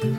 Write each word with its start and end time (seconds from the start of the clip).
Hej 0.00 0.12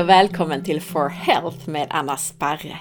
och 0.00 0.08
välkommen 0.08 0.64
till 0.64 0.82
For 0.82 1.08
Health 1.08 1.68
med 1.68 1.86
Anna 1.90 2.16
Sparre. 2.16 2.78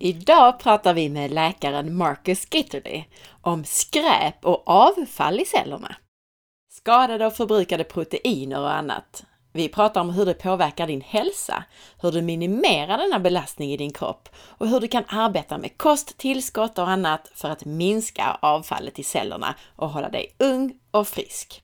Idag 0.00 0.58
pratar 0.60 0.94
vi 0.94 1.08
med 1.08 1.30
läkaren 1.30 1.96
Marcus 1.96 2.46
Gitterly 2.54 3.04
om 3.40 3.64
skräp 3.64 4.44
och 4.44 4.68
avfall 4.68 5.40
i 5.40 5.44
cellerna. 5.44 5.96
Skadade 6.72 7.26
och 7.26 7.36
förbrukade 7.36 7.84
proteiner 7.84 8.60
och 8.60 8.74
annat. 8.74 9.24
Vi 9.56 9.68
pratar 9.68 10.00
om 10.00 10.10
hur 10.10 10.24
det 10.24 10.34
påverkar 10.34 10.86
din 10.86 11.00
hälsa, 11.00 11.64
hur 12.02 12.12
du 12.12 12.22
minimerar 12.22 12.98
denna 12.98 13.20
belastning 13.20 13.72
i 13.72 13.76
din 13.76 13.92
kropp 13.92 14.28
och 14.36 14.68
hur 14.68 14.80
du 14.80 14.88
kan 14.88 15.04
arbeta 15.08 15.58
med 15.58 15.78
kost, 15.78 16.18
tillskott 16.18 16.78
och 16.78 16.88
annat 16.88 17.30
för 17.34 17.48
att 17.48 17.64
minska 17.64 18.38
avfallet 18.42 18.98
i 18.98 19.02
cellerna 19.02 19.54
och 19.76 19.90
hålla 19.90 20.08
dig 20.08 20.34
ung 20.38 20.78
och 20.90 21.08
frisk. 21.08 21.62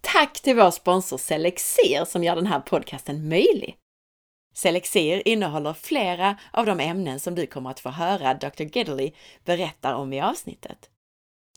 Tack 0.00 0.40
till 0.40 0.56
vår 0.56 0.70
sponsor 0.70 1.18
Selexir 1.18 2.04
som 2.04 2.24
gör 2.24 2.36
den 2.36 2.46
här 2.46 2.60
podcasten 2.60 3.28
möjlig. 3.28 3.76
Selexir 4.54 5.28
innehåller 5.28 5.72
flera 5.72 6.36
av 6.52 6.66
de 6.66 6.80
ämnen 6.80 7.20
som 7.20 7.34
du 7.34 7.46
kommer 7.46 7.70
att 7.70 7.80
få 7.80 7.90
höra 7.90 8.34
Dr. 8.34 8.62
Giddley 8.62 9.12
berättar 9.44 9.94
om 9.94 10.12
i 10.12 10.20
avsnittet. 10.20 10.90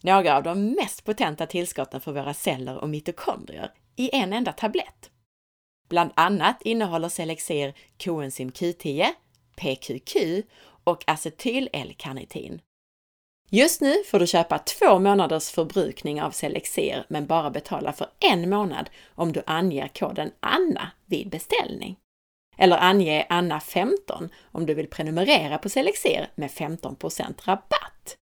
Några 0.04 0.38
av 0.38 0.44
de 0.44 0.66
mest 0.66 1.06
potenta 1.06 1.46
tillskotten 1.46 2.02
för 2.02 2.12
våra 2.12 2.34
celler 2.34 2.78
och 2.78 2.90
mitokondrier 2.90 3.72
i 4.00 4.10
en 4.14 4.34
enda 4.34 4.54
tablett. 4.54 5.10
Bland 5.90 6.12
annat 6.16 6.62
innehåller 6.62 7.10
Selexir 7.10 7.74
koenzym 8.04 8.50
Q10, 8.50 9.08
PQQ 9.56 10.16
och 10.84 11.04
acetyl-L-karnitin. 11.08 12.62
Just 13.52 13.82
nu 13.82 14.04
får 14.12 14.20
du 14.20 14.28
köpa 14.28 14.60
två 14.60 15.00
månaders 15.00 15.50
förbrukning 15.50 16.22
av 16.22 16.32
Selexir 16.32 17.06
men 17.10 17.28
bara 17.28 17.50
betala 17.50 17.94
för 17.94 18.08
en 18.20 18.50
månad 18.50 18.90
om 19.16 19.32
du 19.32 19.44
anger 19.46 19.88
koden 19.88 20.32
ANNA 20.40 20.92
vid 21.06 21.30
beställning. 21.30 21.98
Eller 22.58 22.78
ange 22.78 23.26
ANNA15 23.30 24.30
om 24.52 24.66
du 24.66 24.74
vill 24.74 24.90
prenumerera 24.90 25.58
på 25.58 25.70
Selexir 25.70 26.32
med 26.36 26.50
15% 26.50 27.46
rabatt. 27.46 28.16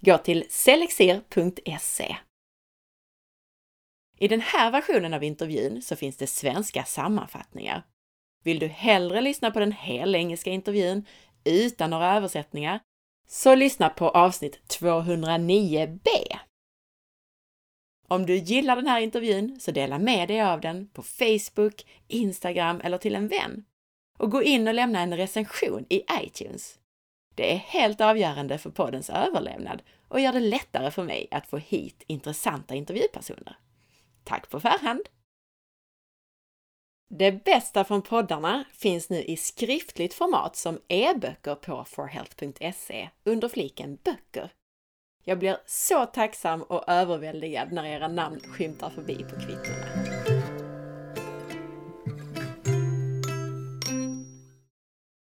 Gå 0.00 0.18
till 0.18 0.44
selexir.se. 0.50 2.16
I 4.18 4.28
den 4.28 4.40
här 4.40 4.70
versionen 4.70 5.14
av 5.14 5.24
intervjun 5.24 5.82
så 5.82 5.96
finns 5.96 6.16
det 6.16 6.26
svenska 6.26 6.84
sammanfattningar. 6.84 7.82
Vill 8.44 8.58
du 8.58 8.66
hellre 8.66 9.20
lyssna 9.20 9.50
på 9.50 9.60
den 9.60 9.72
hela 9.72 10.18
engelska 10.18 10.50
intervjun 10.50 11.06
utan 11.44 11.90
några 11.90 12.16
översättningar 12.16 12.80
så 13.28 13.54
lyssna 13.54 13.88
på 13.88 14.08
avsnitt 14.08 14.60
209b. 14.80 16.08
Om 18.08 18.26
du 18.26 18.36
gillar 18.36 18.76
den 18.76 18.86
här 18.86 19.00
intervjun 19.00 19.60
så 19.60 19.70
dela 19.70 19.98
med 19.98 20.28
dig 20.28 20.42
av 20.42 20.60
den 20.60 20.88
på 20.88 21.02
Facebook, 21.02 21.86
Instagram 22.08 22.80
eller 22.84 22.98
till 22.98 23.14
en 23.14 23.28
vän. 23.28 23.64
Och 24.18 24.30
gå 24.30 24.42
in 24.42 24.68
och 24.68 24.74
lämna 24.74 25.00
en 25.00 25.16
recension 25.16 25.86
i 25.88 26.02
iTunes. 26.22 26.78
Det 27.34 27.52
är 27.52 27.56
helt 27.56 28.00
avgörande 28.00 28.58
för 28.58 28.70
poddens 28.70 29.10
överlevnad 29.10 29.82
och 30.08 30.20
gör 30.20 30.32
det 30.32 30.40
lättare 30.40 30.90
för 30.90 31.02
mig 31.02 31.28
att 31.30 31.46
få 31.46 31.56
hit 31.56 32.04
intressanta 32.06 32.74
intervjupersoner. 32.74 33.56
Tack 34.24 34.50
på 34.50 34.60
förhand! 34.60 35.00
Det 37.08 37.44
bästa 37.44 37.84
från 37.84 38.02
poddarna 38.02 38.64
finns 38.72 39.10
nu 39.10 39.22
i 39.22 39.36
skriftligt 39.36 40.14
format 40.14 40.56
som 40.56 40.80
e-böcker 40.88 41.54
på 41.54 41.84
forhealth.se 41.84 43.10
under 43.24 43.48
fliken 43.48 43.98
böcker. 44.04 44.52
Jag 45.24 45.38
blir 45.38 45.56
så 45.66 46.06
tacksam 46.06 46.62
och 46.62 46.84
överväldigad 46.88 47.72
när 47.72 47.84
era 47.84 48.08
namn 48.08 48.40
skymtar 48.40 48.90
förbi 48.90 49.14
på 49.14 49.36
kvittona. 49.40 49.86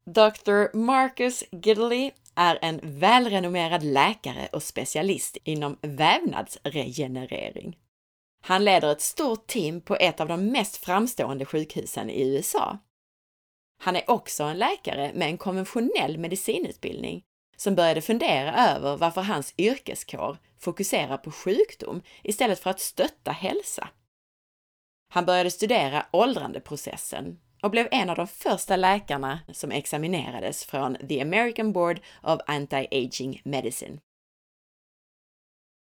Dr. 0.05 0.77
Marcus 0.77 1.45
Gidley 1.51 2.11
är 2.35 2.59
en 2.63 2.81
välrenommerad 2.83 3.83
läkare 3.83 4.49
och 4.53 4.63
specialist 4.63 5.37
inom 5.45 5.77
vävnadsregenerering. 5.83 7.77
Han 8.43 8.65
leder 8.65 8.93
ett 8.93 9.01
stort 9.01 9.47
team 9.47 9.81
på 9.81 9.97
ett 9.97 10.21
av 10.21 10.29
de 10.29 10.47
mest 10.47 10.77
framstående 10.77 11.45
sjukhusen 11.45 12.11
i 12.11 12.23
USA. 12.23 12.79
Han 13.83 13.97
är 13.97 14.11
också 14.11 14.45
en 14.45 14.59
läkare 14.59 15.13
med 15.15 15.29
en 15.29 15.39
konventionell 15.39 16.19
medicinutbildning 16.19 17.23
som 17.57 17.75
började 17.75 18.01
fundera 18.01 18.69
över 18.69 18.97
varför 18.97 19.21
hans 19.21 19.55
yrkeskår 19.59 20.39
fokuserar 20.59 21.17
på 21.17 21.31
sjukdom 21.31 22.03
istället 22.23 22.61
för 22.61 22.71
att 22.71 22.81
stötta 22.81 23.31
hälsa. 23.31 23.89
Han 25.13 25.27
började 25.27 25.51
studera 25.51 26.07
åldrandeprocessen 26.13 27.41
och 27.63 27.71
blev 27.71 27.89
en 27.91 28.11
av 28.11 28.17
de 28.17 28.27
första 28.27 28.77
läkarna 28.77 29.41
som 29.53 29.71
examinerades 29.71 30.65
från 30.65 30.97
The 31.09 31.21
American 31.21 31.73
Board 31.73 32.01
of 32.23 32.41
Anti-Aging 32.47 33.41
Medicine. 33.45 34.01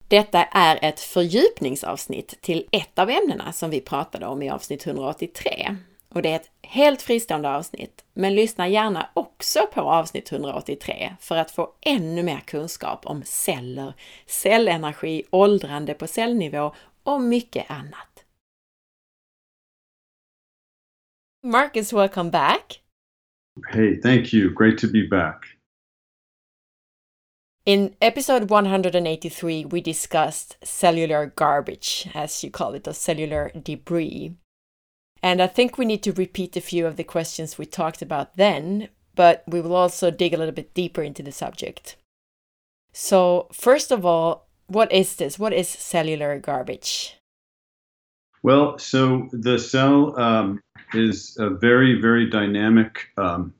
Detta 0.07 0.43
är 0.43 0.79
ett 0.81 0.99
fördjupningsavsnitt 0.99 2.41
till 2.41 2.67
ett 2.71 2.99
av 2.99 3.09
ämnena 3.09 3.53
som 3.53 3.69
vi 3.69 3.81
pratade 3.81 4.25
om 4.25 4.41
i 4.41 4.49
avsnitt 4.49 4.87
183. 4.87 5.75
Och 6.09 6.21
det 6.21 6.29
är 6.29 6.35
ett 6.35 6.51
helt 6.61 7.01
fristående 7.01 7.49
avsnitt, 7.49 8.05
men 8.13 8.35
lyssna 8.35 8.67
gärna 8.67 9.09
också 9.13 9.59
på 9.73 9.81
avsnitt 9.81 10.31
183 10.31 11.15
för 11.19 11.37
att 11.37 11.51
få 11.51 11.73
ännu 11.81 12.23
mer 12.23 12.39
kunskap 12.39 13.05
om 13.05 13.21
celler, 13.25 13.93
cellenergi, 14.25 15.23
åldrande 15.29 15.93
på 15.93 16.07
cellnivå 16.07 16.75
och 17.03 17.21
mycket 17.21 17.71
annat. 17.71 18.25
Marcus, 21.43 21.93
welcome 21.93 22.31
back. 22.31 22.81
Hey, 23.73 24.01
thank 24.01 24.33
you. 24.33 24.53
Great 24.55 24.77
to 24.77 24.87
be 24.87 25.07
back. 25.07 25.52
In 27.65 27.95
episode 28.01 28.49
183, 28.49 29.63
we 29.65 29.79
discussed 29.79 30.57
cellular 30.65 31.27
garbage, 31.27 32.09
as 32.13 32.43
you 32.43 32.51
call 32.51 32.73
it, 32.73 32.85
or 32.89 32.93
cellular 32.93 33.51
debris. 33.51 34.35
And 35.21 35.41
I 35.41 35.47
think 35.47 35.77
we 35.77 35.85
need 35.85 36.03
to 36.03 36.11
repeat 36.11 36.57
a 36.57 36.61
few 36.61 36.85
of 36.85 36.97
the 36.97 37.05
questions 37.05 37.57
we 37.57 37.65
talked 37.65 38.01
about 38.01 38.35
then, 38.35 38.89
but 39.15 39.45
we 39.47 39.61
will 39.61 39.77
also 39.77 40.11
dig 40.11 40.33
a 40.33 40.37
little 40.37 40.53
bit 40.53 40.73
deeper 40.73 41.03
into 41.03 41.23
the 41.23 41.31
subject. 41.31 41.95
So, 42.91 43.47
first 43.53 43.91
of 43.91 44.05
all, 44.05 44.49
what 44.67 44.91
is 44.91 45.15
this? 45.15 45.39
What 45.39 45.53
is 45.53 45.69
cellular 45.69 46.37
garbage? 46.39 47.15
Well, 48.41 48.77
so 48.77 49.29
the 49.31 49.57
cell 49.57 50.19
um, 50.19 50.59
is 50.93 51.37
a 51.39 51.49
very, 51.49 52.01
very 52.01 52.29
dynamic 52.29 53.07
um, 53.17 53.53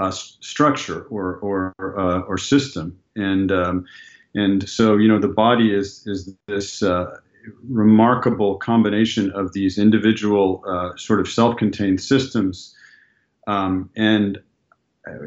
uh, 0.00 0.10
structure 0.10 1.02
or 1.10 1.36
or 1.36 1.74
uh, 1.78 2.20
or 2.22 2.38
system, 2.38 2.98
and 3.16 3.50
um, 3.52 3.86
and 4.34 4.68
so 4.68 4.96
you 4.96 5.08
know 5.08 5.18
the 5.18 5.28
body 5.28 5.74
is 5.74 6.06
is 6.06 6.34
this 6.46 6.82
uh, 6.82 7.18
remarkable 7.68 8.56
combination 8.56 9.30
of 9.32 9.52
these 9.52 9.78
individual 9.78 10.62
uh, 10.66 10.96
sort 10.96 11.20
of 11.20 11.28
self-contained 11.28 12.00
systems, 12.00 12.74
um, 13.46 13.90
and 13.96 14.40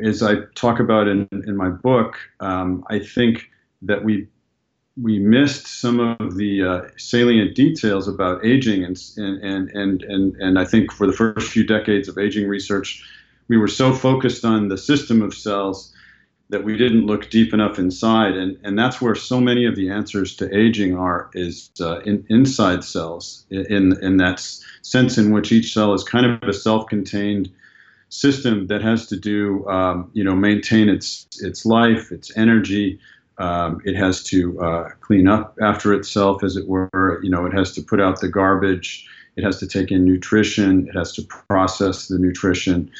as 0.03 0.21
I 0.21 0.35
talk 0.55 0.79
about 0.79 1.07
in 1.07 1.27
in 1.31 1.55
my 1.55 1.69
book, 1.69 2.17
um, 2.39 2.83
I 2.89 2.99
think 2.99 3.49
that 3.81 4.03
we 4.03 4.27
we 5.01 5.17
missed 5.19 5.67
some 5.67 5.99
of 5.99 6.35
the 6.35 6.63
uh, 6.63 6.81
salient 6.97 7.55
details 7.55 8.07
about 8.07 8.45
aging 8.45 8.83
and, 8.83 8.97
and 9.17 9.69
and 9.71 10.03
and 10.03 10.35
and 10.35 10.59
I 10.59 10.65
think 10.65 10.91
for 10.91 11.07
the 11.07 11.13
first 11.13 11.51
few 11.51 11.65
decades 11.65 12.07
of 12.07 12.17
aging 12.17 12.47
research 12.47 13.03
we 13.49 13.57
were 13.57 13.67
so 13.67 13.93
focused 13.93 14.45
on 14.45 14.69
the 14.69 14.77
system 14.77 15.21
of 15.21 15.33
cells 15.33 15.92
that 16.53 16.63
we 16.63 16.77
didn't 16.77 17.07
look 17.07 17.31
deep 17.31 17.51
enough 17.51 17.79
inside. 17.79 18.37
And, 18.37 18.59
and 18.63 18.77
that's 18.77 19.01
where 19.01 19.15
so 19.15 19.41
many 19.41 19.65
of 19.65 19.75
the 19.75 19.89
answers 19.89 20.35
to 20.35 20.55
aging 20.55 20.95
are 20.95 21.31
is 21.33 21.71
uh, 21.81 22.01
in, 22.01 22.23
inside 22.29 22.83
cells 22.83 23.43
in, 23.49 23.97
in 24.03 24.17
that 24.17 24.39
sense 24.83 25.17
in 25.17 25.31
which 25.31 25.51
each 25.51 25.73
cell 25.73 25.95
is 25.95 26.03
kind 26.03 26.27
of 26.27 26.47
a 26.47 26.53
self-contained 26.53 27.49
system 28.09 28.67
that 28.67 28.83
has 28.83 29.07
to 29.07 29.19
do 29.19 29.67
um, 29.67 30.11
you 30.13 30.23
know 30.23 30.35
maintain 30.35 30.87
its 30.87 31.25
its 31.41 31.65
life 31.65 32.11
its 32.11 32.37
energy. 32.37 32.99
Um, 33.39 33.81
it 33.83 33.95
has 33.95 34.23
to 34.25 34.61
uh, 34.61 34.89
clean 35.01 35.27
up 35.27 35.57
after 35.59 35.91
itself 35.91 36.43
as 36.43 36.55
it 36.55 36.67
were. 36.67 37.19
You 37.23 37.31
know 37.31 37.47
it 37.47 37.53
has 37.53 37.71
to 37.73 37.81
put 37.81 37.99
out 37.99 38.21
the 38.21 38.29
garbage. 38.29 39.07
It 39.35 39.43
has 39.43 39.57
to 39.57 39.67
take 39.67 39.89
in 39.91 40.05
nutrition. 40.05 40.87
It 40.87 40.95
has 40.95 41.13
to 41.13 41.23
process 41.23 42.07
the 42.07 42.19
nutrition 42.19 42.91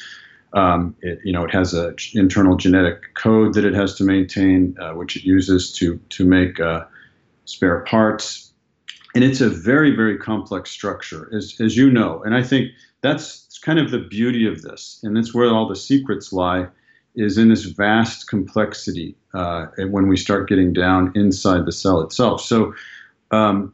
um, 0.54 0.96
it, 1.02 1.18
you 1.24 1.32
know, 1.32 1.44
it 1.44 1.50
has 1.50 1.74
an 1.74 1.94
internal 2.14 2.56
genetic 2.56 3.14
code 3.14 3.54
that 3.54 3.64
it 3.64 3.74
has 3.74 3.94
to 3.96 4.04
maintain, 4.04 4.76
uh, 4.80 4.92
which 4.92 5.16
it 5.16 5.24
uses 5.24 5.72
to 5.74 5.98
to 6.10 6.24
make 6.24 6.60
uh, 6.60 6.84
spare 7.44 7.80
parts, 7.80 8.52
and 9.14 9.24
it's 9.24 9.40
a 9.40 9.48
very 9.48 9.94
very 9.94 10.16
complex 10.16 10.70
structure, 10.70 11.30
as 11.36 11.56
as 11.60 11.76
you 11.76 11.90
know. 11.90 12.22
And 12.22 12.34
I 12.34 12.42
think 12.42 12.70
that's 13.00 13.58
kind 13.58 13.78
of 13.78 13.90
the 13.90 13.98
beauty 13.98 14.46
of 14.46 14.62
this, 14.62 15.00
and 15.02 15.16
that's 15.16 15.34
where 15.34 15.48
all 15.48 15.68
the 15.68 15.76
secrets 15.76 16.32
lie, 16.32 16.68
is 17.14 17.38
in 17.38 17.48
this 17.48 17.64
vast 17.64 18.28
complexity 18.28 19.16
uh, 19.34 19.66
when 19.90 20.08
we 20.08 20.16
start 20.16 20.48
getting 20.48 20.72
down 20.72 21.12
inside 21.14 21.64
the 21.64 21.72
cell 21.72 22.00
itself. 22.00 22.40
So, 22.40 22.74
um, 23.30 23.72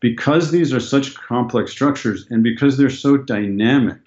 because 0.00 0.50
these 0.50 0.72
are 0.72 0.80
such 0.80 1.14
complex 1.14 1.70
structures 1.70 2.26
and 2.30 2.42
because 2.42 2.76
they're 2.76 2.90
so 2.90 3.16
dynamic, 3.18 4.06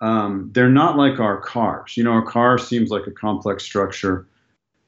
um, 0.00 0.50
they're 0.52 0.70
not 0.70 0.96
like 0.96 1.18
our 1.18 1.40
cars. 1.40 1.96
You 1.96 2.04
know, 2.04 2.12
our 2.12 2.24
car 2.24 2.58
seems 2.58 2.90
like 2.90 3.06
a 3.06 3.10
complex 3.10 3.64
structure, 3.64 4.26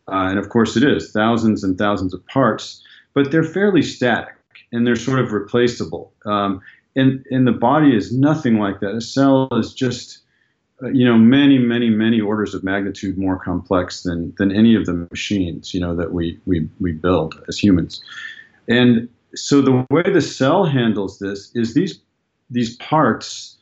uh, 0.08 0.28
and 0.28 0.38
of 0.38 0.48
course 0.48 0.76
it 0.76 0.84
is, 0.84 1.12
thousands 1.12 1.64
and 1.64 1.76
thousands 1.76 2.14
of 2.14 2.24
parts, 2.26 2.82
but 3.14 3.30
they're 3.30 3.44
fairly 3.44 3.82
static 3.82 4.34
and 4.72 4.86
they're 4.86 4.96
sort 4.96 5.18
of 5.18 5.32
replaceable. 5.32 6.12
Um, 6.24 6.60
and, 6.96 7.24
and 7.30 7.46
the 7.46 7.52
body 7.52 7.94
is 7.94 8.12
nothing 8.12 8.58
like 8.58 8.80
that. 8.80 8.94
A 8.94 9.00
cell 9.00 9.48
is 9.52 9.72
just 9.72 10.20
uh, 10.82 10.88
you 10.88 11.04
know 11.04 11.16
many 11.16 11.58
many 11.58 11.90
many 11.90 12.20
orders 12.20 12.54
of 12.54 12.64
magnitude 12.64 13.18
more 13.18 13.38
complex 13.38 14.02
than 14.02 14.34
than 14.38 14.50
any 14.50 14.74
of 14.74 14.86
the 14.86 14.94
machines 14.94 15.74
you 15.74 15.80
know 15.80 15.94
that 15.94 16.12
we 16.12 16.38
we 16.46 16.68
we 16.80 16.92
build 16.92 17.42
as 17.48 17.58
humans 17.58 18.02
and 18.68 19.08
so 19.34 19.60
the 19.60 19.86
way 19.90 20.02
the 20.02 20.22
cell 20.22 20.64
handles 20.64 21.18
this 21.18 21.54
is 21.54 21.74
these 21.74 22.00
these 22.50 22.76
parts 22.76 23.58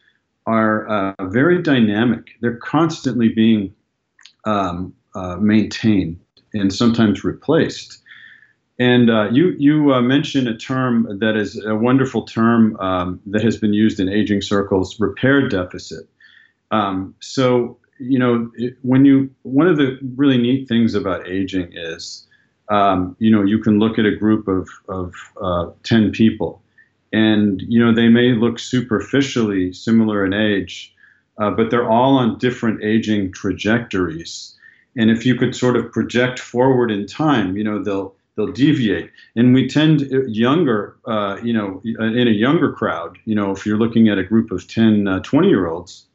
are 0.49 0.89
uh, 0.89 1.27
very 1.27 1.61
dynamic. 1.61 2.31
They're 2.41 2.57
constantly 2.57 3.29
being 3.29 3.75
um, 4.45 4.95
uh, 5.15 5.37
maintained 5.37 6.19
and 6.55 6.73
sometimes 6.73 7.23
replaced. 7.23 8.03
And 8.79 9.11
uh, 9.11 9.29
you 9.31 9.55
you 9.59 9.93
uh, 9.93 10.01
mentioned 10.01 10.49
a 10.49 10.57
term 10.57 11.19
that 11.19 11.37
is 11.37 11.63
a 11.65 11.75
wonderful 11.75 12.23
term 12.23 12.77
um, 12.81 13.21
that 13.27 13.43
has 13.43 13.59
been 13.59 13.75
used 13.75 14.01
in 14.01 14.09
aging 14.09 14.41
circles 14.41 14.99
repair 14.99 15.49
deficit. 15.49 16.09
Um, 16.71 17.15
so 17.21 17.77
you 17.99 18.19
know 18.19 18.51
it, 18.55 18.77
when 18.83 19.05
you 19.05 19.31
one 19.43 19.67
of 19.67 19.77
the 19.77 19.99
really 20.17 20.39
neat 20.39 20.69
things 20.69 20.95
about 20.95 21.29
aging 21.29 21.73
is 21.75 22.27
um, 22.71 23.17
you 23.19 23.31
know 23.31 23.43
you 23.43 23.59
can 23.59 23.79
look 23.81 23.99
at 23.99 24.07
a 24.07 24.17
group 24.17 24.49
of 24.49 24.69
of 24.89 25.13
uh, 25.43 25.67
ten 25.83 26.13
people, 26.13 26.63
and 27.13 27.63
you 27.63 27.85
know 27.85 27.95
they 27.95 28.09
may 28.09 28.33
look 28.33 28.59
superficially 28.59 29.73
similar 29.73 30.25
in 30.25 30.33
age, 30.33 30.95
uh, 31.39 31.51
but 31.51 31.71
they're 31.71 31.89
all 31.89 32.17
on 32.17 32.39
different 32.39 32.83
aging 32.83 33.33
trajectories. 33.33 34.55
And 34.97 35.11
if 35.11 35.25
you 35.25 35.37
could 35.37 35.55
sort 35.55 35.77
of 35.77 35.93
project 35.93 36.39
forward 36.39 36.91
in 36.91 37.07
time, 37.07 37.57
you 37.57 37.65
know 37.65 37.83
they'll 37.83 38.15
they'll 38.39 38.53
deviate. 38.53 39.11
And 39.35 39.53
we 39.53 39.69
tend 39.69 40.09
uh, 40.13 40.25
younger, 40.27 40.97
uh, 41.07 41.39
you 41.43 41.53
know, 41.53 41.83
in 41.85 42.29
a 42.29 42.31
younger 42.31 42.73
crowd, 42.73 43.19
you 43.25 43.35
know, 43.35 43.51
if 43.51 43.67
you're 43.67 43.77
looking 43.77 44.09
at 44.09 44.17
a 44.17 44.23
group 44.23 44.53
of 44.53 44.69
10, 44.69 45.09
uh, 45.09 45.21
20 45.21 45.49
year 45.49 45.67
olds, 45.67 46.07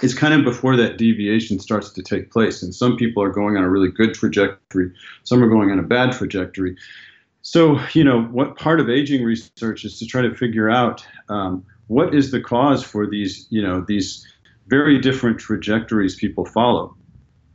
it's 0.00 0.14
kind 0.14 0.32
of 0.32 0.44
before 0.44 0.76
that 0.76 0.96
deviation 0.96 1.58
starts 1.58 1.90
to 1.90 2.02
take 2.02 2.30
place. 2.30 2.62
And 2.62 2.72
some 2.72 2.96
people 2.96 3.22
are 3.22 3.30
going 3.30 3.56
on 3.56 3.64
a 3.64 3.68
really 3.68 3.90
good 3.90 4.14
trajectory, 4.14 4.92
some 5.24 5.42
are 5.42 5.48
going 5.48 5.72
on 5.72 5.78
a 5.78 5.82
bad 5.82 6.12
trajectory. 6.12 6.76
So, 7.48 7.78
you 7.92 8.02
know, 8.02 8.22
what 8.22 8.56
part 8.56 8.80
of 8.80 8.90
aging 8.90 9.22
research 9.22 9.84
is 9.84 10.00
to 10.00 10.06
try 10.06 10.20
to 10.22 10.34
figure 10.34 10.68
out 10.68 11.06
um, 11.28 11.64
what 11.86 12.12
is 12.12 12.32
the 12.32 12.40
cause 12.40 12.82
for 12.82 13.06
these, 13.06 13.46
you 13.50 13.62
know, 13.62 13.84
these 13.86 14.26
very 14.66 14.98
different 15.00 15.38
trajectories 15.38 16.16
people 16.16 16.44
follow. 16.44 16.96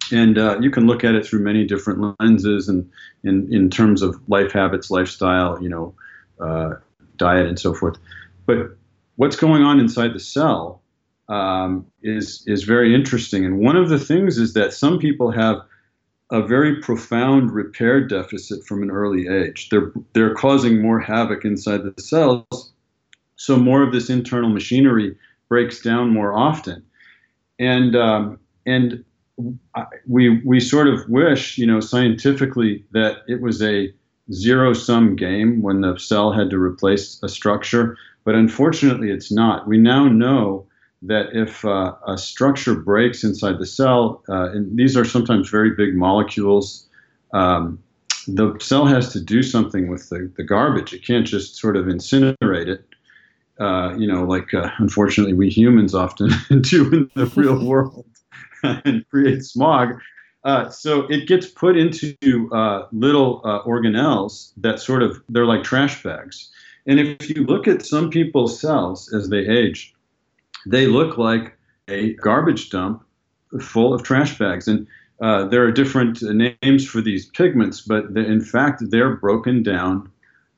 And 0.09 0.37
uh, 0.37 0.59
you 0.61 0.71
can 0.71 0.87
look 0.87 1.03
at 1.03 1.15
it 1.15 1.25
through 1.25 1.41
many 1.41 1.65
different 1.65 2.15
lenses 2.21 2.69
and 2.69 2.89
in, 3.25 3.53
in 3.53 3.69
terms 3.69 4.01
of 4.01 4.15
life 4.29 4.53
habits, 4.53 4.91
lifestyle, 4.91 5.61
you 5.61 5.67
know, 5.67 5.93
uh, 6.39 6.75
diet, 7.17 7.47
and 7.47 7.59
so 7.59 7.73
forth. 7.73 7.97
But 8.45 8.77
what's 9.17 9.35
going 9.35 9.63
on 9.63 9.81
inside 9.81 10.13
the 10.13 10.21
cell 10.21 10.81
um, 11.27 11.85
is 12.01 12.45
is 12.47 12.63
very 12.63 12.95
interesting. 12.95 13.43
And 13.43 13.59
one 13.59 13.75
of 13.75 13.89
the 13.89 13.99
things 13.99 14.37
is 14.37 14.53
that 14.53 14.71
some 14.73 14.99
people 14.99 15.31
have 15.31 15.57
a 16.31 16.41
very 16.41 16.77
profound 16.77 17.51
repair 17.51 18.01
deficit 18.01 18.65
from 18.65 18.81
an 18.81 18.89
early 18.89 19.27
age. 19.27 19.69
They're 19.69 19.91
they're 20.13 20.33
causing 20.33 20.81
more 20.81 20.99
havoc 20.99 21.45
inside 21.45 21.81
the 21.83 22.01
cells, 22.01 22.71
so 23.35 23.57
more 23.57 23.83
of 23.83 23.91
this 23.91 24.09
internal 24.09 24.49
machinery 24.49 25.15
breaks 25.49 25.81
down 25.81 26.09
more 26.09 26.33
often, 26.33 26.83
and 27.59 27.95
um, 27.95 28.39
and 28.65 29.03
we 30.07 30.41
we 30.45 30.59
sort 30.59 30.87
of 30.87 31.07
wish, 31.09 31.57
you 31.57 31.67
know, 31.67 31.81
scientifically 31.81 32.85
that 32.91 33.17
it 33.27 33.41
was 33.41 33.61
a 33.61 33.93
zero 34.31 34.73
sum 34.73 35.15
game 35.15 35.61
when 35.61 35.81
the 35.81 35.97
cell 35.97 36.31
had 36.31 36.49
to 36.49 36.57
replace 36.57 37.21
a 37.23 37.27
structure, 37.29 37.97
but 38.23 38.35
unfortunately 38.35 39.11
it's 39.11 39.31
not. 39.31 39.67
We 39.67 39.77
now 39.77 40.07
know 40.07 40.65
that 41.01 41.29
if 41.33 41.65
uh, 41.65 41.95
a 42.07 42.17
structure 42.17 42.75
breaks 42.75 43.23
inside 43.23 43.57
the 43.59 43.65
cell, 43.65 44.23
uh, 44.29 44.51
and 44.51 44.77
these 44.77 44.95
are 44.95 45.05
sometimes 45.05 45.49
very 45.49 45.71
big 45.71 45.95
molecules, 45.95 46.87
um, 47.33 47.81
the 48.27 48.55
cell 48.59 48.85
has 48.85 49.11
to 49.13 49.19
do 49.19 49.41
something 49.41 49.89
with 49.89 50.09
the, 50.09 50.31
the 50.37 50.43
garbage. 50.43 50.93
It 50.93 51.05
can't 51.05 51.25
just 51.25 51.55
sort 51.55 51.75
of 51.75 51.85
incinerate 51.85 52.67
it, 52.67 52.85
uh, 53.59 53.95
you 53.97 54.07
know, 54.07 54.23
like 54.23 54.53
uh, 54.53 54.69
unfortunately 54.77 55.33
we 55.33 55.49
humans 55.49 55.95
often 55.95 56.29
do 56.61 56.93
in 56.93 57.11
the 57.15 57.25
real 57.35 57.65
world 57.67 58.05
and 58.63 59.07
create 59.09 59.43
smog. 59.43 59.99
Uh, 60.43 60.69
so 60.69 61.01
it 61.07 61.27
gets 61.27 61.47
put 61.47 61.77
into 61.77 62.15
uh, 62.51 62.87
little 62.91 63.41
organelles 63.65 64.53
that 64.57 64.79
sort 64.79 65.03
of, 65.03 65.21
they're 65.29 65.45
like 65.45 65.63
trash 65.63 66.01
bags. 66.03 66.49
And 66.87 66.99
if 66.99 67.29
you 67.29 67.43
look 67.43 67.67
at 67.67 67.85
some 67.85 68.09
people's 68.09 68.59
cells 68.59 69.11
as 69.13 69.29
they 69.29 69.47
age, 69.47 69.93
they 70.65 70.87
look 70.87 71.17
like 71.17 71.57
a 71.87 72.13
garbage 72.13 72.69
dump 72.69 73.03
full 73.59 73.93
of 73.93 74.03
trash 74.03 74.37
bags. 74.37 74.67
And 74.67 74.87
uh, 75.21 75.45
there 75.45 75.63
are 75.63 75.71
different 75.71 76.21
names 76.21 76.87
for 76.87 77.01
these 77.01 77.27
pigments, 77.27 77.81
but 77.81 78.13
the, 78.13 78.25
in 78.25 78.41
fact, 78.41 78.81
they're 78.89 79.15
broken 79.15 79.61
down 79.63 80.09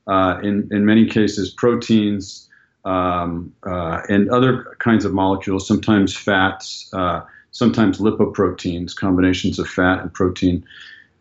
uh, 0.06 0.38
in, 0.42 0.68
in 0.70 0.84
many 0.84 1.06
cases 1.06 1.50
proteins 1.50 2.48
um, 2.84 3.52
uh, 3.66 4.00
and 4.08 4.30
other 4.30 4.76
kinds 4.78 5.04
of 5.04 5.12
molecules, 5.12 5.66
sometimes 5.66 6.16
fats, 6.16 6.90
uh, 6.92 7.22
sometimes 7.50 7.98
lipoproteins, 7.98 8.94
combinations 8.94 9.58
of 9.58 9.68
fat 9.68 10.00
and 10.00 10.12
protein. 10.12 10.64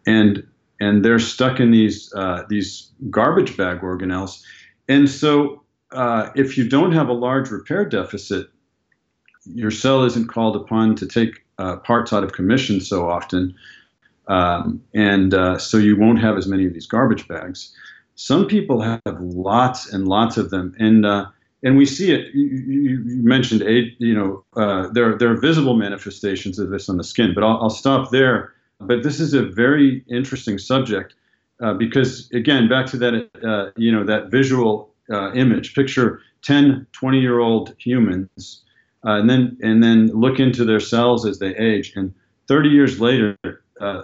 And, 0.06 0.46
and 0.80 1.04
they're 1.04 1.20
stuck 1.20 1.60
in 1.60 1.72
these, 1.72 2.14
uh, 2.14 2.44
these 2.50 2.92
garbage 3.10 3.56
bag 3.56 3.80
organelles. 3.80 4.44
And 4.90 5.10
so 5.10 5.64
uh, 5.92 6.30
if 6.36 6.58
you 6.58 6.68
don't 6.68 6.92
have 6.92 7.08
a 7.08 7.14
large 7.14 7.50
repair 7.50 7.86
deficit, 7.86 8.50
your 9.46 9.72
cell 9.72 10.04
isn't 10.04 10.28
called 10.28 10.56
upon 10.56 10.96
to 10.96 11.08
take 11.08 11.44
uh, 11.58 11.78
parts 11.78 12.14
out 12.14 12.24
of 12.24 12.34
commission 12.34 12.82
so 12.82 13.10
often, 13.10 13.54
um, 14.28 14.82
and 14.94 15.34
uh, 15.34 15.58
so 15.58 15.78
you 15.78 15.98
won't 15.98 16.20
have 16.20 16.38
as 16.38 16.48
many 16.48 16.66
of 16.66 16.74
these 16.74 16.88
garbage 16.88 17.28
bags. 17.28 17.76
Some 18.16 18.48
people 18.48 18.82
have 18.82 19.02
lots 19.20 19.92
and 19.92 20.08
lots 20.08 20.38
of 20.38 20.50
them, 20.50 20.76
and 20.80 21.06
uh, 21.06 21.26
and 21.64 21.78
we 21.78 21.86
see 21.86 22.12
it. 22.12 22.34
You, 22.34 22.44
you 22.44 23.24
mentioned, 23.24 23.62
you 24.00 24.14
know, 24.14 24.44
uh, 24.62 24.88
there 24.90 25.18
there 25.18 25.32
are 25.32 25.38
visible 25.38 25.76
manifestations 25.76 26.60
of 26.60 26.70
this 26.70 26.90
on 26.90 26.98
the 26.98 27.04
skin, 27.04 27.34
but 27.34 27.44
I'll, 27.44 27.64
I'll 27.64 27.70
stop 27.70 28.12
there. 28.12 28.54
But 28.80 29.04
this 29.04 29.20
is 29.20 29.34
a 29.34 29.44
very 29.44 30.04
interesting 30.10 30.58
subject 30.58 31.14
uh, 31.62 31.74
because, 31.74 32.30
again, 32.34 32.68
back 32.68 32.86
to 32.88 32.98
that, 32.98 33.30
uh, 33.42 33.72
you 33.78 33.92
know, 33.92 34.04
that 34.04 34.30
visual 34.30 34.90
image. 35.36 35.76
Picture 35.76 36.22
10, 36.42 36.88
20 36.92 37.20
year 37.20 37.40
old 37.40 37.76
humans 37.78 38.63
uh, 39.06 39.20
and 39.20 39.30
then 39.30 39.58
and 39.62 39.84
then 39.84 40.08
look 40.08 40.40
into 40.40 40.66
their 40.66 40.80
cells 40.80 41.26
as 41.26 41.40
they 41.40 41.56
age. 41.56 41.94
And 41.96 42.14
30 42.48 42.70
years 42.70 43.00
later, 43.00 43.38
uh, 43.80 44.04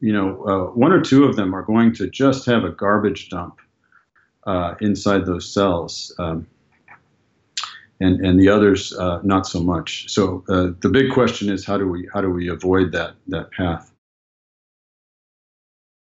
you 0.00 0.12
know, 0.12 0.44
uh, 0.44 0.64
one 0.72 0.92
or 0.92 1.00
two 1.00 1.24
of 1.24 1.36
them 1.36 1.54
are 1.54 1.62
going 1.62 1.94
to 1.94 2.10
just 2.10 2.46
have 2.46 2.64
a 2.64 2.70
garbage 2.70 3.28
dump 3.28 3.58
uh, 4.46 4.74
inside 4.80 5.26
those 5.26 5.52
cells, 5.52 6.14
um, 6.18 6.46
and 8.00 8.24
and 8.24 8.40
the 8.40 8.48
others 8.48 8.92
uh, 8.94 9.20
not 9.22 9.46
so 9.46 9.60
much. 9.60 10.06
So 10.08 10.44
uh, 10.48 10.70
the 10.80 10.88
big 10.88 11.12
question 11.12 11.48
is 11.50 11.64
how 11.64 11.78
do 11.78 11.88
we 11.88 12.08
how 12.12 12.20
do 12.20 12.30
we 12.30 12.48
avoid 12.48 12.92
that 12.92 13.14
that 13.28 13.50
path? 13.52 13.92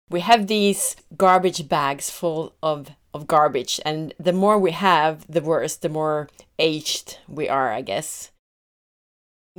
We 0.09 0.21
have 0.21 0.47
these 0.47 0.95
garbage 1.15 1.69
bags 1.69 2.09
full 2.09 2.55
of 2.63 2.89
of 3.13 3.27
garbage 3.27 3.79
and 3.85 4.13
the 4.19 4.33
more 4.33 4.57
we 4.59 4.71
have 4.71 5.25
the 5.27 5.41
worse 5.41 5.75
the 5.75 5.89
more 5.89 6.29
aged 6.59 7.17
we 7.27 7.49
are 7.49 7.71
i 7.71 7.81
guess 7.81 8.29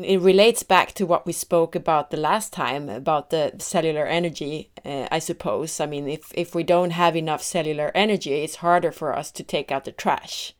it 0.04 0.19
relates 0.19 0.62
back 0.62 0.92
to 0.92 1.07
what 1.07 1.26
we 1.26 1.33
spoke 1.33 1.75
about 1.75 2.11
the 2.11 2.16
last 2.16 2.52
time 2.52 2.88
about 2.88 3.30
the 3.30 3.52
cellular 3.59 4.07
energy, 4.07 4.71
uh, 4.85 5.09
I 5.11 5.19
suppose. 5.19 5.80
I 5.80 5.87
mean, 5.87 6.09
if, 6.09 6.33
if 6.35 6.54
we 6.54 6.62
don't 6.62 6.90
have 6.90 7.16
enough 7.16 7.42
cellular 7.42 7.90
energy, 7.95 8.42
it's 8.42 8.57
harder 8.57 8.92
for 8.92 9.16
us 9.16 9.30
to 9.33 9.42
take 9.42 9.73
out 9.73 9.85
the 9.85 9.92
trash. 9.92 10.54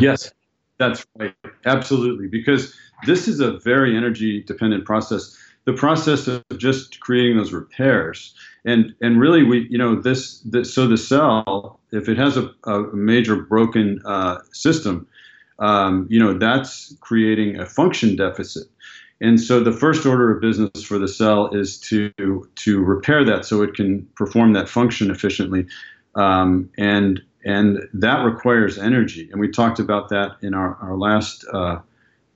Yes, 0.00 0.32
that's 0.78 1.06
right. 1.18 1.34
Absolutely. 1.64 2.28
Because 2.28 2.74
this 3.06 3.28
is 3.28 3.40
a 3.40 3.58
very 3.58 3.96
energy 3.96 4.42
dependent 4.42 4.84
process. 4.84 5.36
The 5.64 5.72
process 5.72 6.28
of 6.28 6.44
just 6.56 7.00
creating 7.00 7.36
those 7.36 7.52
repairs. 7.52 8.34
And, 8.64 8.94
and 9.00 9.20
really, 9.20 9.42
we, 9.42 9.66
you 9.70 9.78
know, 9.78 10.00
this, 10.00 10.40
this 10.40 10.74
so 10.74 10.86
the 10.86 10.96
cell, 10.96 11.80
if 11.92 12.08
it 12.08 12.18
has 12.18 12.36
a, 12.36 12.50
a 12.64 12.94
major 12.94 13.36
broken 13.36 14.00
uh, 14.04 14.38
system, 14.52 15.06
um, 15.58 16.06
you 16.10 16.18
know, 16.18 16.38
that's 16.38 16.94
creating 17.00 17.58
a 17.58 17.66
function 17.66 18.16
deficit. 18.16 18.68
And 19.20 19.40
so 19.40 19.60
the 19.60 19.72
first 19.72 20.04
order 20.04 20.34
of 20.34 20.42
business 20.42 20.82
for 20.84 20.98
the 20.98 21.08
cell 21.08 21.54
is 21.54 21.78
to 21.80 22.12
to 22.56 22.82
repair 22.82 23.24
that 23.24 23.46
so 23.46 23.62
it 23.62 23.74
can 23.74 24.06
perform 24.14 24.52
that 24.52 24.68
function 24.68 25.10
efficiently, 25.10 25.66
um, 26.14 26.68
and 26.76 27.22
and 27.44 27.78
that 27.94 28.24
requires 28.24 28.76
energy. 28.76 29.28
And 29.32 29.40
we 29.40 29.48
talked 29.48 29.78
about 29.78 30.10
that 30.10 30.36
in 30.42 30.52
our 30.52 30.76
our 30.82 30.96
last 30.98 31.46
uh, 31.52 31.78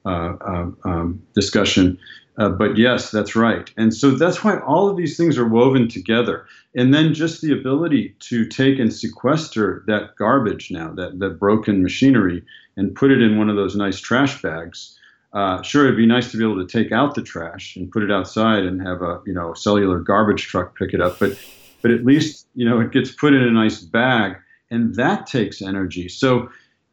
uh, 0.05 0.35
uh 0.41 0.71
um, 0.85 1.23
discussion. 1.35 1.99
Uh, 2.39 2.49
but 2.49 2.79
yes, 2.79 3.11
that's 3.11 3.37
right. 3.37 3.71
And 3.77 3.93
so 3.95 4.13
that's 4.13 4.43
why 4.43 4.59
all 4.61 4.89
of 4.89 4.97
these 4.97 5.17
things 5.17 5.37
are 5.37 5.49
woven 5.49 5.89
together. 5.89 6.47
And 6.75 6.95
then 6.95 7.13
just 7.13 7.43
the 7.43 7.53
ability 7.53 8.15
to 8.21 8.47
take 8.47 8.79
and 8.79 8.93
sequester 8.93 9.85
that 9.89 10.17
garbage 10.17 10.71
now, 10.71 10.93
that, 10.95 11.19
that 11.19 11.39
broken 11.39 11.83
machinery, 11.83 12.43
and 12.77 12.95
put 12.95 13.11
it 13.11 13.21
in 13.21 13.37
one 13.37 13.51
of 13.51 13.57
those 13.57 13.77
nice 13.77 14.01
trash 14.01 14.41
bags 14.41 14.99
uh, 15.33 15.63
sure, 15.63 15.85
it'd 15.85 15.97
be 15.97 16.07
nice 16.07 16.31
to 16.33 16.37
be 16.37 16.45
able 16.45 16.65
to 16.65 16.67
take 16.67 16.91
out 16.91 17.15
the 17.15 17.23
trash 17.23 17.77
and 17.77 17.91
put 17.91 18.03
it 18.03 18.11
outside 18.11 18.65
and 18.65 18.83
have 18.83 19.01
a 19.03 19.21
you 19.27 19.33
know 19.33 19.55
cellular 19.55 20.01
garbage 20.01 20.47
truck 20.47 20.77
pick 20.77 20.93
it 20.93 21.01
up, 21.01 21.19
but 21.19 21.39
but 21.83 21.93
at 21.93 22.05
least 22.05 22.47
you 22.55 22.69
know 22.69 22.81
it 22.81 22.91
gets 22.91 23.13
put 23.13 23.33
in 23.33 23.43
a 23.43 23.51
nice 23.51 23.81
bag, 23.81 24.37
and 24.71 24.97
that 24.97 25.27
takes 25.27 25.63
energy. 25.63 26.09
So 26.09 26.51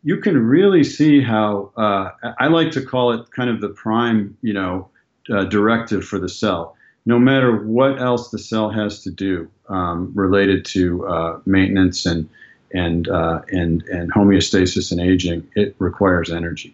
you 0.07 0.15
can 0.15 0.37
really 0.37 0.85
see 0.85 1.21
how 1.21 1.69
uh, 1.75 2.11
I 2.39 2.47
like 2.47 2.71
to 2.71 2.81
call 2.81 3.11
it 3.11 3.29
kind 3.31 3.49
of 3.49 3.59
the 3.59 3.73
prime 3.83 4.37
you 4.41 4.53
know 4.53 4.87
uh, 5.29 5.43
directive 5.43 6.05
for 6.05 6.19
the 6.19 6.29
cell. 6.29 6.75
No 7.05 7.19
matter 7.19 7.51
what 7.77 8.01
else 8.01 8.29
the 8.31 8.39
cell 8.39 8.69
has 8.69 9.03
to 9.03 9.11
do 9.11 9.49
um, 9.67 10.13
related 10.15 10.65
to 10.75 11.05
uh, 11.07 11.39
maintenance 11.45 12.05
and 12.05 12.29
and 12.73 13.09
uh, 13.09 13.41
and 13.51 13.83
and 13.95 14.13
homeostasis 14.13 14.91
and 14.91 15.01
aging, 15.01 15.43
it 15.55 15.75
requires 15.79 16.29
energy. 16.31 16.73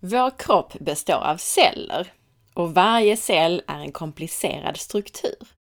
Vår 0.00 0.30
kropp 0.38 0.78
består 0.80 1.24
av 1.24 1.36
celler 1.36 2.12
och 2.54 2.74
varje 2.74 3.16
cell 3.16 3.62
är 3.66 3.80
en 3.80 3.92
komplicerad 3.92 4.76
struktur. 4.76 5.55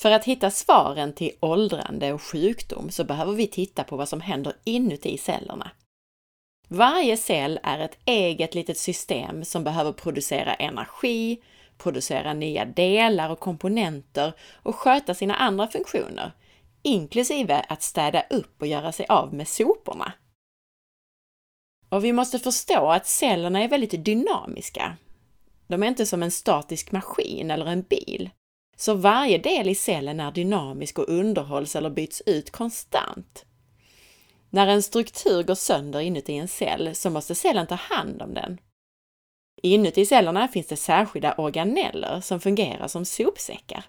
För 0.00 0.10
att 0.10 0.24
hitta 0.24 0.50
svaren 0.50 1.12
till 1.12 1.32
åldrande 1.40 2.12
och 2.12 2.22
sjukdom 2.22 2.90
så 2.90 3.04
behöver 3.04 3.32
vi 3.32 3.46
titta 3.46 3.84
på 3.84 3.96
vad 3.96 4.08
som 4.08 4.20
händer 4.20 4.52
inuti 4.64 5.18
cellerna. 5.18 5.70
Varje 6.68 7.16
cell 7.16 7.60
är 7.62 7.78
ett 7.78 7.98
eget 8.04 8.54
litet 8.54 8.78
system 8.78 9.44
som 9.44 9.64
behöver 9.64 9.92
producera 9.92 10.54
energi, 10.54 11.42
producera 11.78 12.32
nya 12.32 12.64
delar 12.64 13.30
och 13.30 13.40
komponenter 13.40 14.32
och 14.62 14.76
sköta 14.76 15.14
sina 15.14 15.34
andra 15.34 15.66
funktioner, 15.66 16.32
inklusive 16.82 17.64
att 17.68 17.82
städa 17.82 18.22
upp 18.30 18.60
och 18.60 18.66
göra 18.66 18.92
sig 18.92 19.06
av 19.08 19.34
med 19.34 19.48
soporna. 19.48 20.12
Och 21.88 22.04
vi 22.04 22.12
måste 22.12 22.38
förstå 22.38 22.90
att 22.90 23.06
cellerna 23.06 23.62
är 23.62 23.68
väldigt 23.68 24.04
dynamiska. 24.04 24.96
De 25.66 25.82
är 25.82 25.86
inte 25.86 26.06
som 26.06 26.22
en 26.22 26.30
statisk 26.30 26.92
maskin 26.92 27.50
eller 27.50 27.66
en 27.66 27.82
bil. 27.82 28.30
Så 28.80 28.94
varje 28.94 29.38
del 29.38 29.68
i 29.68 29.74
cellen 29.74 30.20
är 30.20 30.32
dynamisk 30.32 30.98
och 30.98 31.08
underhålls 31.08 31.76
eller 31.76 31.90
byts 31.90 32.22
ut 32.26 32.50
konstant. 32.50 33.44
När 34.50 34.66
en 34.66 34.82
struktur 34.82 35.42
går 35.42 35.54
sönder 35.54 36.00
inuti 36.00 36.36
en 36.36 36.48
cell 36.48 36.94
så 36.94 37.10
måste 37.10 37.34
cellen 37.34 37.66
ta 37.66 37.74
hand 37.74 38.22
om 38.22 38.34
den. 38.34 38.58
Inuti 39.62 40.06
cellerna 40.06 40.48
finns 40.48 40.66
det 40.66 40.76
särskilda 40.76 41.34
organeller 41.34 42.20
som 42.20 42.40
fungerar 42.40 42.88
som 42.88 43.04
sopsäckar. 43.04 43.84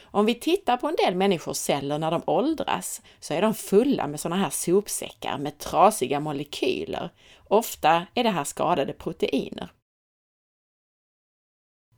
Om 0.00 0.26
vi 0.26 0.34
tittar 0.34 0.76
på 0.76 0.88
en 0.88 0.96
del 0.96 1.14
människors 1.14 1.56
celler 1.56 1.98
när 1.98 2.10
de 2.10 2.22
åldras 2.26 3.02
så 3.20 3.34
är 3.34 3.42
de 3.42 3.54
fulla 3.54 4.06
med 4.06 4.20
sådana 4.20 4.42
här 4.42 4.50
sopsäckar 4.50 5.38
med 5.38 5.58
trasiga 5.58 6.20
molekyler. 6.20 7.10
Ofta 7.48 8.06
är 8.14 8.24
det 8.24 8.30
här 8.30 8.44
skadade 8.44 8.92
proteiner. 8.92 9.68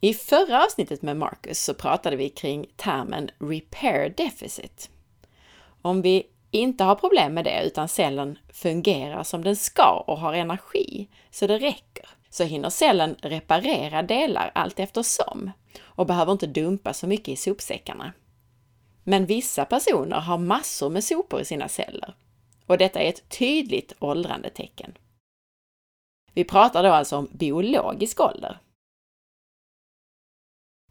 I 0.00 0.14
förra 0.14 0.64
avsnittet 0.64 1.02
med 1.02 1.16
Marcus 1.16 1.64
så 1.64 1.74
pratade 1.74 2.16
vi 2.16 2.28
kring 2.28 2.66
termen 2.76 3.30
repair 3.38 4.14
deficit. 4.16 4.90
Om 5.82 6.02
vi 6.02 6.26
inte 6.50 6.84
har 6.84 6.94
problem 6.94 7.34
med 7.34 7.44
det 7.44 7.62
utan 7.64 7.88
cellen 7.88 8.38
fungerar 8.52 9.22
som 9.22 9.44
den 9.44 9.56
ska 9.56 10.04
och 10.06 10.18
har 10.18 10.32
energi 10.32 11.08
så 11.30 11.46
det 11.46 11.58
räcker, 11.58 12.08
så 12.30 12.44
hinner 12.44 12.70
cellen 12.70 13.16
reparera 13.22 14.02
delar 14.02 14.50
allt 14.54 14.80
eftersom 14.80 15.50
och 15.84 16.06
behöver 16.06 16.32
inte 16.32 16.46
dumpa 16.46 16.92
så 16.92 17.06
mycket 17.06 17.28
i 17.28 17.36
sopsäckarna. 17.36 18.12
Men 19.04 19.26
vissa 19.26 19.64
personer 19.64 20.20
har 20.20 20.38
massor 20.38 20.90
med 20.90 21.04
sopor 21.04 21.40
i 21.40 21.44
sina 21.44 21.68
celler 21.68 22.14
och 22.66 22.78
detta 22.78 23.00
är 23.00 23.08
ett 23.08 23.28
tydligt 23.28 23.92
åldrandetecken. 23.98 24.98
Vi 26.32 26.44
pratar 26.44 26.82
då 26.82 26.88
alltså 26.88 27.16
om 27.16 27.28
biologisk 27.32 28.20
ålder. 28.20 28.58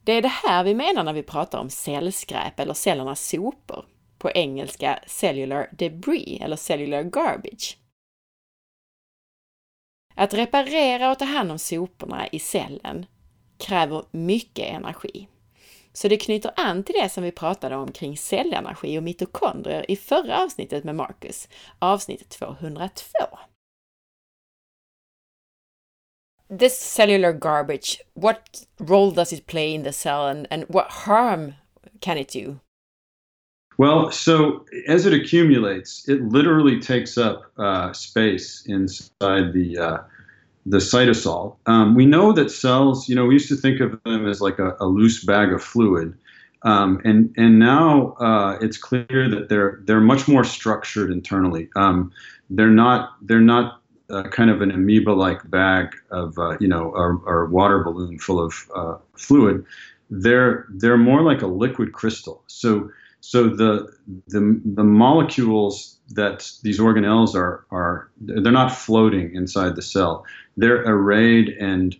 Det 0.05 0.13
är 0.13 0.21
det 0.21 0.27
här 0.27 0.63
vi 0.63 0.73
menar 0.73 1.03
när 1.03 1.13
vi 1.13 1.23
pratar 1.23 1.59
om 1.59 1.69
cellskräp 1.69 2.59
eller 2.59 2.73
cellernas 2.73 3.27
sopor, 3.27 3.85
på 4.17 4.31
engelska 4.31 4.99
cellular 5.07 5.69
debris 5.71 6.41
eller 6.41 6.55
cellular 6.55 7.03
garbage. 7.03 7.77
Att 10.15 10.33
reparera 10.33 11.11
och 11.11 11.19
ta 11.19 11.25
hand 11.25 11.51
om 11.51 11.59
soporna 11.59 12.27
i 12.27 12.39
cellen 12.39 13.05
kräver 13.57 14.03
mycket 14.11 14.73
energi. 14.73 15.27
Så 15.93 16.07
det 16.07 16.17
knyter 16.17 16.51
an 16.55 16.83
till 16.83 16.95
det 17.01 17.09
som 17.09 17.23
vi 17.23 17.31
pratade 17.31 17.75
om 17.75 17.91
kring 17.91 18.17
cellenergi 18.17 18.99
och 18.99 19.03
mitokondrier 19.03 19.91
i 19.91 19.95
förra 19.95 20.43
avsnittet 20.43 20.83
med 20.83 20.95
Marcus, 20.95 21.47
avsnitt 21.79 22.29
202. 22.29 23.01
This 26.49 26.77
cellular 26.77 27.33
garbage, 27.33 28.01
what 28.13 28.65
role 28.79 29.11
does 29.11 29.33
it 29.33 29.47
play 29.47 29.73
in 29.73 29.83
the 29.83 29.91
cell 29.91 30.27
and, 30.27 30.47
and 30.51 30.63
what 30.65 30.91
harm 30.91 31.55
can 32.01 32.17
it 32.17 32.27
do? 32.27 32.59
Well, 33.77 34.11
so 34.11 34.65
as 34.87 35.05
it 35.05 35.13
accumulates, 35.13 36.07
it 36.07 36.21
literally 36.21 36.79
takes 36.79 37.17
up 37.17 37.51
uh, 37.57 37.91
space 37.93 38.63
inside 38.67 39.53
the 39.53 39.77
uh, 39.77 39.97
the 40.65 40.77
cytosol. 40.77 41.57
Um, 41.67 41.93
we 41.93 42.05
know 42.05 42.31
that 42.31 42.49
cells, 42.49 43.07
you 43.07 43.15
know, 43.15 43.25
we 43.25 43.35
used 43.35 43.49
to 43.49 43.55
think 43.55 43.81
of 43.81 44.01
them 44.03 44.27
as 44.27 44.41
like 44.41 44.59
a, 44.59 44.75
a 44.79 44.85
loose 44.85 45.23
bag 45.23 45.51
of 45.51 45.63
fluid. 45.63 46.15
Um, 46.63 46.99
and 47.03 47.33
and 47.37 47.59
now 47.59 48.13
uh, 48.13 48.57
it's 48.61 48.77
clear 48.77 49.29
that 49.29 49.47
they're 49.49 49.81
they're 49.83 50.01
much 50.01 50.27
more 50.27 50.43
structured 50.43 51.11
internally. 51.11 51.69
Um, 51.75 52.11
they're 52.49 52.69
not 52.69 53.15
they're 53.21 53.41
not 53.41 53.81
uh, 54.09 54.23
kind 54.23 54.49
of 54.49 54.61
an 54.61 54.71
amoeba-like 54.71 55.49
bag 55.49 55.95
of 56.11 56.37
uh, 56.37 56.57
you 56.59 56.67
know 56.67 56.91
or, 56.91 57.21
or, 57.25 57.45
water 57.47 57.83
balloon 57.83 58.19
full 58.19 58.39
of 58.39 58.53
uh, 58.75 58.97
fluid. 59.17 59.65
They're 60.09 60.65
they're 60.69 60.97
more 60.97 61.21
like 61.21 61.41
a 61.41 61.47
liquid 61.47 61.93
crystal. 61.93 62.43
So 62.47 62.91
so 63.21 63.49
the 63.49 63.91
the 64.27 64.61
the 64.63 64.83
molecules 64.83 65.97
that 66.09 66.51
these 66.61 66.79
organelles 66.79 67.35
are 67.35 67.65
are 67.71 68.09
they're 68.21 68.51
not 68.51 68.71
floating 68.71 69.33
inside 69.33 69.75
the 69.75 69.81
cell 69.81 70.23
they're 70.57 70.83
arrayed 70.83 71.49
and 71.49 71.95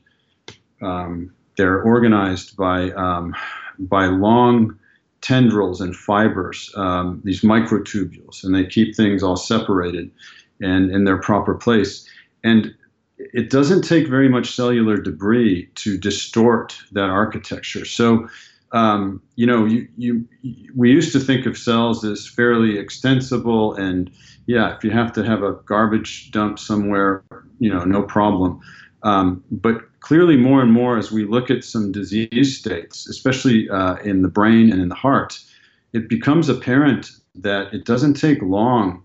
um, 0.82 1.34
they're 1.58 1.82
organized 1.82 2.56
by 2.58 2.92
um, 2.92 3.36
by 3.80 4.06
long 4.06 4.78
tendrils 5.22 5.82
and 5.82 5.96
fibers, 5.96 6.72
um, 6.76 7.22
these 7.24 7.42
microtubules, 7.42 8.44
and 8.44 8.54
they 8.54 8.66
keep 8.66 8.96
things 8.96 9.24
all 9.24 9.36
separated 9.36 10.12
and 10.62 10.92
in 10.92 11.04
their 11.04 11.18
proper 11.18 11.54
place. 11.56 12.08
And 12.44 12.74
it 13.18 13.50
doesn't 13.50 13.84
take 13.84 14.08
very 14.08 14.30
much 14.30 14.56
cellular 14.56 14.98
debris 14.98 15.70
to 15.76 15.98
distort 15.98 16.78
that 16.92 17.10
architecture. 17.10 17.86
So, 17.86 18.28
um, 18.72 19.22
you 19.36 19.46
know, 19.46 19.66
you, 19.66 19.88
you, 19.98 20.28
we 20.76 20.92
used 20.92 21.14
to 21.14 21.20
think 21.20 21.46
of 21.46 21.58
cells 21.58 22.04
as 22.04 22.28
fairly 22.28 22.78
extensible, 22.78 23.74
and 23.76 24.12
yeah, 24.48 24.76
if 24.76 24.84
you 24.84 24.92
have 24.92 25.14
to 25.14 25.24
have 25.24 25.44
a 25.44 25.54
garbage 25.66 26.32
dump 26.32 26.60
somewhere, 26.60 27.24
you 27.60 27.74
know, 27.74 27.84
no 27.86 28.04
problem. 28.04 28.60
Um, 29.04 29.44
but 29.50 29.82
clearly, 30.02 30.36
more 30.36 30.62
and 30.62 30.74
more, 30.74 30.98
as 30.98 31.12
we 31.12 31.26
look 31.26 31.50
at 31.50 31.64
some 31.64 31.92
disease 31.92 32.58
states, 32.58 33.08
especially 33.08 33.70
uh, 33.70 33.96
in 33.98 34.24
the 34.24 34.28
brain 34.28 34.72
and 34.72 34.82
in 34.82 34.90
the 34.90 34.96
heart, 34.96 35.40
it 35.94 36.10
becomes 36.10 36.50
apparent 36.50 37.12
that 37.36 37.74
it 37.74 37.86
doesn't 37.86 38.16
take 38.16 38.42
long 38.42 39.04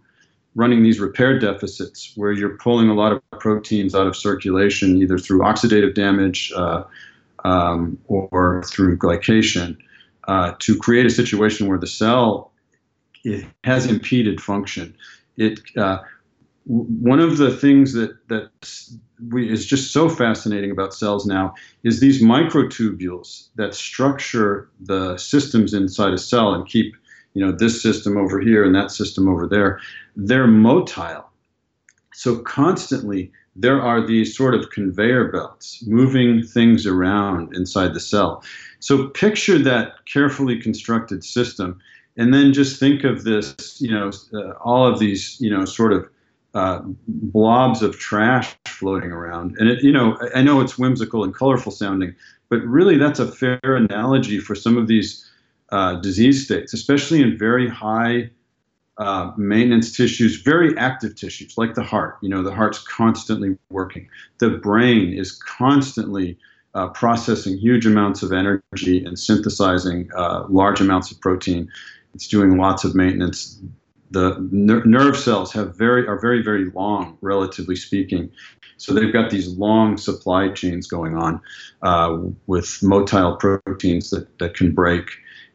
running 0.55 0.83
these 0.83 0.99
repair 0.99 1.39
deficits 1.39 2.13
where 2.17 2.33
you're 2.33 2.57
pulling 2.57 2.89
a 2.89 2.95
lot 2.95 3.13
of 3.13 3.23
proteins 3.39 3.95
out 3.95 4.07
of 4.07 4.17
circulation, 4.17 4.97
either 4.97 5.19
through 5.19 5.41
oxidative 5.41 5.95
damage 5.95 6.53
uh, 6.57 6.83
um, 7.45 7.99
or 8.09 8.63
through 8.65 8.97
glycation, 8.99 9.77
uh, 10.29 10.53
to 10.59 10.77
create 10.77 11.07
a 11.07 11.11
situation 11.11 11.69
where 11.69 11.79
the 11.79 11.87
cell 11.87 12.53
has 13.65 13.87
impeded 13.87 14.41
function. 14.41 14.97
It 15.37 15.61
uh, 15.77 15.99
one 16.65 17.21
of 17.21 17.39
the 17.39 17.57
things 17.57 17.93
that 17.95 18.17
that 18.29 18.51
we, 19.31 19.51
is 19.51 19.67
just 19.67 19.93
so 19.93 20.09
fascinating 20.09 20.71
about 20.71 20.95
cells 20.95 21.27
now 21.27 21.55
is 21.83 22.01
these 22.01 22.23
microtubules 22.23 23.49
that 23.57 23.75
structure 23.75 24.69
the 24.81 25.17
systems 25.17 25.75
inside 25.75 26.13
a 26.13 26.19
cell 26.19 26.55
and 26.55 26.67
keep 26.67 26.95
you 27.35 27.45
know 27.45 27.53
this 27.53 27.83
system 27.83 28.17
over 28.17 28.41
here 28.41 28.65
and 28.65 28.75
that 28.75 28.91
system 28.91 29.29
over 29.29 29.47
there 29.47 29.81
they're 30.17 30.49
motile 30.49 31.25
so 32.13 32.39
constantly 32.41 33.33
there 33.57 33.81
are 33.81 34.07
these 34.07 34.37
sort 34.37 34.55
of 34.55 34.71
conveyor 34.71 35.31
belts 35.31 35.83
moving 35.87 36.43
things 36.43 36.87
around 36.87 37.55
inside 37.55 37.95
the 37.95 38.01
cell. 38.01 38.43
So 38.79 39.09
picture 39.09 39.59
that 39.59 40.07
carefully 40.07 40.61
constructed 40.61 41.25
system, 41.25 41.81
and 42.17 42.33
then 42.33 42.53
just 42.53 42.79
think 42.79 43.05
of 43.05 43.25
this, 43.25 43.81
you 43.81 43.91
know, 43.91 44.11
uh, 44.33 44.53
all 44.63 44.87
of 44.87 44.99
these, 44.99 45.41
you 45.41 45.51
know, 45.51 45.65
sort 45.65 45.93
of 45.93 46.09
uh, 46.55 46.81
blobs 47.07 47.83
of 47.83 47.99
trash 47.99 48.57
floating 48.67 49.13
around. 49.13 49.57
And 49.59 49.69
it, 49.69 49.85
you 49.85 49.93
know, 49.93 50.19
I 50.35 50.43
know 50.43 50.61
it's 50.61 50.79
whimsical 50.79 51.23
and 51.25 51.35
colorful 51.35 51.73
sounding, 51.73 52.15
but 52.49 52.61
really 52.63 52.97
that's 52.97 53.21
a 53.21 53.31
fair 53.31 53.61
analogy 53.63 54.39
for 54.41 54.55
some 54.55 54.77
of 54.77 54.87
these 54.87 55.30
uh, 55.73 55.95
disease 55.97 56.45
states, 56.45 56.73
especially 56.73 57.23
in 57.23 57.39
very 57.39 57.69
high 57.69 58.31
uh, 58.99 59.33
maintenance 59.37 59.97
tissues, 59.97 60.43
very 60.43 60.77
active 60.77 61.15
tissues 61.15 61.57
like 61.57 61.75
the 61.75 61.83
heart. 61.83 62.19
You 62.21 62.29
know, 62.29 62.43
the 62.43 62.53
heart's 62.53 62.79
constantly 62.79 63.57
working. 63.71 64.09
The 64.39 64.51
brain 64.51 65.13
is 65.13 65.33
constantly 65.33 66.37
uh, 66.75 66.89
processing 66.89 67.57
huge 67.59 67.87
amounts 67.87 68.23
of 68.23 68.33
energy 68.33 69.05
and 69.05 69.19
synthesizing 69.19 70.11
uh, 70.15 70.45
large 70.49 70.81
amounts 70.81 71.11
of 71.11 71.21
protein. 71.21 71.69
It's 72.15 72.29
doing 72.29 72.59
lots 72.59 72.85
of 72.85 72.95
maintenance. 72.95 73.59
The 74.11 74.37
ner- 74.51 74.85
nerve 74.85 75.17
cells 75.17 75.53
have 75.53 75.77
very 75.77 76.07
are 76.07 76.19
very 76.19 76.43
very 76.43 76.71
long, 76.71 77.17
relatively 77.21 77.77
speaking. 77.77 78.31
So 78.77 78.95
they've 78.95 79.13
got 79.13 79.31
these 79.31 79.49
long 79.49 79.99
supply 79.99 80.49
chains 80.49 80.87
going 80.87 81.17
on 81.17 81.41
uh, 81.83 82.19
with 82.47 82.67
motile 82.83 83.39
proteins 83.39 84.11
that, 84.11 84.39
that 84.39 84.55
can 84.55 84.73
break. 84.73 85.11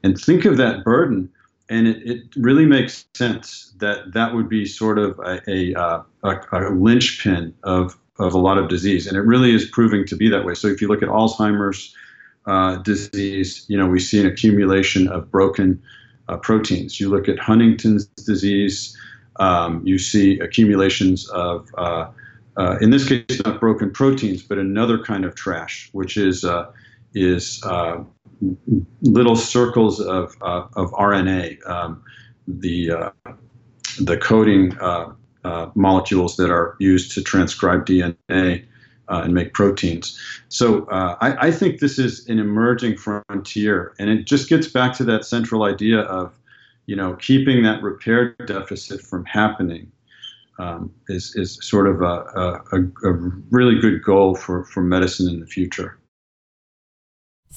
And 0.06 0.20
think 0.20 0.46
of 0.46 0.58
that 0.58 0.84
burden 0.84 1.30
and 1.70 1.88
it, 1.88 1.98
it 2.06 2.22
really 2.36 2.66
makes 2.66 3.06
sense 3.16 3.74
that 3.78 4.14
that 4.14 4.36
would 4.36 4.48
be 4.48 4.66
sort 4.66 5.00
of 5.00 5.18
a, 5.20 5.42
a, 5.50 5.74
uh, 5.74 6.04
a, 6.24 6.40
a 6.52 6.70
linchpin 6.70 7.54
of, 7.64 7.98
of 8.20 8.34
a 8.34 8.38
lot 8.38 8.58
of 8.58 8.70
disease. 8.70 9.08
And 9.08 9.18
it 9.18 9.22
really 9.22 9.54
is 9.54 9.66
proving 9.66 10.06
to 10.06 10.16
be 10.16 10.30
that 10.30 10.46
way. 10.46 10.54
So 10.54 10.68
if 10.68 10.82
you 10.82 10.88
look 10.88 11.02
at 11.02 11.10
Alzheimer's 11.10 11.96
uh, 12.46 12.76
disease, 12.78 13.66
you 13.68 13.78
know, 13.78 13.88
we 13.88 14.00
see 14.00 14.20
an 14.20 14.28
accumulation 14.28 15.08
of 15.08 15.32
broken 15.32 15.82
uh, 16.28 16.38
proteins. 16.38 17.00
You 17.00 17.10
look 17.10 17.28
at 17.28 17.40
Huntington's 17.40 18.06
disease, 18.06 18.96
um, 19.38 19.82
you 19.86 19.98
see 19.98 20.40
accumulations 20.40 21.28
of, 21.30 21.68
uh, 21.80 22.12
uh, 22.58 22.78
in 22.80 22.92
this 22.92 23.10
case, 23.10 23.42
not 23.44 23.60
broken 23.60 23.90
proteins, 23.90 24.44
but 24.44 24.60
another 24.60 25.04
kind 25.04 25.26
of 25.26 25.34
trash, 25.34 25.90
which 25.94 26.16
is, 26.16 26.46
uh, 26.46 26.72
is 27.16 27.64
little 29.02 29.36
circles 29.36 30.00
of, 30.00 30.36
uh, 30.42 30.68
of 30.76 30.92
RNA, 30.92 31.68
um, 31.70 32.04
the, 32.48 32.92
uh, 32.92 33.10
the 34.00 34.18
coding 34.18 34.78
uh, 34.80 35.14
uh, 35.44 35.70
molecules 35.76 36.36
that 36.38 36.50
are 36.50 36.76
used 36.80 37.12
to 37.14 37.22
transcribe 37.22 37.86
DNA 37.86 38.66
uh, 39.08 39.22
and 39.24 39.34
make 39.34 39.54
proteins. 39.54 40.20
So 40.50 40.88
I, 40.90 41.48
I, 41.48 41.52
think 41.52 41.80
this 41.80 42.00
is 42.00 42.28
an 42.28 42.40
emerging 42.40 42.98
frontier, 42.98 43.94
and 44.00 44.10
it 44.10 44.26
just 44.26 44.50
gets 44.50 44.68
back 44.68 44.94
to 44.94 45.04
that 45.04 45.26
central 45.26 45.64
idea 45.64 46.00
of, 46.00 46.34
you 46.88 46.96
know, 46.96 47.14
keeping 47.18 47.62
that 47.64 47.84
repair 47.84 48.36
deficit 48.46 49.02
from 49.02 49.26
happening. 49.26 49.92
Um, 50.58 50.94
is, 51.10 51.36
is 51.36 51.60
sort 51.62 51.86
of 51.86 52.02
a, 52.02 52.62
a, 52.72 53.10
a 53.10 53.12
really 53.52 53.78
good 53.78 54.02
goal 54.02 54.36
for, 54.36 54.64
for 54.64 54.82
medicine 54.82 55.28
in 55.28 55.42
the 55.42 55.46
future. 55.46 56.00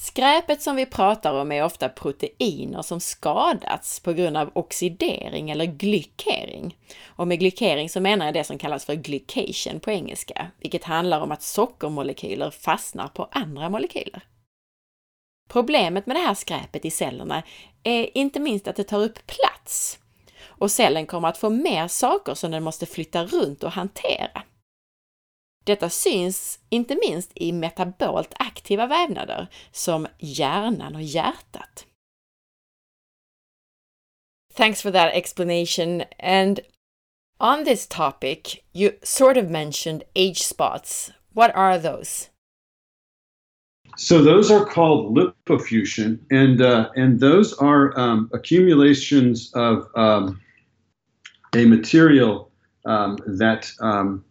Skräpet 0.01 0.61
som 0.61 0.75
vi 0.75 0.85
pratar 0.85 1.33
om 1.33 1.51
är 1.51 1.63
ofta 1.63 1.89
proteiner 1.89 2.81
som 2.81 2.99
skadats 2.99 3.99
på 3.99 4.13
grund 4.13 4.37
av 4.37 4.51
oxidering 4.53 5.49
eller 5.49 5.65
glykering. 5.65 6.77
Och 7.05 7.27
med 7.27 7.39
glykering 7.39 7.89
så 7.89 7.99
menar 7.99 8.25
jag 8.25 8.33
det 8.33 8.43
som 8.43 8.57
kallas 8.57 8.85
för 8.85 8.95
glycation 8.95 9.79
på 9.79 9.91
engelska, 9.91 10.47
vilket 10.59 10.83
handlar 10.83 11.21
om 11.21 11.31
att 11.31 11.41
sockermolekyler 11.41 12.51
fastnar 12.51 13.07
på 13.07 13.29
andra 13.31 13.69
molekyler. 13.69 14.21
Problemet 15.49 16.05
med 16.05 16.15
det 16.15 16.21
här 16.21 16.33
skräpet 16.33 16.85
i 16.85 16.91
cellerna 16.91 17.43
är 17.83 18.17
inte 18.17 18.39
minst 18.39 18.67
att 18.67 18.75
det 18.75 18.83
tar 18.83 19.03
upp 19.03 19.19
plats 19.27 19.99
och 20.45 20.71
cellen 20.71 21.05
kommer 21.05 21.27
att 21.27 21.37
få 21.37 21.49
mer 21.49 21.87
saker 21.87 22.33
som 22.33 22.51
den 22.51 22.63
måste 22.63 22.85
flytta 22.85 23.25
runt 23.25 23.63
och 23.63 23.71
hantera. 23.71 24.43
Detta 25.69 25.89
syns 25.89 26.59
inte 26.69 26.97
minst 27.05 27.31
i 27.35 27.51
metabolt 27.51 28.33
aktiva 28.39 28.87
vävnader 28.87 29.47
som 29.71 30.07
hjärnan 30.17 30.95
och 30.95 31.01
hjärtat. 31.01 31.85
Thanks 34.53 34.81
for 34.81 34.91
that 34.91 35.13
explanation. 35.13 36.03
And 36.19 36.59
on 37.39 37.65
this 37.65 37.87
topic, 37.87 38.63
you 38.73 38.91
sort 39.03 39.37
of 39.37 39.49
mentioned 39.49 40.03
age 40.15 40.37
spots. 40.37 41.11
What 41.33 41.51
are 41.55 41.79
those? 41.79 42.29
So 43.97 44.23
those 44.23 44.49
are 44.51 44.65
called 44.65 45.15
lipofuscin, 45.15 46.19
and 46.31 46.61
uh, 46.61 46.89
and 46.95 47.19
those 47.19 47.53
are 47.53 47.99
um, 47.99 48.29
accumulations 48.33 49.51
of 49.53 49.85
um, 49.95 50.41
a 51.55 51.65
material 51.65 52.49
um, 52.85 53.17
that 53.37 53.71
um, 53.81 54.23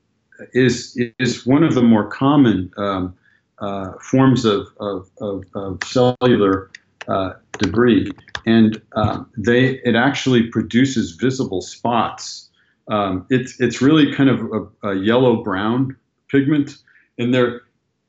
is 0.53 0.99
is 1.19 1.47
one 1.47 1.63
of 1.63 1.75
the 1.75 1.83
more 1.83 2.09
common 2.09 2.71
um, 2.77 3.15
uh, 3.59 3.93
forms 4.01 4.45
of, 4.45 4.69
of, 4.81 5.11
of, 5.21 5.45
of 5.55 5.83
cellular 5.85 6.71
uh, 7.09 7.33
debris, 7.59 8.11
and 8.47 8.81
um, 8.93 9.31
they 9.37 9.81
it 9.85 9.95
actually 9.95 10.45
produces 10.49 11.13
visible 11.13 11.61
spots. 11.61 12.51
Um, 12.89 13.27
it's 13.31 13.61
it's 13.61 13.83
really 13.83 14.13
kind 14.15 14.31
of 14.31 14.41
a, 14.53 14.89
a 14.91 14.95
yellow 14.97 15.43
brown 15.43 15.97
pigment, 16.29 16.77
and 17.19 17.35
they're 17.35 17.63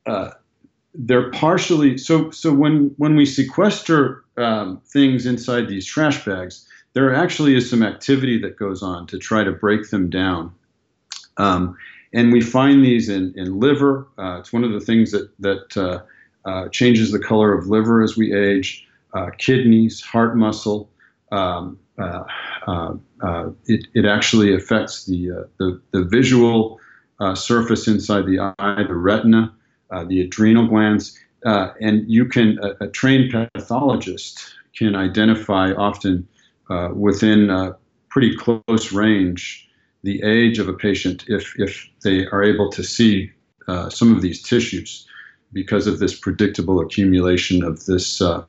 uh, 0.06 0.32
they're 0.94 1.32
partially 1.32 1.98
so 1.98 2.30
so 2.32 2.54
when 2.54 2.94
when 2.98 3.16
we 3.16 3.26
sequester 3.26 4.24
um, 4.38 4.82
things 4.86 5.26
inside 5.26 5.68
these 5.68 5.86
trash 5.86 6.26
bags, 6.26 6.68
there 6.94 7.14
actually 7.14 7.56
is 7.56 7.70
some 7.70 7.84
activity 7.84 8.40
that 8.42 8.58
goes 8.58 8.84
on 8.84 9.08
to 9.08 9.18
try 9.18 9.44
to 9.44 9.52
break 9.52 9.90
them 9.90 10.10
down. 10.10 10.54
Um, 11.38 11.78
and 12.14 12.32
we 12.32 12.42
find 12.42 12.84
these 12.84 13.10
in, 13.10 13.34
in 13.36 13.60
liver. 13.60 14.08
Uh, 14.18 14.38
it's 14.40 14.52
one 14.52 14.64
of 14.64 14.72
the 14.72 14.80
things 14.80 15.12
that, 15.12 15.30
that 15.40 15.78
uh, 15.78 16.02
uh, 16.50 16.70
changes 16.70 17.12
the 17.12 17.20
color 17.20 17.54
of 17.54 17.68
liver 17.68 18.02
as 18.02 18.18
we 18.18 18.34
age, 18.34 18.88
uh, 19.14 19.30
kidneys, 19.38 20.02
heart 20.02 20.36
muscle. 20.36 20.90
Um, 21.32 21.80
uh, 21.98 22.24
it, 23.66 23.88
it 23.94 24.06
actually 24.06 24.56
affects 24.56 25.06
the, 25.06 25.48
the, 25.58 25.82
the, 25.92 26.04
visual 26.06 26.80
surface 27.36 27.88
inside 27.88 28.26
the 28.26 28.40
eye, 28.58 28.84
the 28.88 28.96
retina, 28.96 29.54
the 30.08 30.22
adrenal 30.22 30.66
glands. 30.66 31.20
and 31.44 32.10
you 32.10 32.26
can, 32.26 32.58
a, 32.64 32.86
a, 32.86 32.88
trained 32.88 33.32
pathologist 33.54 34.56
can 34.76 34.96
identify 34.96 35.74
often 35.74 36.26
within 36.96 37.76
pretty 38.08 38.36
close 38.36 38.94
range 38.94 39.69
the 40.04 40.22
age 40.24 40.60
of 40.60 40.68
a 40.68 40.74
patient 40.74 41.26
if, 41.28 41.54
if 41.58 41.88
they 42.04 42.26
are 42.28 42.44
able 42.44 42.70
to 42.72 42.84
see 42.84 43.32
uh, 43.68 43.90
some 43.90 44.16
of 44.16 44.22
these 44.22 44.42
tissues 44.42 45.08
because 45.52 45.88
of 45.88 46.00
this 46.00 46.18
predictable 46.18 46.80
accumulation 46.80 47.64
of 47.64 47.86
this 47.86 48.22
uh, 48.22 48.46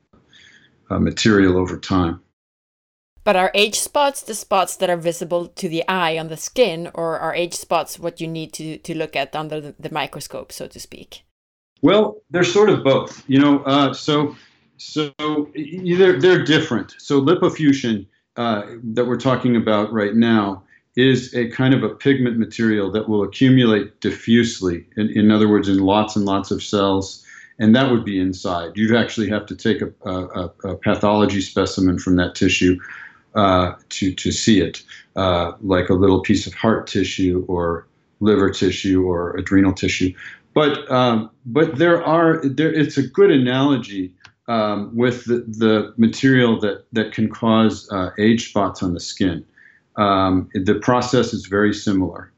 uh, 0.89 0.99
material 0.99 1.57
over 1.57 1.77
time. 1.77 2.21
But 3.23 3.35
are 3.35 3.51
age 3.53 3.79
spots 3.79 4.23
the 4.23 4.33
spots 4.33 4.75
that 4.77 4.89
are 4.89 4.97
visible 4.97 5.47
to 5.47 5.69
the 5.69 5.87
eye 5.87 6.17
on 6.17 6.29
the 6.29 6.37
skin, 6.37 6.89
or 6.93 7.19
are 7.19 7.35
age 7.35 7.53
spots 7.53 7.99
what 7.99 8.19
you 8.19 8.27
need 8.27 8.51
to, 8.53 8.77
to 8.79 8.97
look 8.97 9.15
at 9.15 9.35
under 9.35 9.61
the, 9.61 9.75
the 9.79 9.91
microscope, 9.91 10.51
so 10.51 10.67
to 10.67 10.79
speak? 10.79 11.23
Well, 11.83 12.21
they're 12.31 12.43
sort 12.43 12.69
of 12.69 12.83
both. 12.83 13.23
You 13.27 13.39
know, 13.39 13.59
uh, 13.63 13.93
so 13.93 14.35
so 14.77 15.13
they're 15.53 16.19
they're 16.19 16.43
different. 16.43 16.95
So 16.97 17.21
lipofuscin 17.21 18.07
uh, 18.37 18.63
that 18.95 19.05
we're 19.05 19.19
talking 19.19 19.55
about 19.55 19.93
right 19.93 20.15
now 20.15 20.63
is 20.95 21.33
a 21.33 21.49
kind 21.49 21.73
of 21.73 21.83
a 21.83 21.89
pigment 21.89 22.37
material 22.37 22.91
that 22.91 23.07
will 23.07 23.23
accumulate 23.23 24.01
diffusely, 24.01 24.85
in, 24.97 25.09
in 25.09 25.31
other 25.31 25.47
words, 25.47 25.69
in 25.69 25.79
lots 25.79 26.15
and 26.15 26.25
lots 26.25 26.51
of 26.51 26.61
cells, 26.61 27.25
and 27.59 27.75
that 27.75 27.91
would 27.91 28.03
be 28.03 28.19
inside. 28.19 28.71
You'd 28.75 28.95
actually 28.95 29.29
have 29.29 29.45
to 29.45 29.55
take 29.55 29.81
a, 29.81 29.91
a, 30.05 30.51
a 30.65 30.75
pathology 30.75 31.41
specimen 31.41 31.97
from 31.97 32.17
that 32.17 32.35
tissue 32.35 32.77
uh, 33.35 33.73
to, 33.89 34.13
to 34.13 34.31
see 34.31 34.59
it, 34.59 34.83
uh, 35.15 35.53
like 35.61 35.89
a 35.89 35.93
little 35.93 36.21
piece 36.21 36.45
of 36.45 36.53
heart 36.53 36.87
tissue 36.87 37.45
or 37.47 37.87
liver 38.19 38.49
tissue 38.49 39.03
or 39.03 39.35
adrenal 39.37 39.73
tissue. 39.73 40.13
But, 40.53 40.91
um, 40.91 41.31
but 41.45 41.77
there 41.77 42.03
are, 42.03 42.41
there, 42.43 42.73
it's 42.73 42.97
a 42.97 43.07
good 43.07 43.31
analogy 43.31 44.13
um, 44.49 44.93
with 44.93 45.23
the, 45.23 45.45
the 45.47 45.93
material 45.95 46.59
that, 46.59 46.83
that 46.91 47.13
can 47.13 47.29
cause 47.29 47.89
uh, 47.91 48.09
age 48.17 48.49
spots 48.49 48.83
on 48.83 48.93
the 48.93 48.99
skin 48.99 49.45
um, 49.95 50.49
the 50.53 50.75
process 50.75 51.33
is 51.33 51.45
very 51.45 51.73
similar. 51.73 52.31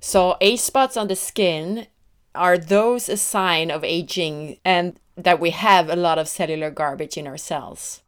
So, 0.00 0.36
age 0.40 0.60
spots 0.60 0.96
on 0.96 1.08
the 1.08 1.16
skin 1.16 1.86
are 2.34 2.56
those 2.56 3.08
a 3.08 3.16
sign 3.16 3.70
of 3.70 3.84
aging 3.84 4.58
and 4.64 4.98
that 5.16 5.40
we 5.40 5.50
have 5.50 5.90
a 5.90 5.96
lot 5.96 6.18
of 6.18 6.28
cellular 6.28 6.70
garbage 6.70 7.16
in 7.16 7.26
our 7.26 7.36
cells? 7.36 8.02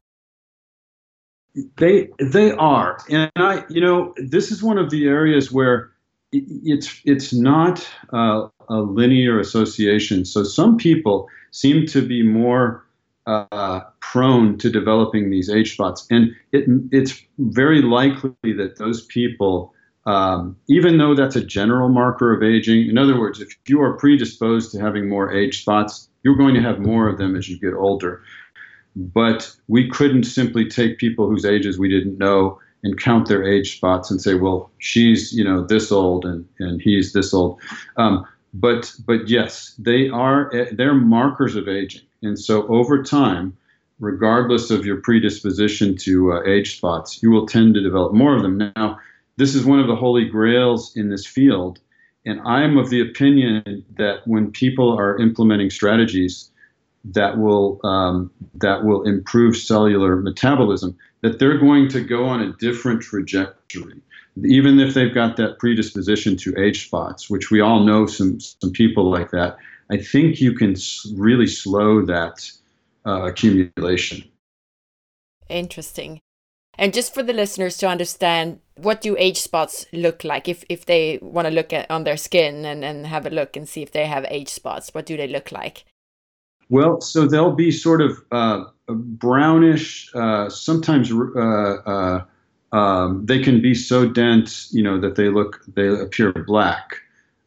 They 1.77 2.09
they 2.19 2.53
are, 2.53 2.99
and 3.11 3.31
I 3.37 3.65
you 3.69 3.83
know 3.83 4.15
this 4.17 4.51
is 4.51 4.63
one 4.63 4.79
of 4.79 4.89
the 4.89 5.07
areas 5.07 5.53
where 5.53 5.93
it's 6.33 7.03
it's 7.05 7.35
not 7.35 7.87
uh, 8.11 8.49
a 8.71 8.77
linear 8.77 9.39
association. 9.39 10.25
So 10.25 10.45
some 10.45 10.79
people 10.79 11.29
seem 11.51 11.85
to 11.89 12.01
be 12.01 12.23
more 12.23 12.87
uh, 13.27 13.81
prone 14.01 14.59
to 14.59 14.71
developing 14.71 15.31
these 15.31 15.49
age 15.49 15.73
spots, 15.75 16.07
and 16.11 16.35
it, 16.53 16.65
it's 16.91 17.23
very 17.39 17.83
likely 17.83 18.33
that 18.45 18.77
those 18.79 19.05
people, 19.07 19.73
um, 20.07 20.57
even 20.69 20.99
though 20.99 21.15
that's 21.15 21.37
a 21.37 21.45
general 21.45 21.89
marker 21.89 22.35
of 22.35 22.43
aging, 22.43 22.89
in 22.89 22.99
other 22.99 23.19
words, 23.19 23.41
if 23.41 23.57
you 23.67 23.81
are 23.81 23.97
predisposed 23.97 24.73
to 24.73 24.81
having 24.81 25.09
more 25.09 25.33
age 25.33 25.63
spots, 25.63 26.09
you're 26.23 26.37
going 26.37 26.55
to 26.55 26.63
have 26.63 26.79
more 26.79 27.09
of 27.09 27.19
them 27.19 27.37
as 27.37 27.49
you 27.49 27.59
get 27.59 27.75
older. 27.75 28.23
But 28.95 29.55
we 29.69 29.89
couldn't 29.89 30.25
simply 30.25 30.69
take 30.69 30.99
people 30.99 31.27
whose 31.27 31.47
ages 31.47 31.79
we 31.79 31.89
didn't 31.89 32.19
know 32.19 32.59
and 32.83 32.99
count 32.99 33.29
their 33.29 33.45
age 33.45 33.77
spots 33.77 34.11
and 34.11 34.21
say, 34.21 34.35
well, 34.35 34.71
she's 34.79 35.33
you 35.33 35.45
know 35.45 35.65
this 35.65 35.93
old 35.93 36.25
and 36.25 36.47
and 36.59 36.81
he's 36.83 37.13
this 37.13 37.33
old. 37.33 37.61
Um, 37.97 38.27
but 38.55 38.93
but 39.07 39.29
yes, 39.29 39.75
they 39.79 40.09
are 40.09 40.53
they're 40.73 40.95
markers 40.95 41.57
of 41.57 41.69
aging, 41.69 42.03
and 42.23 42.39
so 42.39 42.67
over 42.69 43.03
time, 43.03 43.57
regardless 43.99 44.71
of 44.71 44.85
your 44.85 44.97
predisposition 44.97 45.97
to 45.97 46.33
uh, 46.33 46.43
age 46.45 46.77
spots, 46.77 47.23
you 47.23 47.31
will 47.31 47.47
tend 47.47 47.75
to 47.75 47.83
develop 47.83 48.13
more 48.13 48.37
of 48.37 48.43
them. 48.43 48.73
Now, 48.77 48.99
this 49.37 49.55
is 49.55 49.65
one 49.65 49.81
of 49.81 49.87
the 49.87 49.97
holy 49.97 50.27
grails 50.27 50.97
in 50.97 51.09
this 51.09 51.27
field, 51.27 51.79
and 52.27 52.41
I 52.45 52.63
am 52.63 52.77
of 52.79 52.91
the 52.91 53.01
opinion 53.01 53.85
that 53.97 54.27
when 54.27 54.51
people 54.51 54.97
are 54.99 55.19
implementing 55.19 55.71
strategies 55.71 56.51
that 57.05 57.39
will 57.39 57.81
um, 57.85 58.31
that 58.55 58.85
will 58.85 59.03
improve 59.03 59.57
cellular 59.57 60.17
metabolism, 60.17 60.97
that 61.23 61.39
they're 61.39 61.59
going 61.59 61.89
to 61.89 62.01
go 62.01 62.25
on 62.27 62.41
a 62.41 62.53
different 62.55 63.03
trajectory. 63.03 64.01
Even 64.45 64.79
if 64.79 64.95
they've 64.95 65.15
got 65.15 65.37
that 65.37 65.59
predisposition 65.59 66.37
to 66.39 66.59
age 66.59 66.87
spots, 66.87 67.29
which 67.29 67.51
we 67.51 67.61
all 67.61 67.85
know 67.85 68.07
some 68.07 68.39
some 68.41 68.71
people 68.71 69.11
like 69.11 69.31
that, 69.31 69.57
I 69.93 69.99
think 69.99 70.41
you 70.41 70.55
can 70.55 70.75
really 71.15 71.47
slow 71.47 72.01
that 72.07 72.51
uh, 73.05 73.25
accumulation. 73.25 74.25
Interesting. 75.51 76.21
And 76.79 76.95
just 76.95 77.13
for 77.13 77.23
the 77.23 77.35
listeners 77.35 77.77
to 77.79 77.87
understand, 77.87 78.61
what 78.77 79.03
do 79.03 79.15
age 79.19 79.37
spots 79.37 79.85
look 79.93 80.25
like? 80.25 80.49
If 80.49 80.65
if 80.71 80.87
they 80.87 81.19
want 81.21 81.47
to 81.47 81.53
look 81.53 81.75
at 81.75 81.91
on 81.91 82.05
their 82.05 82.17
skin 82.17 82.65
and, 82.65 82.83
and 82.83 83.07
have 83.07 83.27
a 83.27 83.31
look 83.31 83.55
and 83.55 83.69
see 83.69 83.83
if 83.83 83.93
they 83.93 84.07
have 84.07 84.25
age 84.31 84.49
spots, 84.49 84.95
what 84.95 85.05
do 85.05 85.19
they 85.19 85.29
look 85.29 85.53
like? 85.53 85.85
Well, 86.71 87.03
so 87.03 87.27
they'll 87.27 87.55
be 87.55 87.71
sort 87.71 88.01
of 88.01 88.17
uh, 88.33 88.65
brownish, 88.89 90.11
uh, 90.15 90.49
sometimes 90.49 91.13
uh, 91.13 91.75
uh, 91.95 92.25
um, 92.73 93.27
they 93.27 93.41
can 93.41 93.61
be 93.61 93.75
so 93.75 94.09
dense, 94.09 94.73
you 94.73 94.83
know, 94.83 94.99
that 94.99 95.17
they 95.17 95.29
look 95.29 95.61
they 95.75 95.89
appear 95.89 96.33
black. 96.33 97.03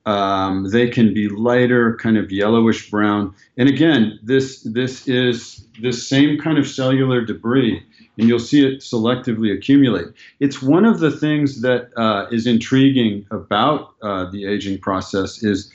Um, 0.05 0.69
they 0.69 0.87
can 0.87 1.13
be 1.13 1.29
lighter, 1.29 1.95
kind 1.97 2.17
of 2.17 2.31
yellowish 2.31 2.91
brown. 2.91 3.33
And 3.57 3.67
again, 3.67 4.19
this 4.21 4.61
this 4.61 5.07
is 5.07 5.65
this 5.81 6.07
same 6.07 6.37
kind 6.39 6.57
of 6.59 6.67
cellular 6.67 7.25
debris, 7.25 7.83
and 8.17 8.27
you'll 8.27 8.39
see 8.39 8.65
it 8.65 8.81
selectively 8.81 9.51
accumulate. 9.55 10.05
It's 10.39 10.61
one 10.61 10.85
of 10.85 10.99
the 10.99 11.11
things 11.11 11.61
that 11.61 11.89
uh, 11.97 12.27
is 12.31 12.45
intriguing 12.45 13.25
about 13.31 13.95
uh, 14.03 14.29
the 14.29 14.45
aging 14.45 14.79
process 14.79 15.43
is 15.43 15.71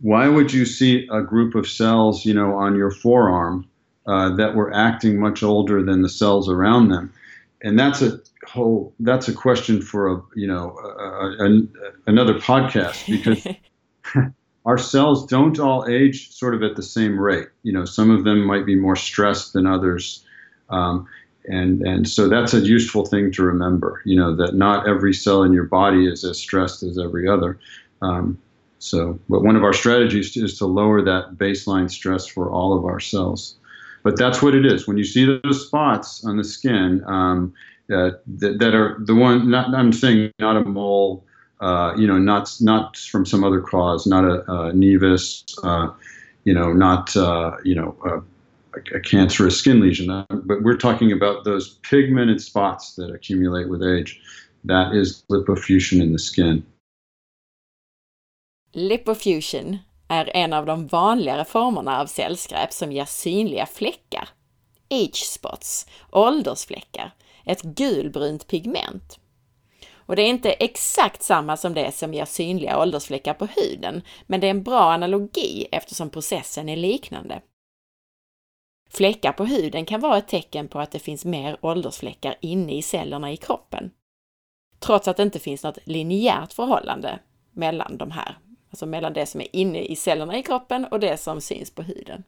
why 0.00 0.28
would 0.28 0.52
you 0.52 0.64
see 0.64 1.06
a 1.10 1.22
group 1.22 1.54
of 1.54 1.68
cells, 1.68 2.24
you 2.24 2.32
know, 2.32 2.54
on 2.54 2.76
your 2.76 2.90
forearm 2.90 3.68
uh, 4.06 4.34
that 4.36 4.54
were 4.54 4.72
acting 4.72 5.20
much 5.20 5.42
older 5.42 5.82
than 5.82 6.02
the 6.02 6.08
cells 6.08 6.48
around 6.48 6.88
them? 6.88 7.12
And 7.62 7.78
that's 7.78 8.00
a 8.00 8.20
whole 8.48 8.94
that's 9.00 9.28
a 9.28 9.32
question 9.32 9.82
for 9.82 10.12
a 10.12 10.22
you 10.34 10.46
know 10.46 10.76
a, 10.78 11.44
a, 11.44 11.62
another 12.06 12.34
podcast 12.34 13.06
because 13.06 13.46
our 14.66 14.78
cells 14.78 15.26
don't 15.26 15.58
all 15.58 15.86
age 15.88 16.30
sort 16.30 16.54
of 16.54 16.62
at 16.62 16.76
the 16.76 16.82
same 16.82 17.18
rate. 17.18 17.48
You 17.62 17.72
know, 17.72 17.84
some 17.84 18.10
of 18.10 18.24
them 18.24 18.44
might 18.44 18.66
be 18.66 18.76
more 18.76 18.96
stressed 18.96 19.52
than 19.52 19.66
others. 19.66 20.24
Um, 20.68 21.06
and 21.46 21.80
and 21.86 22.06
so 22.06 22.28
that's 22.28 22.52
a 22.52 22.60
useful 22.60 23.06
thing 23.06 23.32
to 23.32 23.42
remember. 23.42 24.02
You 24.04 24.16
know 24.16 24.36
that 24.36 24.54
not 24.54 24.86
every 24.86 25.14
cell 25.14 25.42
in 25.42 25.52
your 25.52 25.64
body 25.64 26.06
is 26.06 26.24
as 26.24 26.38
stressed 26.38 26.82
as 26.82 26.98
every 26.98 27.26
other. 27.26 27.58
Um, 28.02 28.38
so, 28.78 29.18
but 29.28 29.42
one 29.42 29.56
of 29.56 29.64
our 29.64 29.72
strategies 29.72 30.36
is 30.36 30.58
to 30.58 30.66
lower 30.66 31.02
that 31.02 31.36
baseline 31.36 31.90
stress 31.90 32.26
for 32.26 32.50
all 32.50 32.76
of 32.76 32.84
our 32.84 33.00
cells. 33.00 33.56
But 34.04 34.16
that's 34.16 34.40
what 34.40 34.54
it 34.54 34.64
is. 34.64 34.86
When 34.86 34.96
you 34.96 35.04
see 35.04 35.24
those 35.42 35.66
spots 35.66 36.24
on 36.24 36.36
the 36.36 36.44
skin 36.44 37.02
um, 37.06 37.54
that, 37.88 38.20
that, 38.26 38.58
that 38.58 38.74
are 38.74 38.96
the 39.00 39.14
one, 39.14 39.50
not, 39.50 39.74
I'm 39.74 39.92
saying 39.92 40.30
not 40.38 40.56
a 40.56 40.64
mole, 40.64 41.24
uh, 41.60 41.92
you 41.96 42.06
know, 42.06 42.18
not 42.18 42.54
not 42.60 42.96
from 42.96 43.26
some 43.26 43.42
other 43.42 43.60
cause, 43.60 44.06
not 44.06 44.24
a, 44.24 44.40
a 44.50 44.72
nevus, 44.72 45.44
uh, 45.64 45.92
you 46.44 46.54
know, 46.54 46.72
not 46.72 47.16
uh, 47.16 47.56
you 47.64 47.74
know 47.74 47.96
a, 48.04 48.96
a, 48.96 49.00
cancerous 49.00 49.58
skin 49.58 49.80
lesion. 49.80 50.10
Uh, 50.10 50.24
but 50.30 50.62
we're 50.62 50.76
talking 50.76 51.12
about 51.12 51.44
those 51.44 51.78
pigmented 51.90 52.40
spots 52.40 52.94
that 52.94 53.12
accumulate 53.12 53.68
with 53.68 53.82
age. 53.82 54.20
That 54.64 54.94
is 54.94 55.24
lipofuscin 55.30 56.00
in 56.00 56.12
the 56.12 56.18
skin. 56.18 56.64
Lipofuscin 58.72 59.78
är 60.08 60.30
en 60.34 60.52
av 60.52 60.66
de 60.66 60.86
vanligare 60.86 61.44
formerna 61.44 62.00
av 62.00 62.06
cellskräp 62.06 62.72
som 62.72 62.92
ger 62.92 63.04
synliga 63.04 63.66
fläckar. 63.66 64.28
Age 64.90 65.24
spots, 65.24 65.86
åldersfläckar, 66.12 67.12
ett 67.48 67.62
gulbrunt 67.62 68.46
pigment. 68.46 69.18
Och 69.94 70.16
det 70.16 70.22
är 70.22 70.28
inte 70.28 70.52
exakt 70.52 71.22
samma 71.22 71.56
som 71.56 71.74
det 71.74 71.94
som 71.94 72.14
ger 72.14 72.24
synliga 72.24 72.78
åldersfläckar 72.78 73.34
på 73.34 73.46
huden, 73.46 74.02
men 74.26 74.40
det 74.40 74.46
är 74.46 74.50
en 74.50 74.62
bra 74.62 74.92
analogi 74.92 75.66
eftersom 75.72 76.10
processen 76.10 76.68
är 76.68 76.76
liknande. 76.76 77.42
Fläckar 78.90 79.32
på 79.32 79.44
huden 79.44 79.86
kan 79.86 80.00
vara 80.00 80.18
ett 80.18 80.28
tecken 80.28 80.68
på 80.68 80.80
att 80.80 80.90
det 80.90 80.98
finns 80.98 81.24
mer 81.24 81.58
åldersfläckar 81.60 82.36
inne 82.40 82.72
i 82.72 82.82
cellerna 82.82 83.32
i 83.32 83.36
kroppen. 83.36 83.90
Trots 84.78 85.08
att 85.08 85.16
det 85.16 85.22
inte 85.22 85.38
finns 85.38 85.62
något 85.62 85.78
linjärt 85.84 86.52
förhållande 86.52 87.18
mellan 87.52 87.98
de 87.98 88.10
här 88.10 88.38
Alltså 88.70 88.86
mellan 88.86 89.12
det 89.12 89.26
som 89.26 89.40
är 89.40 89.56
inne 89.56 89.82
i 89.82 89.96
cellerna 89.96 90.38
i 90.38 90.42
kroppen 90.42 90.84
och 90.84 91.00
det 91.00 91.16
som 91.16 91.40
syns 91.40 91.70
på 91.70 91.82
huden. 91.82 92.24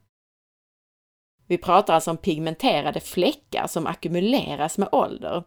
Vi 1.50 1.58
pratar 1.58 1.94
alltså 1.94 2.10
om 2.10 2.16
pigmenterade 2.16 3.00
fläckar 3.00 3.66
som 3.66 3.86
ackumuleras 3.86 4.78
med 4.78 4.88
ålder, 4.92 5.44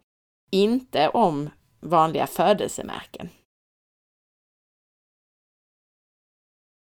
inte 0.52 1.10
om 1.10 1.50
vanliga 1.80 2.28
födelsemärken. 2.28 3.30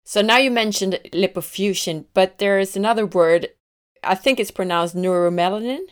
So 0.05 0.23
now 0.23 0.39
you 0.39 0.51
mentioned 0.51 0.97
lipofusion, 1.13 2.05
but 2.15 2.39
there 2.39 2.61
is 2.61 2.77
another 2.77 3.03
word. 3.05 3.47
I 4.13 4.17
think 4.17 4.39
it's 4.39 4.55
pronounced 4.55 5.03
neuromelanin. 5.03 5.89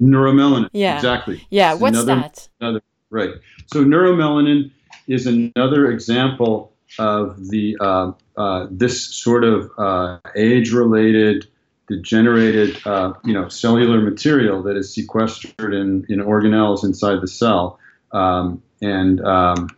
Neuromelanin. 0.00 0.68
Yeah. 0.72 0.96
Exactly. 0.96 1.46
Yeah. 1.50 1.72
It's 1.72 1.80
what's 1.80 1.98
another, 1.98 2.22
that? 2.22 2.48
Another, 2.60 2.80
right. 3.10 3.30
So 3.66 3.84
neuromelanin 3.84 4.70
is 5.06 5.26
another 5.26 5.90
example 5.92 6.72
of 6.98 7.48
the 7.48 7.76
uh, 7.80 8.12
uh, 8.36 8.66
this 8.70 9.14
sort 9.14 9.44
of 9.44 9.70
uh, 9.78 10.18
age-related, 10.34 11.46
degenerated, 11.88 12.78
uh, 12.86 13.12
you 13.24 13.32
know, 13.32 13.48
cellular 13.48 14.00
material 14.00 14.62
that 14.62 14.76
is 14.76 14.92
sequestered 14.92 15.72
in, 15.72 16.04
in 16.08 16.18
organelles 16.20 16.84
inside 16.84 17.20
the 17.20 17.28
cell, 17.28 17.78
um, 18.12 18.62
and 18.82 19.24
um, 19.24 19.68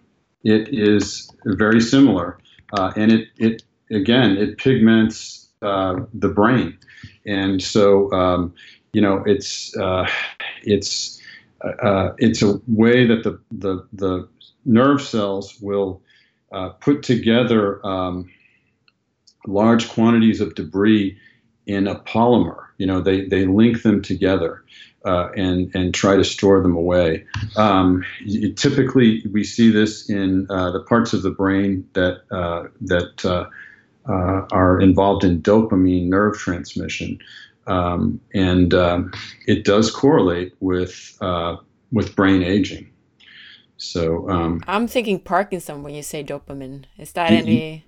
it 0.44 0.68
is 0.72 1.30
very 1.44 1.80
similar, 1.80 2.38
uh, 2.72 2.92
and 2.96 3.12
it 3.12 3.28
it 3.36 3.62
again 3.90 4.36
it 4.36 4.58
pigments 4.58 5.48
uh, 5.62 6.00
the 6.14 6.28
brain, 6.28 6.76
and 7.26 7.62
so 7.62 8.10
um, 8.12 8.54
you 8.92 9.00
know 9.00 9.22
it's 9.26 9.74
it's 10.62 11.20
it's 12.18 12.42
a 12.42 12.60
way 12.66 13.06
that 13.06 13.22
the 13.24 13.38
the 13.50 13.86
the 13.92 14.28
nerve 14.64 15.02
cells 15.02 15.58
will 15.60 16.00
uh, 16.52 16.70
put 16.70 17.02
together 17.02 17.84
um, 17.86 18.30
large 19.46 19.88
quantities 19.88 20.40
of 20.40 20.54
debris 20.54 21.18
in 21.68 21.86
a 21.86 22.00
polymer. 22.00 22.64
You 22.78 22.86
know, 22.86 23.00
they, 23.00 23.26
they 23.26 23.46
link 23.46 23.82
them 23.82 24.02
together 24.02 24.64
uh, 25.04 25.28
and, 25.36 25.70
and 25.74 25.94
try 25.94 26.16
to 26.16 26.24
store 26.24 26.60
them 26.60 26.74
away. 26.74 27.24
Um, 27.56 28.04
you, 28.24 28.52
typically, 28.52 29.22
we 29.30 29.44
see 29.44 29.70
this 29.70 30.08
in 30.08 30.46
uh, 30.50 30.72
the 30.72 30.80
parts 30.80 31.12
of 31.12 31.22
the 31.22 31.30
brain 31.30 31.88
that, 31.92 32.22
uh, 32.32 32.64
that 32.80 33.24
uh, 33.24 33.48
uh, 34.10 34.46
are 34.50 34.80
involved 34.80 35.24
in 35.24 35.42
dopamine 35.42 36.08
nerve 36.08 36.38
transmission. 36.38 37.18
Um, 37.66 38.20
and 38.34 38.72
um, 38.72 39.12
it 39.46 39.64
does 39.64 39.90
correlate 39.90 40.54
with, 40.60 41.18
with 41.92 42.16
brain 42.16 42.42
aging. 42.42 42.90
So 43.76 44.28
um, 44.28 44.62
I'm 44.66 44.88
thinking 44.88 45.20
Parkinson 45.20 45.82
when 45.82 45.94
you 45.94 46.02
say 46.02 46.24
dopamine. 46.24 46.86
Is 46.96 47.12
that 47.12 47.30
any? 47.30 47.84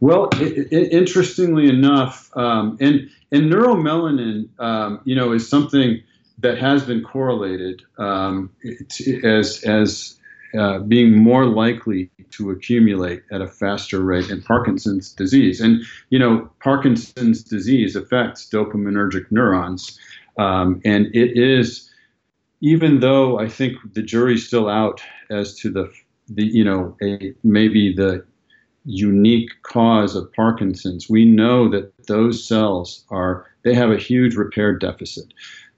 Well, 0.00 0.28
it, 0.34 0.72
it, 0.72 0.92
interestingly 0.92 1.68
enough, 1.68 2.30
um, 2.36 2.76
and 2.80 3.08
and 3.30 3.52
neuromelanin, 3.52 4.48
um, 4.58 5.00
you 5.04 5.14
know, 5.14 5.32
is 5.32 5.48
something 5.48 6.02
that 6.38 6.58
has 6.58 6.84
been 6.84 7.02
correlated 7.02 7.82
um, 7.98 8.50
as 9.22 9.62
as 9.64 10.18
uh, 10.58 10.78
being 10.78 11.12
more 11.12 11.46
likely 11.46 12.10
to 12.30 12.50
accumulate 12.50 13.22
at 13.32 13.40
a 13.40 13.48
faster 13.48 14.00
rate 14.00 14.30
in 14.30 14.40
Parkinson's 14.40 15.12
disease. 15.12 15.60
And, 15.60 15.82
you 16.10 16.18
know, 16.18 16.48
Parkinson's 16.62 17.42
disease 17.42 17.96
affects 17.96 18.48
dopaminergic 18.48 19.26
neurons. 19.32 19.98
Um, 20.38 20.80
and 20.84 21.06
it 21.06 21.36
is, 21.36 21.90
even 22.60 23.00
though 23.00 23.38
I 23.38 23.48
think 23.48 23.78
the 23.94 24.02
jury's 24.02 24.46
still 24.46 24.68
out 24.68 25.02
as 25.28 25.56
to 25.56 25.70
the, 25.70 25.92
the 26.28 26.44
you 26.44 26.62
know, 26.62 26.96
a, 27.02 27.34
maybe 27.42 27.92
the 27.92 28.24
unique 28.84 29.50
cause 29.62 30.14
of 30.14 30.32
Parkinson's, 30.32 31.08
we 31.08 31.24
know 31.24 31.68
that 31.68 31.92
those 32.06 32.46
cells 32.46 33.04
are, 33.10 33.46
they 33.62 33.74
have 33.74 33.90
a 33.90 33.96
huge 33.96 34.36
repair 34.36 34.76
deficit. 34.76 35.32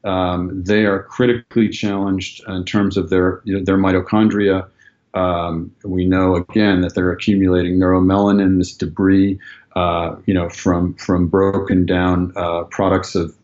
Um, 0.04 0.62
they 0.62 0.84
are 0.86 1.02
critically 1.02 1.68
challenged 1.68 2.42
in 2.48 2.64
terms 2.64 2.96
of 2.96 3.10
their, 3.10 3.40
you 3.44 3.56
know, 3.56 3.64
their 3.64 3.78
mitochondria. 3.78 4.68
Um, 5.14 5.74
we 5.84 6.04
know 6.04 6.36
again 6.36 6.82
that 6.82 6.94
they're 6.94 7.10
accumulating 7.10 7.78
neuromelanin, 7.78 8.58
this 8.58 8.76
debris, 8.76 9.38
uh, 9.74 10.16
you 10.26 10.34
know, 10.34 10.48
from 10.48 10.94
from 10.94 11.26
broken 11.26 11.86
down 11.86 12.32
uh, 12.36 12.64
products 12.64 13.14
of 13.14 13.34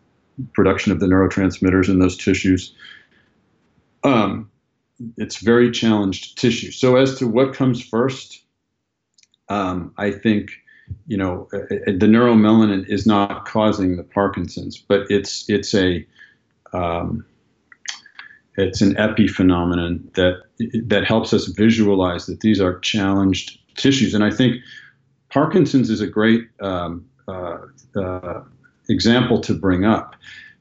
production 0.52 0.92
of 0.92 1.00
the 1.00 1.06
neurotransmitters 1.06 1.88
in 1.88 1.98
those 1.98 2.16
tissues. 2.16 2.74
Um, 4.04 4.50
it's 5.16 5.38
very 5.38 5.70
challenged 5.70 6.38
tissue. 6.38 6.70
So 6.70 6.96
as 6.96 7.18
to 7.18 7.26
what 7.26 7.54
comes 7.54 7.82
first, 7.82 8.42
um, 9.52 9.92
I 9.98 10.10
think 10.10 10.52
you 11.06 11.16
know 11.16 11.48
uh, 11.52 11.58
uh, 11.58 11.92
the 11.98 12.06
neuromelanin 12.06 12.88
is 12.88 13.06
not 13.06 13.44
causing 13.44 13.96
the 13.96 14.02
Parkinson's, 14.02 14.78
but 14.78 15.06
it's 15.10 15.48
it's 15.48 15.74
a 15.74 16.06
um, 16.72 17.24
it's 18.56 18.80
an 18.80 18.94
epiphenomenon 18.94 20.14
that 20.14 20.42
that 20.86 21.04
helps 21.04 21.32
us 21.32 21.46
visualize 21.46 22.26
that 22.26 22.40
these 22.40 22.60
are 22.60 22.78
challenged 22.80 23.58
tissues. 23.76 24.14
And 24.14 24.24
I 24.24 24.30
think 24.30 24.56
Parkinson's 25.28 25.90
is 25.90 26.00
a 26.00 26.06
great 26.06 26.48
um, 26.60 27.06
uh, 27.28 27.58
uh, 27.96 28.42
example 28.88 29.40
to 29.42 29.54
bring 29.54 29.84
up 29.84 30.16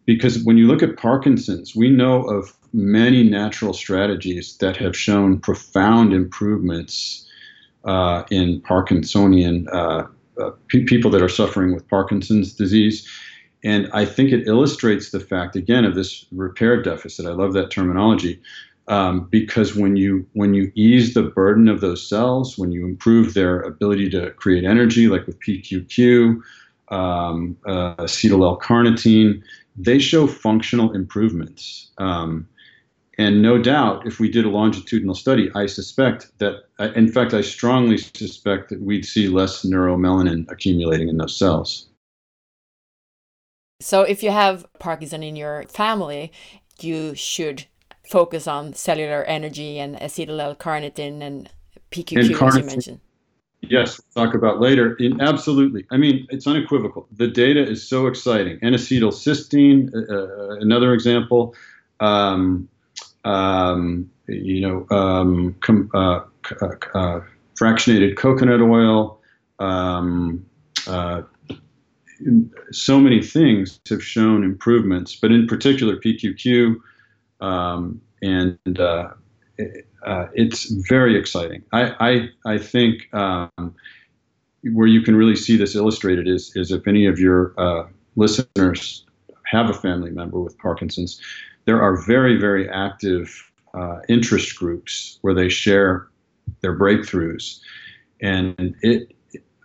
because 0.05 0.43
when 0.43 0.57
you 0.57 0.67
look 0.67 0.83
at 0.83 0.97
Parkinson's, 0.97 1.75
we 1.75 1.89
know 1.89 2.23
of 2.23 2.53
many 2.73 3.23
natural 3.23 3.73
strategies 3.73 4.57
that 4.57 4.77
have 4.77 4.97
shown 4.97 5.39
profound 5.39 6.13
improvements 6.13 7.27
uh, 7.85 8.23
in 8.31 8.61
Parkinsonian 8.61 9.67
uh, 9.73 10.05
uh, 10.39 10.51
people 10.67 11.11
that 11.11 11.21
are 11.21 11.29
suffering 11.29 11.73
with 11.73 11.87
Parkinson's 11.87 12.53
disease. 12.53 13.07
And 13.63 13.89
I 13.93 14.05
think 14.05 14.31
it 14.31 14.47
illustrates 14.47 15.11
the 15.11 15.19
fact, 15.19 15.55
again, 15.55 15.85
of 15.85 15.95
this 15.95 16.25
repair 16.31 16.81
deficit. 16.81 17.25
I 17.25 17.31
love 17.31 17.53
that 17.53 17.69
terminology. 17.69 18.41
Um, 18.87 19.27
because 19.29 19.75
when 19.75 19.95
you 19.95 20.25
when 20.33 20.53
you 20.53 20.71
ease 20.75 21.13
the 21.13 21.23
burden 21.23 21.67
of 21.69 21.81
those 21.81 22.07
cells, 22.07 22.57
when 22.57 22.71
you 22.71 22.85
improve 22.85 23.35
their 23.35 23.61
ability 23.61 24.09
to 24.09 24.31
create 24.31 24.63
energy, 24.63 25.07
like 25.07 25.27
with 25.27 25.39
PQQ, 25.39 26.41
um, 26.89 27.55
uh, 27.65 27.95
acetyl 27.95 28.43
L-carnitine, 28.43 29.41
they 29.77 29.99
show 29.99 30.27
functional 30.27 30.93
improvements. 30.93 31.91
Um, 31.99 32.47
and 33.21 33.41
no 33.41 33.59
doubt, 33.59 34.07
if 34.07 34.19
we 34.19 34.31
did 34.31 34.45
a 34.45 34.49
longitudinal 34.49 35.13
study, 35.13 35.51
I 35.53 35.67
suspect 35.67 36.31
that, 36.39 36.63
in 36.95 37.07
fact, 37.07 37.35
I 37.35 37.41
strongly 37.41 37.99
suspect 37.99 38.69
that 38.69 38.81
we'd 38.81 39.05
see 39.05 39.27
less 39.27 39.63
neuromelanin 39.63 40.51
accumulating 40.51 41.07
in 41.07 41.17
those 41.17 41.37
cells. 41.37 41.87
So, 43.79 44.01
if 44.01 44.23
you 44.23 44.31
have 44.31 44.65
Parkinson 44.79 45.21
in 45.21 45.35
your 45.35 45.65
family, 45.69 46.31
you 46.79 47.13
should 47.13 47.65
focus 48.09 48.47
on 48.47 48.73
cellular 48.73 49.23
energy 49.25 49.77
and 49.77 49.95
acetyl 49.97 50.39
L-carnitine 50.39 51.21
and 51.21 51.47
PQQ, 51.91 52.17
and 52.17 52.41
as 52.41 52.57
you 52.57 52.63
mentioned. 52.63 52.99
Yes, 53.61 54.01
we'll 54.15 54.25
talk 54.25 54.33
about 54.33 54.59
later. 54.59 54.95
In, 54.95 55.21
absolutely. 55.21 55.85
I 55.91 55.97
mean, 55.97 56.25
it's 56.31 56.47
unequivocal. 56.47 57.07
The 57.11 57.27
data 57.27 57.61
is 57.61 57.87
so 57.87 58.07
exciting. 58.07 58.57
N-acetylcysteine, 58.63 59.93
uh, 59.93 60.13
uh 60.13 60.55
another 60.59 60.93
example. 60.93 61.53
Um, 61.99 62.67
um, 63.25 64.09
you 64.27 64.61
know, 64.61 64.87
um, 64.95 65.55
com, 65.61 65.89
uh, 65.93 66.21
uh, 66.61 66.67
uh, 66.93 67.21
fractionated 67.59 68.17
coconut 68.17 68.61
oil. 68.61 69.19
Um, 69.59 70.45
uh, 70.87 71.23
so 72.71 72.99
many 72.99 73.21
things 73.21 73.79
have 73.89 74.03
shown 74.03 74.43
improvements, 74.43 75.15
but 75.15 75.31
in 75.31 75.47
particular 75.47 75.95
PQQ, 75.97 76.75
um, 77.39 78.01
and 78.21 78.57
it, 79.57 79.87
uh, 80.05 80.27
it's 80.33 80.69
very 80.87 81.17
exciting. 81.17 81.63
I 81.71 82.29
I, 82.45 82.53
I 82.53 82.57
think 82.57 83.13
um, 83.13 83.75
where 84.73 84.87
you 84.87 85.01
can 85.01 85.15
really 85.15 85.35
see 85.35 85.57
this 85.57 85.75
illustrated 85.75 86.27
is 86.27 86.55
is 86.55 86.71
if 86.71 86.87
any 86.87 87.05
of 87.05 87.19
your 87.19 87.53
listeners 88.15 89.05
have 89.45 89.69
a 89.69 89.73
family 89.73 90.11
member 90.11 90.39
with 90.39 90.57
Parkinson's, 90.57 91.19
there 91.65 91.81
are 91.81 91.95
very, 91.95 92.37
very 92.37 92.69
active 92.69 93.51
uh, 93.73 93.99
interest 94.09 94.57
groups 94.57 95.17
where 95.21 95.33
they 95.33 95.49
share 95.49 96.07
their 96.61 96.77
breakthroughs. 96.77 97.59
And 98.21 98.75
it, 98.81 99.13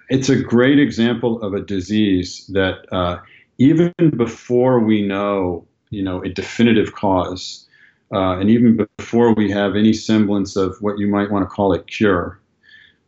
it's 0.08 0.28
a 0.28 0.40
great 0.40 0.78
example 0.78 1.42
of 1.42 1.54
a 1.54 1.60
disease 1.60 2.46
that 2.52 2.86
uh, 2.92 3.18
even 3.58 3.92
before 4.16 4.80
we 4.80 5.02
know, 5.02 5.66
you 5.90 6.02
know, 6.02 6.22
a 6.22 6.28
definitive 6.28 6.94
cause, 6.94 7.66
uh, 8.12 8.38
and 8.38 8.50
even 8.50 8.86
before 8.98 9.34
we 9.34 9.50
have 9.50 9.74
any 9.74 9.92
semblance 9.92 10.54
of 10.56 10.76
what 10.80 10.98
you 10.98 11.08
might 11.08 11.30
want 11.30 11.42
to 11.42 11.48
call 11.48 11.72
a 11.72 11.82
cure, 11.82 12.40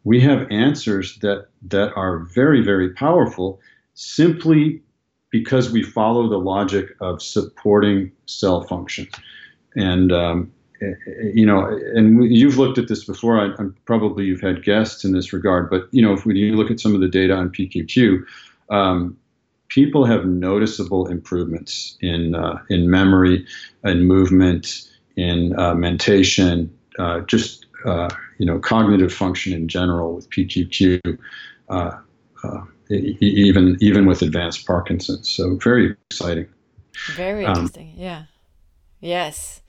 we 0.05 0.21
have 0.21 0.51
answers 0.51 1.19
that 1.19 1.49
that 1.63 1.93
are 1.95 2.21
very, 2.21 2.63
very 2.63 2.91
powerful 2.91 3.61
simply 3.95 4.83
because 5.31 5.71
we 5.71 5.83
follow 5.83 6.29
the 6.29 6.39
logic 6.39 6.95
of 7.01 7.23
supporting 7.23 8.11
cell 8.27 8.63
function. 8.63 9.09
And, 9.77 10.13
um, 10.13 10.53
you 11.35 11.45
know, 11.45 11.67
and 11.95 12.33
you've 12.33 12.57
looked 12.57 12.79
at 12.79 12.89
this 12.89 13.05
before. 13.05 13.39
I, 13.39 13.47
am 13.59 13.77
probably 13.85 14.25
you've 14.25 14.41
had 14.41 14.63
guests 14.63 15.05
in 15.05 15.13
this 15.13 15.33
regard, 15.33 15.69
but 15.71 15.89
you 15.91 16.01
know, 16.01 16.13
if 16.13 16.25
we 16.25 16.53
look 16.53 16.71
at 16.71 16.81
some 16.81 16.95
of 16.95 17.01
the 17.01 17.09
data 17.09 17.35
on 17.35 17.51
PQQ, 17.51 18.25
um, 18.71 19.17
people 19.69 20.05
have 20.05 20.25
noticeable 20.25 21.07
improvements 21.09 21.97
in 22.01 22.35
uh, 22.35 22.63
in 22.71 22.91
memory, 22.91 23.45
in 23.85 24.05
movement, 24.05 24.89
in 25.17 25.59
uh, 25.59 25.75
mentation, 25.75 26.73
uh, 26.99 27.21
just 27.21 27.67
uh, 27.85 28.09
you 28.39 28.47
know, 28.47 28.59
cognitive 28.59 29.13
function 29.13 29.53
in 29.53 29.69
general 29.69 30.15
with 30.15 30.31
PQQ. 30.31 31.19
Even 32.91 33.77
even 33.81 34.07
with 34.07 34.23
advanced 34.23 34.67
Parkinson's. 34.67 35.29
So 35.29 35.57
very 35.57 35.95
exciting. 36.11 36.49
Very 37.15 37.45
um, 37.45 37.51
interesting. 37.51 37.91
Um, 37.91 37.95
yeah. 37.97 38.23
Yes. 39.01 39.63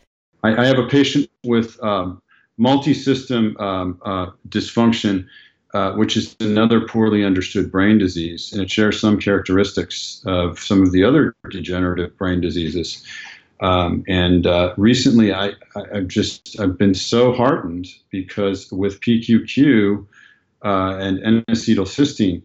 I, 0.44 0.56
I, 0.56 0.66
have 0.66 0.80
a 0.80 0.88
patient 0.88 1.30
with 1.44 1.82
um, 1.84 2.22
multi-system 2.58 3.58
um, 3.58 4.00
uh, 4.04 4.28
dysfunction, 4.48 5.28
uh, 5.74 5.94
which 5.94 6.18
is 6.18 6.36
another 6.40 6.82
poorly 6.82 7.24
understood 7.24 7.72
brain 7.72 7.98
disease, 7.98 8.52
and 8.54 8.62
it 8.62 8.72
shares 8.72 9.00
some 9.00 9.20
characteristics 9.20 10.24
of 10.26 10.58
some 10.60 10.82
of 10.82 10.92
the 10.92 11.04
other 11.04 11.36
degenerative 11.52 12.18
brain 12.18 12.42
diseases. 12.42 13.04
Um, 13.62 14.04
and 14.08 14.48
uh, 14.48 14.74
recently, 14.78 15.34
I, 15.34 15.54
have 15.94 16.08
just 16.08 16.60
I've 16.60 16.78
been 16.78 16.94
so 16.94 17.34
heartened 17.34 17.88
because 18.10 18.72
with 18.72 19.02
PQQ 19.02 20.06
uh, 20.64 20.98
and 21.00 21.24
N-acetylcysteine, 21.24 22.42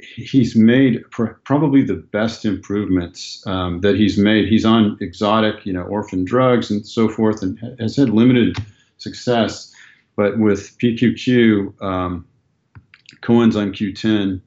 he's 0.00 0.54
made 0.54 1.02
pr- 1.10 1.26
probably 1.44 1.82
the 1.82 1.94
best 1.94 2.44
improvements 2.44 3.44
um, 3.46 3.80
that 3.80 3.96
he's 3.96 4.16
made. 4.16 4.48
He's 4.48 4.64
on 4.64 4.96
exotic, 5.00 5.66
you 5.66 5.72
know, 5.72 5.82
orphan 5.82 6.24
drugs 6.24 6.70
and 6.70 6.86
so 6.86 7.08
forth, 7.08 7.42
and 7.42 7.58
has 7.78 7.96
had 7.96 8.10
limited 8.10 8.56
success. 8.98 9.72
But 10.16 10.38
with 10.38 10.76
PQQ, 10.78 11.82
um, 11.82 12.26
coenzyme 13.22 13.72
Q10, 13.72 14.40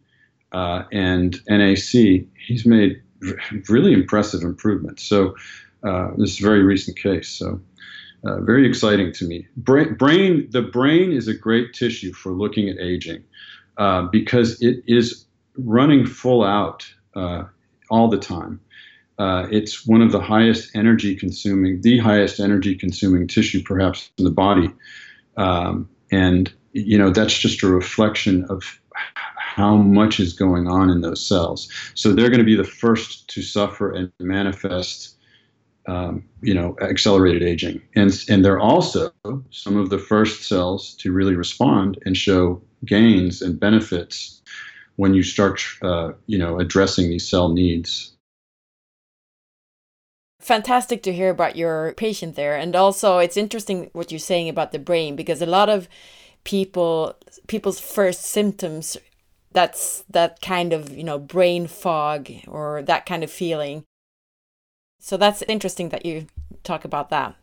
uh, 0.54 0.84
and 0.92 1.40
NAC, 1.48 2.26
he's 2.46 2.66
made 2.66 3.02
really 3.70 3.94
impressive 3.94 4.42
improvements. 4.42 5.04
So 5.04 5.36
uh, 5.84 6.12
this 6.18 6.34
is 6.34 6.40
a 6.40 6.44
very 6.44 6.64
recent 6.64 6.98
case. 6.98 7.30
So. 7.30 7.62
Uh, 8.24 8.40
very 8.42 8.70
exciting 8.70 9.12
to 9.12 9.26
me. 9.26 9.48
Brain, 9.58 9.96
brain, 9.96 10.48
the 10.52 10.62
brain 10.62 11.12
is 11.12 11.28
a 11.28 11.34
great 11.34 11.74
tissue 11.74 12.14
for 12.14 12.32
looking 12.32 12.70
at 12.70 12.78
aging 12.78 13.24
uh, 13.80 14.04
because 14.04 14.62
it 14.62 14.84
is 14.86 15.26
running 15.58 16.06
full 16.06 16.44
out 16.44 16.86
uh, 17.16 17.44
all 17.90 18.08
the 18.08 18.18
time. 18.18 18.60
Uh, 19.20 19.48
it's 19.52 19.86
one 19.86 20.02
of 20.02 20.12
the 20.12 20.22
highest 20.22 20.76
energy 20.76 21.16
consuming, 21.16 21.82
the 21.82 22.00
highest 22.00 22.40
energy 22.40 22.76
consuming 22.76 23.28
tissue 23.28 23.62
perhaps 23.64 24.10
in 24.18 24.24
the 24.24 24.32
body. 24.32 24.72
Um, 25.38 25.88
and, 26.12 26.52
you 26.74 26.98
know, 26.98 27.10
that's 27.12 27.38
just 27.38 27.64
a 27.64 27.68
reflection 27.68 28.46
of 28.50 28.80
how 29.36 29.76
much 29.76 30.20
is 30.20 30.34
going 30.34 30.68
on 30.68 30.90
in 30.90 31.02
those 31.02 31.26
cells. 31.26 31.70
So 31.94 32.14
they're 32.14 32.30
going 32.30 32.40
to 32.40 32.46
be 32.46 32.56
the 32.56 32.64
first 32.64 33.28
to 33.30 33.42
suffer 33.42 33.92
and 33.92 34.12
manifest 34.20 35.16
um, 35.88 36.24
you 36.42 36.54
know, 36.54 36.76
accelerated 36.82 37.44
aging. 37.44 37.82
And, 37.96 38.12
and 38.30 38.46
they're 38.46 38.60
also 38.60 39.12
some 39.50 39.78
of 39.78 39.90
the 39.90 39.98
first 39.98 40.48
cells 40.48 40.94
to 40.96 41.12
really 41.12 41.36
respond 41.36 41.98
and 42.06 42.16
show 42.16 42.62
gains 42.86 43.42
and 43.42 43.60
benefits 43.60 44.42
when 45.02 45.14
you 45.14 45.24
start, 45.24 45.64
uh, 45.82 46.12
you 46.28 46.38
know, 46.38 46.60
addressing 46.60 47.10
these 47.10 47.28
cell 47.28 47.50
needs. 47.50 48.16
Fantastic 50.40 51.04
to 51.04 51.14
hear 51.14 51.30
about 51.30 51.56
your 51.56 51.94
patient 51.94 52.36
there. 52.36 52.56
And 52.56 52.76
also, 52.76 53.18
it's 53.18 53.38
interesting 53.38 53.90
what 53.94 54.12
you're 54.12 54.20
saying 54.32 54.50
about 54.50 54.72
the 54.72 54.80
brain 54.80 55.16
because 55.16 55.42
a 55.42 55.46
lot 55.58 55.70
of 55.70 55.88
people, 56.44 57.16
people's 57.48 57.80
first 57.80 58.22
symptoms 58.22 58.98
that's 59.54 60.06
that 60.10 60.42
kind 60.42 60.72
of 60.72 60.96
you 60.96 61.04
know 61.04 61.20
brain 61.20 61.68
fog 61.68 62.32
or 62.48 62.82
that 62.84 63.06
kind 63.06 63.22
of 63.22 63.30
feeling 63.30 63.84
so 65.02 65.18
that's 65.18 65.42
interesting 65.42 65.90
that 65.90 66.06
you 66.06 66.28
talk 66.64 66.86
about 66.86 67.10
that. 67.10 67.36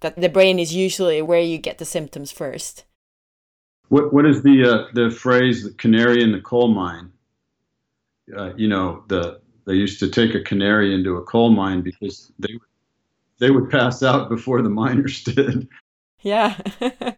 That 0.00 0.16
the 0.16 0.30
brain 0.30 0.58
is 0.58 0.74
usually 0.74 1.20
where 1.20 1.42
you 1.42 1.58
get 1.58 1.76
the 1.76 1.84
symptoms 1.84 2.32
first. 2.32 2.84
What 3.90 4.12
what 4.12 4.24
is 4.24 4.42
the 4.42 4.64
uh, 4.64 4.84
the 4.94 5.10
phrase 5.10 5.64
"the 5.64 5.72
canary 5.72 6.22
in 6.22 6.32
the 6.32 6.40
coal 6.40 6.68
mine"? 6.68 7.12
Uh, 8.36 8.54
you 8.56 8.68
know, 8.68 9.02
the 9.08 9.40
they 9.66 9.74
used 9.74 9.98
to 10.00 10.08
take 10.08 10.34
a 10.34 10.44
canary 10.44 10.94
into 10.94 11.16
a 11.16 11.22
coal 11.24 11.50
mine 11.50 11.82
because 11.82 12.32
they 12.38 12.58
they 13.40 13.50
would 13.50 13.68
pass 13.70 14.02
out 14.02 14.28
before 14.28 14.62
the 14.62 14.68
miners 14.68 15.24
did. 15.34 15.68
Yeah. 16.22 16.54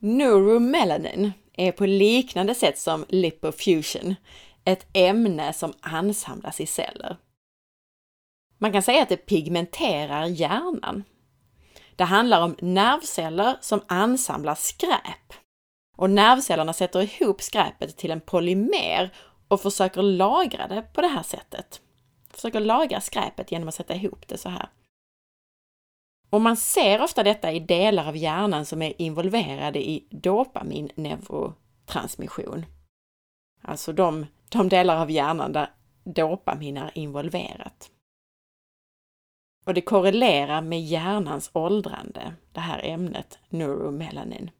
Neuromelanin 0.00 1.32
är 1.52 1.72
på 1.72 1.86
liknande 1.86 2.54
sätt 2.54 2.78
som 2.78 3.04
lipofusion, 3.08 4.14
ett 4.64 4.86
ämne 4.92 5.52
som 5.52 5.72
ansamlas 5.80 6.60
i 6.60 6.66
celler. 6.66 7.16
Man 8.58 8.72
kan 8.72 8.82
säga 8.82 9.02
att 9.02 9.08
det 9.08 9.16
pigmenterar 9.16 10.26
hjärnan. 10.26 11.04
Det 11.98 12.04
handlar 12.04 12.42
om 12.42 12.56
nervceller 12.60 13.56
som 13.60 13.80
ansamlar 13.86 14.54
skräp. 14.54 15.32
Och 15.96 16.10
nervcellerna 16.10 16.72
sätter 16.72 17.02
ihop 17.02 17.42
skräpet 17.42 17.96
till 17.96 18.10
en 18.10 18.20
polymer 18.20 19.14
och 19.48 19.60
försöker 19.60 20.02
lagra 20.02 20.68
det 20.68 20.82
på 20.82 21.00
det 21.00 21.08
här 21.08 21.22
sättet. 21.22 21.80
Försöker 22.30 22.60
lagra 22.60 23.00
skräpet 23.00 23.52
genom 23.52 23.68
att 23.68 23.74
sätta 23.74 23.94
ihop 23.94 24.28
det 24.28 24.38
så 24.38 24.48
här. 24.48 24.68
Och 26.30 26.40
man 26.40 26.56
ser 26.56 27.02
ofta 27.02 27.22
detta 27.22 27.52
i 27.52 27.60
delar 27.60 28.08
av 28.08 28.16
hjärnan 28.16 28.66
som 28.66 28.82
är 28.82 29.02
involverade 29.02 29.88
i 29.88 30.06
dopaminneurotransmission. 30.10 32.66
Alltså 33.62 33.92
de, 33.92 34.26
de 34.48 34.68
delar 34.68 34.96
av 34.96 35.10
hjärnan 35.10 35.52
där 35.52 35.70
dopamin 36.04 36.76
är 36.76 36.90
involverat. 36.94 37.90
Och 39.68 39.74
det 39.74 39.80
korrelerar 39.80 40.60
med 40.60 40.80
hjärnans 40.80 41.50
åldrande, 41.52 42.34
det 42.52 42.60
här 42.60 42.80
ämnet 42.84 43.38
neuromelanin. 43.48 44.50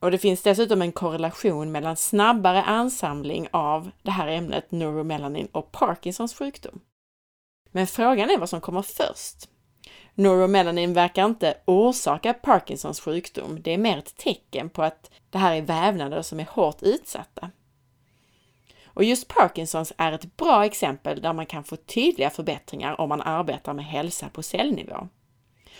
Och 0.00 0.10
det 0.10 0.18
finns 0.18 0.42
dessutom 0.42 0.82
en 0.82 0.92
korrelation 0.92 1.72
mellan 1.72 1.96
snabbare 1.96 2.62
ansamling 2.62 3.48
av 3.50 3.90
det 4.02 4.10
här 4.10 4.28
ämnet 4.28 4.70
neuromelanin 4.70 5.46
och 5.52 5.72
Parkinsons 5.72 6.34
sjukdom. 6.34 6.80
Men 7.70 7.86
frågan 7.86 8.30
är 8.30 8.38
vad 8.38 8.48
som 8.48 8.60
kommer 8.60 8.82
först. 8.82 9.48
Neuromelanin 10.14 10.94
verkar 10.94 11.24
inte 11.24 11.54
orsaka 11.64 12.34
Parkinsons 12.34 13.00
sjukdom, 13.00 13.62
det 13.62 13.70
är 13.70 13.78
mer 13.78 13.98
ett 13.98 14.16
tecken 14.16 14.70
på 14.70 14.82
att 14.82 15.10
det 15.30 15.38
här 15.38 15.56
är 15.56 15.62
vävnader 15.62 16.22
som 16.22 16.40
är 16.40 16.48
hårt 16.50 16.82
utsatta. 16.82 17.50
Och 19.00 19.04
just 19.04 19.28
Parkinsons 19.28 19.92
är 19.96 20.12
ett 20.12 20.36
bra 20.36 20.64
exempel 20.64 21.20
där 21.20 21.32
man 21.32 21.46
kan 21.46 21.64
få 21.64 21.76
tydliga 21.76 22.30
förbättringar 22.30 23.00
om 23.00 23.08
man 23.08 23.22
arbetar 23.22 23.74
med 23.74 23.84
hälsa 23.84 24.28
på 24.28 24.42
cellnivå. 24.42 25.08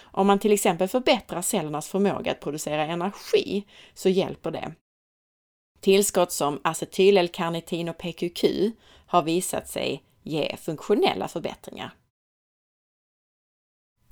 Om 0.01 0.27
man 0.27 0.39
till 0.39 0.53
exempel 0.53 0.89
förbättrar 0.89 1.43
cellernas 1.43 1.89
förmåga 1.89 2.33
att 2.33 2.41
producera 2.41 2.87
energi 2.87 3.67
så 3.95 4.09
hjälper 4.09 4.51
det. 4.51 4.73
Tillskott 5.81 6.33
som 6.33 6.61
acetyl-L-karnitin 6.65 7.89
och 7.89 7.99
PQQ 7.99 8.45
har 9.07 9.23
visat 9.23 9.69
sig 9.69 10.03
ge 10.23 10.57
funktionella 10.57 11.29
förbättringar. 11.29 11.95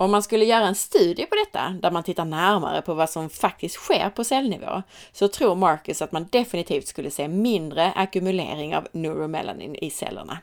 Om 0.00 0.10
man 0.10 0.22
skulle 0.22 0.44
göra 0.44 0.66
en 0.66 0.74
studie 0.74 1.26
på 1.26 1.34
detta, 1.34 1.76
där 1.82 1.90
man 1.90 2.02
tittar 2.02 2.24
närmare 2.24 2.82
på 2.82 2.94
vad 2.94 3.10
som 3.10 3.30
faktiskt 3.30 3.74
sker 3.74 4.10
på 4.10 4.24
cellnivå, 4.24 4.82
så 5.12 5.28
tror 5.28 5.54
Marcus 5.54 6.02
att 6.02 6.12
man 6.12 6.28
definitivt 6.32 6.86
skulle 6.86 7.10
se 7.10 7.28
mindre 7.28 7.92
ackumulering 7.92 8.76
av 8.76 8.88
neuromelanin 8.92 9.74
i 9.74 9.90
cellerna. 9.90 10.38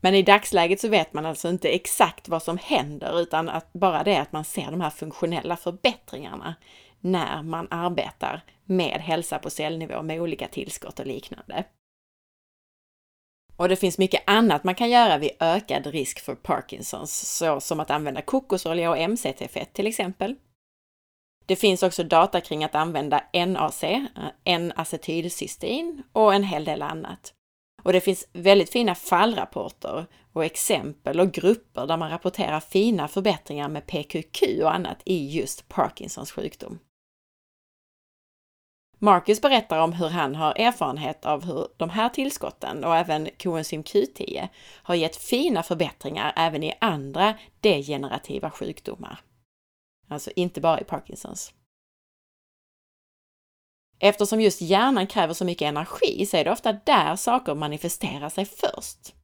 Men 0.00 0.14
i 0.14 0.22
dagsläget 0.22 0.80
så 0.80 0.88
vet 0.88 1.12
man 1.12 1.26
alltså 1.26 1.48
inte 1.48 1.68
exakt 1.68 2.28
vad 2.28 2.42
som 2.42 2.58
händer, 2.58 3.20
utan 3.20 3.48
att 3.48 3.72
bara 3.72 4.04
det 4.04 4.16
att 4.16 4.32
man 4.32 4.44
ser 4.44 4.70
de 4.70 4.80
här 4.80 4.90
funktionella 4.90 5.56
förbättringarna 5.56 6.54
när 7.00 7.42
man 7.42 7.68
arbetar 7.70 8.44
med 8.64 9.00
hälsa 9.00 9.38
på 9.38 9.50
cellnivå 9.50 10.02
med 10.02 10.20
olika 10.20 10.48
tillskott 10.48 11.00
och 11.00 11.06
liknande. 11.06 11.64
Och 13.56 13.68
det 13.68 13.76
finns 13.76 13.98
mycket 13.98 14.22
annat 14.26 14.64
man 14.64 14.74
kan 14.74 14.90
göra 14.90 15.18
vid 15.18 15.30
ökad 15.40 15.86
risk 15.86 16.20
för 16.20 16.34
Parkinsons, 16.34 17.38
så 17.38 17.60
som 17.60 17.80
att 17.80 17.90
använda 17.90 18.22
kokosolja 18.22 18.90
och 18.90 19.10
MCT-fett 19.10 19.72
till 19.72 19.86
exempel. 19.86 20.34
Det 21.46 21.56
finns 21.56 21.82
också 21.82 22.04
data 22.04 22.40
kring 22.40 22.64
att 22.64 22.74
använda 22.74 23.22
NAC, 23.46 23.82
eh, 23.82 24.04
N-acetylcystein 24.44 26.02
och 26.12 26.34
en 26.34 26.44
hel 26.44 26.64
del 26.64 26.82
annat. 26.82 27.32
Och 27.82 27.92
det 27.92 28.00
finns 28.00 28.28
väldigt 28.32 28.70
fina 28.70 28.94
fallrapporter 28.94 30.06
och 30.32 30.44
exempel 30.44 31.20
och 31.20 31.32
grupper 31.32 31.86
där 31.86 31.96
man 31.96 32.10
rapporterar 32.10 32.60
fina 32.60 33.08
förbättringar 33.08 33.68
med 33.68 33.86
PQQ 33.86 34.42
och 34.62 34.74
annat 34.74 34.98
i 35.04 35.38
just 35.38 35.68
Parkinsons 35.68 36.32
sjukdom. 36.32 36.78
Marcus 38.98 39.40
berättar 39.40 39.78
om 39.78 39.92
hur 39.92 40.08
han 40.08 40.34
har 40.34 40.54
erfarenhet 40.58 41.24
av 41.24 41.44
hur 41.44 41.68
de 41.76 41.90
här 41.90 42.08
tillskotten 42.08 42.84
och 42.84 42.96
även 42.96 43.28
coenzym 43.42 43.82
Q10 43.82 44.48
har 44.82 44.94
gett 44.94 45.16
fina 45.16 45.62
förbättringar 45.62 46.32
även 46.36 46.62
i 46.62 46.74
andra 46.80 47.34
degenerativa 47.60 48.50
sjukdomar. 48.50 49.20
Alltså 50.08 50.30
inte 50.36 50.60
bara 50.60 50.80
i 50.80 50.84
Parkinsons. 50.84 51.52
Eftersom 53.98 54.40
just 54.40 54.60
hjärnan 54.60 55.06
kräver 55.06 55.34
så 55.34 55.44
mycket 55.44 55.68
energi 55.68 56.26
så 56.26 56.36
är 56.36 56.44
det 56.44 56.52
ofta 56.52 56.72
där 56.72 57.16
saker 57.16 57.54
manifesterar 57.54 58.28
sig 58.28 58.44
först. 58.44 59.14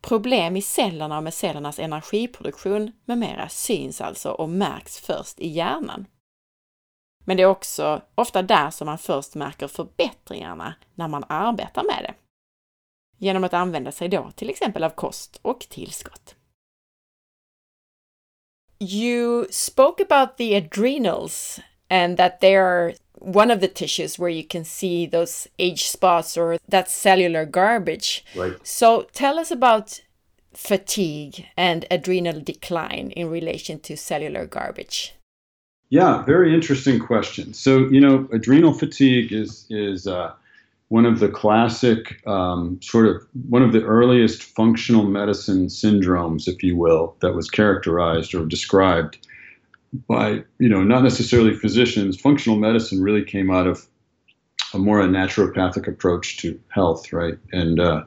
Problem 0.00 0.56
i 0.56 0.62
cellerna 0.62 1.16
och 1.16 1.24
med 1.24 1.34
cellernas 1.34 1.78
energiproduktion 1.78 2.92
med 3.04 3.18
mera 3.18 3.48
syns 3.48 4.00
alltså 4.00 4.30
och 4.30 4.48
märks 4.48 4.98
först 4.98 5.40
i 5.40 5.48
hjärnan. 5.48 6.06
Men 7.28 7.36
det 7.36 7.42
är 7.42 7.46
också 7.46 8.02
ofta 8.14 8.42
där 8.42 8.70
som 8.70 8.86
man 8.86 8.98
först 8.98 9.34
märker 9.34 9.68
förbättringarna 9.68 10.74
när 10.94 11.08
man 11.08 11.24
arbetar 11.28 11.82
med 11.82 11.98
det. 12.02 12.14
Genom 13.18 13.44
att 13.44 13.54
använda 13.54 13.92
sig 13.92 14.08
då 14.08 14.30
till 14.36 14.50
exempel 14.50 14.84
av 14.84 14.90
kost 14.90 15.38
och 15.42 15.60
tillskott. 15.60 16.34
You 18.78 19.46
spoke 19.50 20.02
about 20.02 20.36
the 20.36 20.56
adrenals 20.56 21.60
and 21.88 22.16
that 22.16 22.40
they 22.40 22.56
are 22.56 22.94
one 23.14 23.54
of 23.54 23.60
the 23.60 23.68
tissues 23.68 24.18
where 24.18 24.28
you 24.28 24.44
can 24.48 24.64
see 24.64 25.06
those 25.06 25.48
age 25.58 25.88
spots 25.88 26.36
or 26.36 26.58
that 26.70 26.90
cellular 26.90 27.44
garbage. 27.44 28.24
Right. 28.36 28.66
So 28.66 29.06
tell 29.12 29.38
us 29.38 29.50
about 29.50 30.00
fatigue 30.52 31.46
and 31.56 31.84
adrenal 31.90 32.40
decline 32.40 33.10
in 33.10 33.30
relation 33.30 33.80
to 33.80 33.96
cellular 33.96 34.46
garbage. 34.46 35.15
Yeah, 35.88 36.24
very 36.24 36.52
interesting 36.52 36.98
question. 36.98 37.54
So, 37.54 37.88
you 37.88 38.00
know, 38.00 38.28
adrenal 38.32 38.72
fatigue 38.72 39.32
is 39.32 39.66
is 39.70 40.06
uh, 40.06 40.32
one 40.88 41.06
of 41.06 41.20
the 41.20 41.28
classic 41.28 42.26
um, 42.26 42.80
sort 42.82 43.06
of 43.06 43.24
one 43.48 43.62
of 43.62 43.72
the 43.72 43.84
earliest 43.84 44.42
functional 44.42 45.04
medicine 45.04 45.66
syndromes, 45.66 46.48
if 46.48 46.62
you 46.62 46.76
will, 46.76 47.16
that 47.20 47.34
was 47.34 47.48
characterized 47.48 48.34
or 48.34 48.44
described 48.44 49.26
by 50.08 50.42
you 50.58 50.68
know 50.68 50.82
not 50.82 51.04
necessarily 51.04 51.54
physicians. 51.54 52.20
Functional 52.20 52.58
medicine 52.58 53.00
really 53.00 53.24
came 53.24 53.50
out 53.50 53.68
of 53.68 53.86
a 54.74 54.78
more 54.78 55.00
a 55.00 55.06
naturopathic 55.06 55.86
approach 55.86 56.38
to 56.38 56.58
health, 56.68 57.12
right? 57.12 57.38
And 57.52 57.78
uh, 57.78 58.02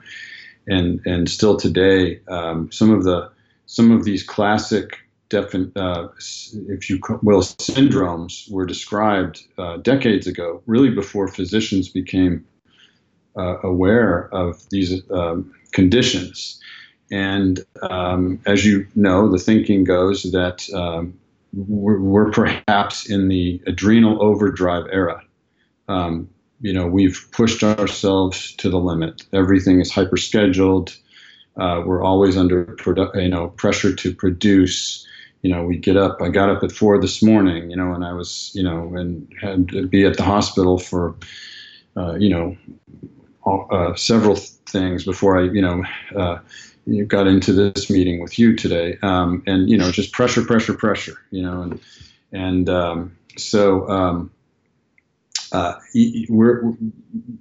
and 0.67 0.99
and 1.05 1.29
still 1.29 1.55
today, 1.55 2.19
um, 2.27 2.71
some 2.73 2.91
of 2.91 3.05
the 3.05 3.31
some 3.67 3.91
of 3.91 4.03
these 4.03 4.23
classic 4.23 4.97
uh, 5.33 6.07
if 6.67 6.89
you 6.89 6.99
will, 7.21 7.41
syndromes 7.41 8.51
were 8.51 8.65
described 8.65 9.43
uh, 9.57 9.77
decades 9.77 10.27
ago, 10.27 10.61
really 10.65 10.89
before 10.89 11.27
physicians 11.27 11.89
became 11.89 12.45
uh, 13.37 13.57
aware 13.63 14.33
of 14.33 14.67
these 14.69 15.01
um, 15.11 15.53
conditions. 15.71 16.59
And 17.11 17.59
um, 17.81 18.39
as 18.45 18.65
you 18.65 18.87
know, 18.95 19.29
the 19.29 19.37
thinking 19.37 19.83
goes 19.83 20.23
that 20.31 20.67
um, 20.73 21.17
we're, 21.53 21.99
we're, 21.99 22.31
perhaps 22.31 23.09
in 23.09 23.27
the 23.27 23.61
adrenal 23.65 24.21
overdrive 24.21 24.85
era. 24.91 25.23
Um, 25.87 26.29
you 26.61 26.73
know, 26.73 26.87
we've 26.87 27.27
pushed 27.31 27.63
ourselves 27.63 28.53
to 28.57 28.69
the 28.69 28.77
limit. 28.79 29.25
Everything 29.33 29.79
is 29.79 29.91
hyper 29.91 30.17
scheduled 30.17 30.97
Uh, 31.57 31.83
we're 31.85 32.03
always 32.03 32.37
under 32.37 32.75
you 33.15 33.27
know 33.27 33.49
pressure 33.49 33.93
to 33.93 34.13
produce. 34.13 35.05
You 35.41 35.53
know, 35.53 35.63
we 35.63 35.77
get 35.77 35.95
up. 35.95 36.21
I 36.21 36.29
got 36.29 36.49
up 36.49 36.63
at 36.63 36.71
four 36.71 36.99
this 36.99 37.23
morning. 37.23 37.69
You 37.69 37.77
know, 37.77 37.93
and 37.93 38.03
I 38.05 38.13
was 38.13 38.51
you 38.53 38.63
know 38.63 38.95
and 38.95 39.31
had 39.41 39.69
to 39.69 39.87
be 39.87 40.05
at 40.05 40.17
the 40.17 40.23
hospital 40.23 40.77
for 40.77 41.15
uh, 41.95 42.15
you 42.15 42.29
know 42.29 42.57
all, 43.43 43.67
uh, 43.71 43.95
several 43.95 44.35
things 44.35 45.05
before 45.05 45.39
I 45.39 45.43
you 45.43 45.61
know 45.61 45.83
uh, 46.15 46.39
got 47.07 47.27
into 47.27 47.53
this 47.53 47.89
meeting 47.89 48.21
with 48.21 48.37
you 48.37 48.55
today. 48.55 48.97
Um, 49.01 49.43
and 49.47 49.69
you 49.69 49.77
know, 49.77 49.91
just 49.91 50.11
pressure, 50.11 50.43
pressure, 50.43 50.73
pressure. 50.73 51.19
You 51.31 51.43
know, 51.43 51.61
and 51.61 51.79
and 52.31 52.69
um, 52.69 53.17
so. 53.37 53.87
Um, 53.89 54.31
uh, 55.51 55.73
we're, 56.29 56.61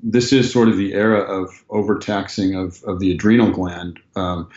this 0.03 0.33
is 0.33 0.51
sort 0.51 0.69
of 0.69 0.79
the 0.79 0.95
era 0.95 1.21
of 1.21 1.63
overtaxing 1.69 2.55
of, 2.55 2.83
of 2.85 3.01
the 3.01 3.13
adrenal 3.13 3.51
gland. 3.51 4.01
Um, 4.17 4.49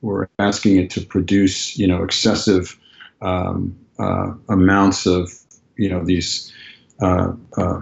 we're 0.00 0.28
asking 0.38 0.76
it 0.76 0.90
to 0.90 1.02
produce, 1.02 1.76
you 1.78 1.86
know, 1.86 2.02
excessive 2.02 2.78
um, 3.24 3.76
uh, 3.98 4.32
amounts 4.48 5.06
of, 5.06 5.30
you 5.76 5.88
know, 5.88 6.04
these 6.04 6.52
uh, 7.00 7.32
uh 7.56 7.80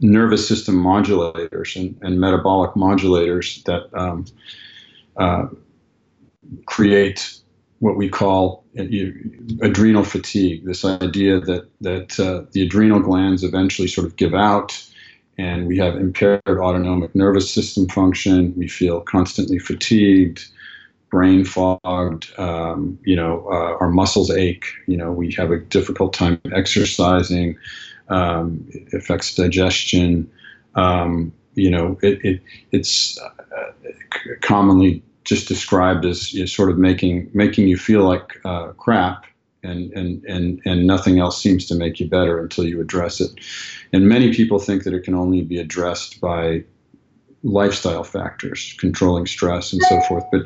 nervous 0.00 0.46
system 0.48 0.76
modulators 0.76 1.76
and, 1.76 1.96
and 2.02 2.20
metabolic 2.20 2.72
modulators 2.72 3.62
that 3.64 3.92
um, 3.98 4.24
uh, 5.16 5.46
create 6.66 7.36
what 7.80 7.96
we 7.96 8.08
call 8.08 8.64
adrenal 8.76 10.04
fatigue. 10.04 10.64
This 10.64 10.84
idea 10.84 11.40
that 11.40 11.68
that 11.80 12.20
uh, 12.20 12.44
the 12.52 12.62
adrenal 12.62 13.00
glands 13.00 13.42
eventually 13.42 13.88
sort 13.88 14.06
of 14.06 14.16
give 14.16 14.34
out, 14.34 14.82
and 15.38 15.66
we 15.66 15.78
have 15.78 15.96
impaired 15.96 16.42
autonomic 16.46 17.14
nervous 17.14 17.52
system 17.52 17.88
function. 17.88 18.54
We 18.56 18.68
feel 18.68 19.00
constantly 19.00 19.58
fatigued, 19.58 20.46
brain 21.10 21.44
fogged. 21.44 22.32
Um, 22.38 22.98
you 23.04 23.16
know, 23.16 23.46
uh, 23.50 23.76
our 23.80 23.90
muscles 23.90 24.30
ache. 24.30 24.66
You 24.86 24.96
know, 24.96 25.12
we 25.12 25.32
have 25.32 25.50
a 25.50 25.58
difficult 25.58 26.12
time 26.12 26.40
exercising. 26.52 27.58
Um, 28.08 28.64
it 28.68 28.94
affects 28.94 29.34
digestion. 29.34 30.30
Um, 30.74 31.32
you 31.54 31.70
know, 31.70 31.98
it, 32.02 32.24
it 32.24 32.42
it's 32.70 33.18
uh, 33.20 33.72
commonly 34.40 35.02
just 35.24 35.48
described 35.48 36.04
as 36.04 36.32
you 36.32 36.40
know, 36.40 36.46
sort 36.46 36.70
of 36.70 36.78
making 36.78 37.30
making 37.34 37.68
you 37.68 37.76
feel 37.76 38.04
like 38.04 38.38
uh, 38.44 38.68
crap, 38.72 39.26
and 39.62 39.92
and 39.92 40.24
and 40.24 40.60
and 40.64 40.86
nothing 40.86 41.18
else 41.18 41.40
seems 41.40 41.66
to 41.66 41.74
make 41.74 42.00
you 42.00 42.08
better 42.08 42.40
until 42.40 42.64
you 42.64 42.80
address 42.80 43.20
it. 43.20 43.30
And 43.92 44.08
many 44.08 44.32
people 44.32 44.58
think 44.58 44.84
that 44.84 44.94
it 44.94 45.04
can 45.04 45.14
only 45.14 45.42
be 45.42 45.58
addressed 45.58 46.20
by 46.20 46.64
lifestyle 47.42 48.04
factors, 48.04 48.76
controlling 48.78 49.26
stress 49.26 49.72
and 49.72 49.82
so 49.82 50.00
forth. 50.02 50.24
But 50.30 50.42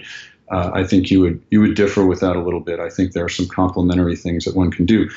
uh, 0.51 0.71
I 0.75 0.85
think 0.85 1.11
you 1.11 1.21
would 1.21 1.43
you 1.51 1.61
would 1.61 1.75
differ 1.75 2.05
with 2.07 2.21
that 2.21 2.37
a 2.37 2.43
little 2.43 2.61
bit. 2.61 2.81
I 2.81 2.91
think 2.91 3.13
there 3.13 3.25
are 3.25 3.31
some 3.31 3.47
complementary 3.47 4.17
things 4.17 4.45
that 4.45 4.57
one 4.57 4.71
can 4.71 4.87
do. 4.87 5.09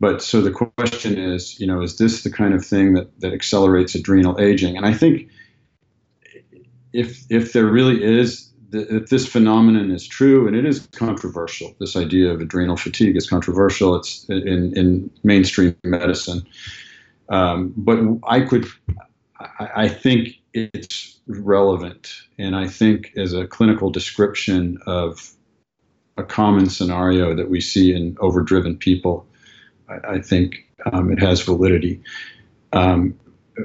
But 0.00 0.22
so 0.22 0.40
the 0.40 0.50
question 0.50 1.16
is, 1.16 1.58
you 1.58 1.66
know, 1.66 1.80
is 1.82 1.96
this 1.96 2.22
the 2.22 2.30
kind 2.30 2.54
of 2.54 2.64
thing 2.64 2.94
that 2.94 3.20
that 3.20 3.32
accelerates 3.32 3.94
adrenal 3.94 4.40
aging? 4.40 4.76
And 4.76 4.86
I 4.86 4.92
think 4.92 5.28
if 6.92 7.24
if 7.30 7.52
there 7.52 7.66
really 7.66 8.02
is 8.02 8.50
if 8.74 9.08
this 9.08 9.26
phenomenon 9.26 9.90
is 9.90 10.06
true, 10.06 10.46
and 10.46 10.56
it 10.56 10.64
is 10.66 10.88
controversial, 10.92 11.74
this 11.78 11.96
idea 11.96 12.32
of 12.32 12.40
adrenal 12.40 12.76
fatigue 12.76 13.16
is 13.16 13.28
controversial. 13.28 13.94
It's 13.94 14.24
in, 14.28 14.76
in 14.76 15.10
mainstream 15.22 15.76
medicine. 15.84 16.46
Um, 17.28 17.72
but 17.76 17.98
I 18.26 18.40
could, 18.40 18.66
I, 19.38 19.68
I 19.76 19.88
think 19.88 20.40
it's 20.54 21.18
relevant. 21.26 22.12
And 22.38 22.56
I 22.56 22.68
think 22.68 23.12
as 23.16 23.32
a 23.32 23.46
clinical 23.46 23.90
description 23.90 24.78
of 24.86 25.32
a 26.16 26.22
common 26.22 26.70
scenario 26.70 27.34
that 27.34 27.50
we 27.50 27.60
see 27.60 27.92
in 27.92 28.16
overdriven 28.20 28.76
people, 28.76 29.26
I, 29.88 30.14
I 30.14 30.20
think 30.20 30.64
um, 30.92 31.12
it 31.12 31.18
has 31.18 31.42
validity. 31.42 32.00
Um, 32.72 33.18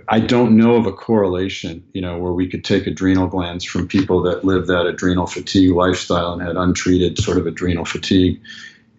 I 0.07 0.19
don't 0.19 0.55
know 0.55 0.75
of 0.75 0.85
a 0.85 0.91
correlation, 0.91 1.83
you 1.93 2.01
know, 2.01 2.17
where 2.17 2.33
we 2.33 2.47
could 2.47 2.63
take 2.63 2.85
adrenal 2.85 3.27
glands 3.27 3.65
from 3.65 3.87
people 3.87 4.21
that 4.23 4.43
live 4.43 4.67
that 4.67 4.85
adrenal 4.85 5.25
fatigue 5.25 5.71
lifestyle 5.71 6.33
and 6.33 6.41
had 6.41 6.55
untreated 6.55 7.17
sort 7.17 7.37
of 7.37 7.47
adrenal 7.47 7.85
fatigue, 7.85 8.39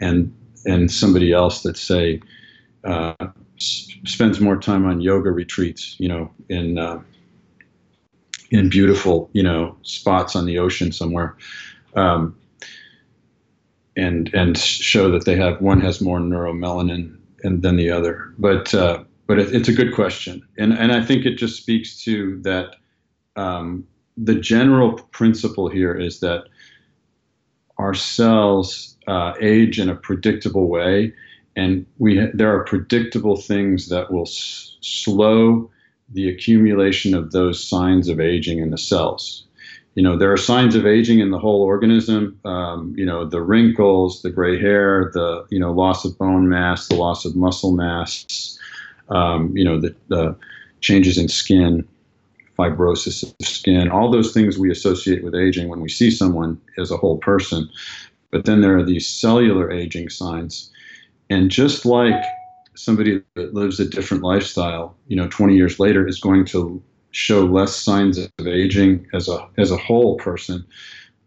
and 0.01 0.34
and 0.66 0.91
somebody 0.91 1.32
else 1.32 1.62
that 1.62 1.76
say 1.76 2.20
uh, 2.82 3.14
spends 3.59 4.41
more 4.41 4.57
time 4.57 4.84
on 4.84 5.01
yoga 5.01 5.30
retreats, 5.30 5.95
you 5.99 6.09
know, 6.09 6.30
in 6.49 6.78
uh, 6.78 7.01
in 8.51 8.69
beautiful, 8.69 9.31
you 9.33 9.43
know, 9.43 9.77
spots 9.83 10.35
on 10.37 10.47
the 10.47 10.59
ocean 10.59 10.93
somewhere, 10.93 11.37
um, 11.95 12.37
and 13.97 14.33
and 14.35 14.57
show 14.59 15.11
that 15.11 15.25
they 15.25 15.37
have 15.37 15.61
one 15.61 15.81
has 15.81 16.01
more 16.01 16.19
neuromelanin 16.19 17.17
and 17.43 17.63
than 17.63 17.77
the 17.77 17.91
other, 17.91 18.33
but. 18.39 18.75
Uh, 18.75 19.05
but 19.27 19.39
it, 19.39 19.55
it's 19.55 19.69
a 19.69 19.73
good 19.73 19.95
question, 19.95 20.43
and 20.59 20.73
and 20.73 20.91
I 20.91 21.05
think 21.05 21.25
it 21.25 21.37
just 21.37 21.57
speaks 21.57 22.03
to 22.03 22.41
that. 22.43 22.75
Um, 23.37 23.87
the 24.17 24.35
general 24.35 24.95
principle 25.13 25.69
here 25.69 25.95
is 25.95 26.19
that 26.19 26.45
our 27.79 27.95
cells 27.95 28.99
uh, 29.07 29.35
age 29.41 29.79
in 29.79 29.89
a 29.89 29.95
predictable 29.95 30.69
way, 30.69 31.15
and 31.55 31.87
we 31.99 32.29
there 32.35 32.53
are 32.55 32.65
predictable 32.65 33.37
things 33.37 33.89
that 33.89 34.13
will 34.13 34.27
s- 34.27 34.77
slow 34.81 35.71
the 36.13 36.29
accumulation 36.29 37.15
of 37.15 37.33
those 37.33 37.63
signs 37.63 38.09
of 38.09 38.21
aging 38.21 38.59
in 38.59 38.71
the 38.71 38.79
cells. 38.79 39.45
You 39.95 40.03
know, 40.03 40.17
there 40.17 40.33
are 40.33 40.37
signs 40.37 40.77
of 40.77 40.87
aging 40.87 41.19
in 41.19 41.31
the 41.31 41.39
whole 41.39 41.63
organism. 41.63 42.39
Um, 42.45 42.95
you 42.97 43.05
know, 43.05 43.25
the 43.25 43.43
wrinkles, 43.43 44.23
the 44.23 44.31
gray 44.31 44.59
hair, 44.59 45.11
the 45.15 45.45
you 45.51 45.59
know 45.59 45.73
loss 45.73 46.05
of 46.05 46.17
bone 46.19 46.49
mass, 46.49 46.89
the 46.89 46.95
loss 46.95 47.25
of 47.25 47.35
muscle 47.35 47.73
mass, 47.73 48.59
um, 49.11 49.57
you 49.57 49.65
know, 49.65 49.81
the, 49.81 49.95
the 50.09 50.37
changes 50.81 51.19
in 51.19 51.29
skin, 51.29 51.87
fibrosis 52.59 53.23
of 53.23 53.47
skin, 53.47 53.91
all 53.91 54.11
those 54.11 54.33
things 54.33 54.59
we 54.59 54.71
associate 54.71 55.25
with 55.25 55.35
aging 55.35 55.69
when 55.69 55.81
we 55.81 55.89
see 55.89 56.11
someone 56.11 56.61
as 56.79 56.91
a 56.91 56.97
whole 56.97 57.19
person. 57.19 57.69
But 58.31 58.45
then 58.45 58.61
there 58.61 58.77
are 58.77 58.85
these 58.85 59.09
cellular 59.09 59.71
aging 59.71 60.11
signs. 60.11 60.71
And 61.29 61.51
just 61.51 61.85
like 61.85 62.23
somebody 62.81 63.22
that 63.35 63.55
lives 63.55 63.78
a 63.78 63.89
different 63.89 64.22
lifestyle, 64.22 64.97
you 65.07 65.16
know, 65.16 65.28
20 65.28 65.55
years 65.55 65.78
later 65.78 66.07
is 66.07 66.20
going 66.20 66.45
to 66.47 66.83
show 67.11 67.45
less 67.45 67.76
signs 67.76 68.18
of 68.18 68.47
aging 68.47 69.07
as 69.12 69.28
a, 69.28 69.49
as 69.59 69.70
a 69.70 69.76
whole 69.76 70.16
person, 70.16 70.64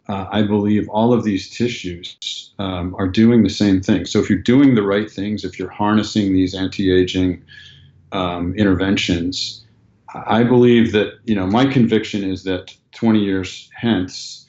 uh, 0.09 0.25
I 0.31 0.41
believe 0.41 0.89
all 0.89 1.13
of 1.13 1.23
these 1.23 1.49
tissues 1.49 2.53
um, 2.59 2.95
are 2.97 3.07
doing 3.07 3.43
the 3.43 3.49
same 3.49 3.81
thing. 3.81 4.05
So 4.05 4.19
if 4.19 4.29
you're 4.29 4.39
doing 4.39 4.75
the 4.75 4.83
right 4.83 5.09
things, 5.09 5.45
if 5.45 5.57
you're 5.57 5.69
harnessing 5.69 6.33
these 6.33 6.53
anti-aging 6.53 7.43
um, 8.11 8.53
interventions, 8.55 9.63
I 10.13 10.43
believe 10.43 10.91
that 10.91 11.19
you 11.25 11.35
know 11.35 11.47
my 11.47 11.65
conviction 11.65 12.29
is 12.29 12.43
that 12.43 12.75
20 12.91 13.19
years 13.19 13.69
hence, 13.75 14.45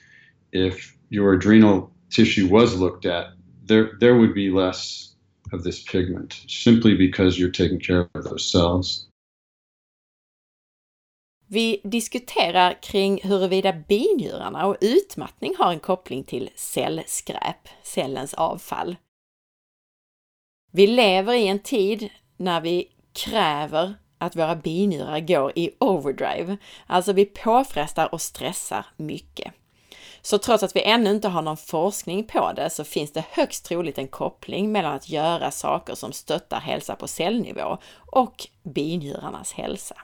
if 0.52 0.96
your 1.08 1.32
adrenal 1.32 1.90
tissue 2.10 2.48
was 2.48 2.76
looked 2.76 3.06
at, 3.06 3.28
there 3.64 3.92
there 4.00 4.16
would 4.16 4.34
be 4.34 4.50
less 4.50 5.13
of 5.54 5.62
this 5.62 5.84
pigment 5.92 6.32
simply 6.48 6.94
because 6.94 7.38
you're 7.38 7.50
taking 7.50 7.80
care 7.80 8.08
of 8.14 8.24
those 8.24 8.50
cells. 8.50 9.08
Vi 11.46 11.80
diskuterar 11.84 12.82
kring 12.82 13.20
huruvida 13.22 13.72
binjurarna 13.88 14.66
och 14.66 14.76
utmattning 14.80 15.54
har 15.58 15.72
en 15.72 15.80
koppling 15.80 16.24
till 16.24 16.50
cellskräp, 16.54 17.68
cellens 17.82 18.34
avfall. 18.34 18.96
Vi 20.72 20.86
lever 20.86 21.34
i 21.34 21.48
en 21.48 21.58
tid 21.58 22.08
när 22.36 22.60
vi 22.60 22.88
kräver 23.12 23.94
att 24.18 24.36
våra 24.36 24.56
binjurar 24.56 25.20
går 25.20 25.52
i 25.54 25.70
overdrive, 25.80 26.56
alltså 26.86 27.12
vi 27.12 27.24
påfrestar 27.24 28.14
och 28.14 28.20
stressar 28.20 28.86
mycket. 28.96 29.52
Så 30.26 30.38
trots 30.38 30.62
att 30.62 30.76
vi 30.76 30.82
ännu 30.82 31.10
inte 31.10 31.28
har 31.28 31.42
någon 31.42 31.56
forskning 31.56 32.24
på 32.24 32.52
det 32.52 32.70
så 32.70 32.84
finns 32.84 33.12
det 33.12 33.24
högst 33.30 33.64
troligt 33.64 33.98
en 33.98 34.08
koppling 34.08 34.72
mellan 34.72 34.94
att 34.94 35.08
göra 35.08 35.50
saker 35.50 35.94
som 35.94 36.12
stöttar 36.12 36.60
hälsa 36.60 36.96
på 36.96 37.08
cellnivå 37.08 37.78
och 38.06 38.46
binjurarnas 38.74 39.52
hälsa. 39.52 39.96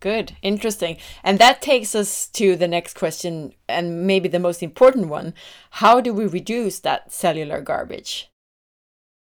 Good, 0.00 0.32
interesting. 0.42 1.00
And 1.22 1.38
that 1.38 1.62
takes 1.62 1.94
us 1.94 2.30
to 2.30 2.56
the 2.56 2.68
next 2.68 2.98
question, 2.98 3.52
and 3.68 4.06
maybe 4.06 4.28
the 4.28 4.38
most 4.38 4.62
important 4.62 5.10
one. 5.10 5.32
How 5.70 6.00
do 6.00 6.12
we 6.12 6.26
reduce 6.26 6.80
that 6.82 7.12
cellular 7.12 7.60
garbage? 7.60 8.28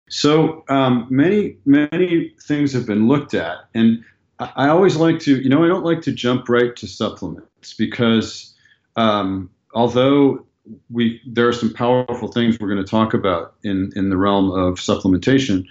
So 0.10 0.64
um, 0.70 1.06
many 1.10 1.58
many 1.66 2.36
things 2.47 2.74
have 2.74 2.86
been 2.86 3.08
looked 3.08 3.34
at, 3.34 3.58
and 3.74 4.04
I, 4.39 4.69
always 4.69 4.95
like 4.95 5.19
to, 5.21 5.41
you 5.41 5.49
know, 5.49 5.63
I 5.63 5.67
don't 5.67 5.83
like 5.83 6.01
to 6.03 6.11
jump 6.11 6.47
right 6.47 6.75
to 6.77 6.87
supplements 6.87 7.73
because 7.73 8.55
um, 8.95 9.49
although 9.73 10.45
we 10.89 11.21
there 11.25 11.47
are 11.47 11.53
some 11.53 11.73
powerful 11.73 12.27
things 12.27 12.59
we're 12.59 12.69
going 12.69 12.83
to 12.83 12.89
talk 12.89 13.13
about 13.13 13.55
in 13.63 13.91
in 13.95 14.09
the 14.09 14.17
realm 14.17 14.51
of 14.51 14.75
supplementation, 14.75 15.65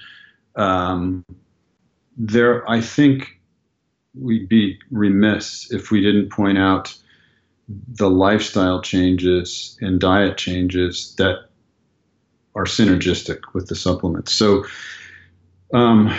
um, 0.56 1.24
there 2.16 2.68
I 2.68 2.80
think 2.80 3.38
we'd 4.14 4.48
be 4.48 4.78
remiss 4.90 5.70
if 5.70 5.90
we 5.90 6.00
didn't 6.00 6.30
point 6.30 6.58
out 6.58 6.94
the 7.68 8.10
lifestyle 8.10 8.80
changes 8.80 9.76
and 9.80 10.00
diet 10.00 10.36
changes 10.36 11.14
that 11.16 11.48
are 12.54 12.64
synergistic 12.64 13.40
with 13.52 13.68
the 13.68 13.76
supplements. 13.76 14.32
So, 14.32 14.64
um, 15.72 16.12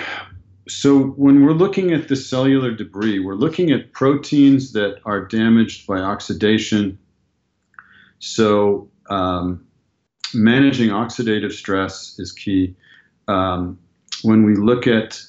so 0.69 0.99
when 0.99 1.43
we're 1.43 1.53
looking 1.53 1.91
at 1.93 2.07
the 2.07 2.15
cellular 2.15 2.71
debris, 2.71 3.19
we're 3.19 3.35
looking 3.35 3.71
at 3.71 3.91
proteins 3.93 4.73
that 4.73 4.99
are 5.05 5.25
damaged 5.25 5.87
by 5.87 5.99
oxidation. 5.99 6.97
So 8.19 8.89
um, 9.09 9.65
managing 10.33 10.89
oxidative 10.89 11.51
stress 11.53 12.17
is 12.19 12.31
key. 12.31 12.75
Um, 13.27 13.79
when 14.21 14.43
we 14.43 14.55
look 14.55 14.87
at 14.87 15.21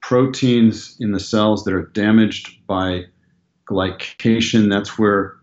proteins 0.00 0.96
in 1.00 1.12
the 1.12 1.20
cells 1.20 1.64
that 1.64 1.74
are 1.74 1.86
damaged 1.86 2.66
by 2.66 3.04
glycation, 3.68 4.70
that's 4.70 4.98
where 4.98 5.36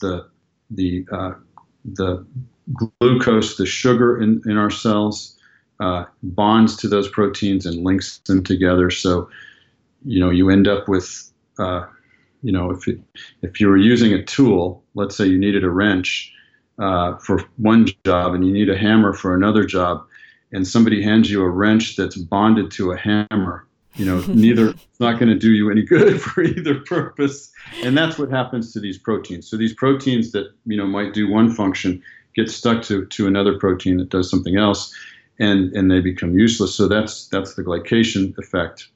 the 0.00 0.28
the 0.70 1.06
uh, 1.12 1.32
the 1.84 2.26
glucose, 3.00 3.56
the 3.56 3.66
sugar 3.66 4.20
in, 4.20 4.42
in 4.46 4.56
our 4.56 4.70
cells, 4.70 5.37
uh, 5.80 6.04
bonds 6.22 6.76
to 6.76 6.88
those 6.88 7.08
proteins 7.08 7.66
and 7.66 7.84
links 7.84 8.18
them 8.26 8.42
together. 8.42 8.90
So, 8.90 9.28
you 10.04 10.20
know, 10.20 10.30
you 10.30 10.50
end 10.50 10.66
up 10.66 10.88
with, 10.88 11.30
uh, 11.58 11.86
you 12.42 12.52
know, 12.52 12.70
if 12.70 12.86
it, 12.88 13.00
if 13.42 13.60
you 13.60 13.68
were 13.68 13.76
using 13.76 14.12
a 14.12 14.22
tool, 14.22 14.82
let's 14.94 15.16
say 15.16 15.26
you 15.26 15.38
needed 15.38 15.64
a 15.64 15.70
wrench 15.70 16.32
uh, 16.78 17.16
for 17.18 17.42
one 17.56 17.86
job 18.04 18.34
and 18.34 18.46
you 18.46 18.52
need 18.52 18.68
a 18.68 18.78
hammer 18.78 19.12
for 19.12 19.34
another 19.34 19.64
job, 19.64 20.04
and 20.52 20.66
somebody 20.66 21.02
hands 21.02 21.30
you 21.30 21.42
a 21.42 21.48
wrench 21.48 21.96
that's 21.96 22.16
bonded 22.16 22.70
to 22.72 22.92
a 22.92 22.96
hammer, 22.96 23.66
you 23.96 24.04
know, 24.04 24.20
neither 24.28 24.70
it's 24.70 25.00
not 25.00 25.18
going 25.18 25.28
to 25.28 25.38
do 25.38 25.52
you 25.52 25.70
any 25.70 25.82
good 25.82 26.20
for 26.22 26.42
either 26.42 26.80
purpose. 26.80 27.52
And 27.82 27.96
that's 27.96 28.18
what 28.18 28.30
happens 28.30 28.72
to 28.72 28.80
these 28.80 28.98
proteins. 28.98 29.48
So 29.48 29.56
these 29.56 29.74
proteins 29.74 30.32
that 30.32 30.52
you 30.66 30.76
know 30.76 30.86
might 30.86 31.14
do 31.14 31.30
one 31.30 31.52
function 31.52 32.02
get 32.34 32.50
stuck 32.50 32.82
to 32.84 33.04
to 33.06 33.26
another 33.26 33.58
protein 33.58 33.98
that 33.98 34.10
does 34.10 34.30
something 34.30 34.56
else 34.56 34.94
and 35.38 35.72
and 35.74 35.90
they 35.90 36.00
become 36.00 36.38
useless. 36.38 36.74
So 36.74 36.88
that's 36.88 37.28
that's 37.28 37.54
the 37.54 37.62
glycation 37.62 38.36
effect. 38.38 38.88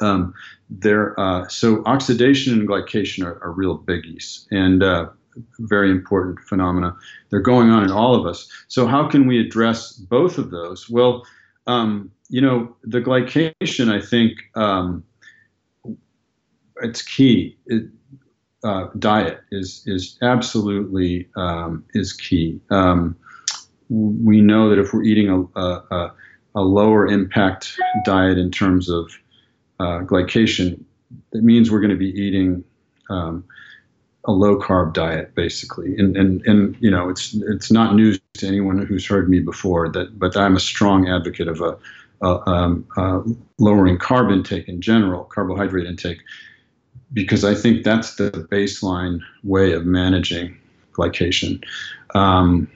Um, 0.00 0.34
there, 0.70 1.18
uh, 1.20 1.46
so 1.48 1.84
oxidation 1.86 2.52
and 2.58 2.68
glycation 2.68 3.24
are, 3.24 3.42
are 3.44 3.52
real 3.52 3.78
biggies 3.78 4.46
and 4.50 4.82
uh, 4.82 5.08
very 5.60 5.90
important 5.90 6.40
phenomena. 6.40 6.96
They're 7.30 7.40
going 7.40 7.70
on 7.70 7.84
in 7.84 7.90
all 7.90 8.14
of 8.14 8.26
us. 8.26 8.50
So 8.68 8.86
how 8.86 9.08
can 9.08 9.26
we 9.26 9.38
address 9.38 9.92
both 9.92 10.38
of 10.38 10.50
those? 10.50 10.90
Well, 10.90 11.24
um, 11.66 12.10
you 12.28 12.40
know, 12.40 12.74
the 12.82 13.00
glycation, 13.00 13.92
I 13.92 14.04
think, 14.04 14.32
um, 14.54 15.04
it's 16.82 17.02
key. 17.02 17.56
It, 17.66 17.84
uh, 18.64 18.88
diet 18.98 19.40
is 19.52 19.82
is 19.86 20.18
absolutely 20.22 21.28
um, 21.36 21.84
is 21.94 22.12
key. 22.12 22.60
Um, 22.70 23.16
we 24.24 24.40
know 24.40 24.68
that 24.70 24.78
if 24.78 24.92
we're 24.92 25.04
eating 25.04 25.28
a, 25.28 25.60
a, 25.60 26.12
a 26.54 26.62
lower 26.62 27.06
impact 27.06 27.78
diet 28.04 28.38
in 28.38 28.50
terms 28.50 28.88
of 28.88 29.12
uh, 29.80 30.00
glycation, 30.00 30.82
that 31.32 31.42
means 31.42 31.70
we're 31.70 31.80
going 31.80 31.90
to 31.90 31.96
be 31.96 32.10
eating 32.10 32.64
um, 33.10 33.44
a 34.24 34.32
low 34.32 34.58
carb 34.58 34.94
diet, 34.94 35.34
basically. 35.34 35.96
And, 35.96 36.16
and, 36.16 36.42
and, 36.46 36.76
you 36.80 36.90
know, 36.90 37.08
it's, 37.08 37.34
it's 37.34 37.70
not 37.70 37.94
news 37.94 38.18
to 38.34 38.46
anyone 38.46 38.84
who's 38.84 39.06
heard 39.06 39.28
me 39.28 39.40
before, 39.40 39.88
that, 39.90 40.18
but 40.18 40.36
I'm 40.36 40.56
a 40.56 40.60
strong 40.60 41.08
advocate 41.08 41.48
of 41.48 41.60
a, 41.60 41.76
a 42.22 42.48
um, 42.48 42.86
lowering 43.58 43.98
carb 43.98 44.32
intake 44.32 44.68
in 44.68 44.80
general, 44.80 45.24
carbohydrate 45.24 45.86
intake, 45.86 46.22
because 47.12 47.44
I 47.44 47.54
think 47.54 47.84
that's 47.84 48.16
the 48.16 48.30
baseline 48.50 49.20
way 49.42 49.72
of 49.72 49.84
managing 49.84 50.56
glycation. 50.94 51.62
Um, 52.14 52.70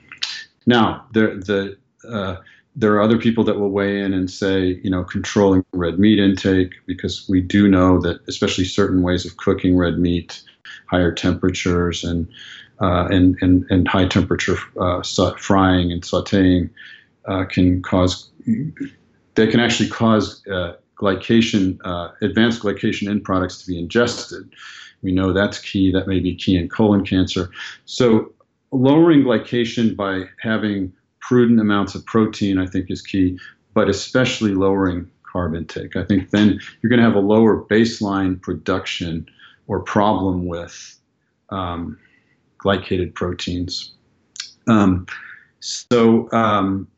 now, 0.68 1.06
there, 1.14 1.34
the, 1.36 1.76
uh, 2.08 2.36
there 2.76 2.92
are 2.94 3.02
other 3.02 3.18
people 3.18 3.42
that 3.44 3.58
will 3.58 3.70
weigh 3.70 4.00
in 4.04 4.12
and 4.12 4.30
say, 4.30 4.78
you 4.84 4.90
know, 4.90 5.02
controlling 5.02 5.64
red 5.72 5.98
meat 5.98 6.18
intake, 6.18 6.72
because 6.86 7.26
we 7.28 7.40
do 7.40 7.66
know 7.66 8.00
that, 8.02 8.20
especially 8.28 8.64
certain 8.64 9.02
ways 9.02 9.26
of 9.26 9.36
cooking 9.36 9.76
red 9.76 9.98
meat, 9.98 10.42
higher 10.86 11.12
temperatures 11.12 12.04
and 12.04 12.28
uh, 12.80 13.08
and, 13.10 13.36
and, 13.40 13.64
and 13.70 13.88
high 13.88 14.06
temperature 14.06 14.56
uh, 14.80 15.02
frying 15.38 15.90
and 15.90 16.02
sauteing 16.02 16.70
uh, 17.26 17.44
can 17.44 17.82
cause, 17.82 18.30
they 19.34 19.46
can 19.48 19.58
actually 19.58 19.88
cause 19.88 20.46
uh, 20.46 20.74
glycation, 20.94 21.78
uh, 21.84 22.08
advanced 22.22 22.62
glycation 22.62 23.08
end 23.10 23.24
products 23.24 23.58
to 23.60 23.66
be 23.66 23.76
ingested. 23.76 24.48
We 25.02 25.10
know 25.10 25.32
that's 25.32 25.58
key. 25.58 25.90
That 25.90 26.06
may 26.06 26.20
be 26.20 26.36
key 26.36 26.56
in 26.56 26.68
colon 26.68 27.04
cancer. 27.04 27.50
So 27.84 28.32
lowering 28.72 29.22
glycation 29.22 29.96
by 29.96 30.24
having 30.40 30.92
prudent 31.20 31.60
amounts 31.60 31.94
of 31.94 32.04
protein, 32.06 32.58
I 32.58 32.66
think, 32.66 32.90
is 32.90 33.02
key, 33.02 33.38
but 33.74 33.88
especially 33.88 34.54
lowering 34.54 35.10
carb 35.24 35.56
intake. 35.56 35.96
I 35.96 36.04
think 36.04 36.30
then 36.30 36.60
you're 36.80 36.90
going 36.90 37.00
to 37.00 37.04
have 37.04 37.14
a 37.14 37.20
lower 37.20 37.62
baseline 37.64 38.40
production 38.40 39.28
or 39.66 39.80
problem 39.80 40.46
with 40.46 40.98
um, 41.50 41.98
glycated 42.58 43.14
proteins. 43.14 43.94
Um, 44.66 45.06
so, 45.60 46.30
um, 46.32 46.88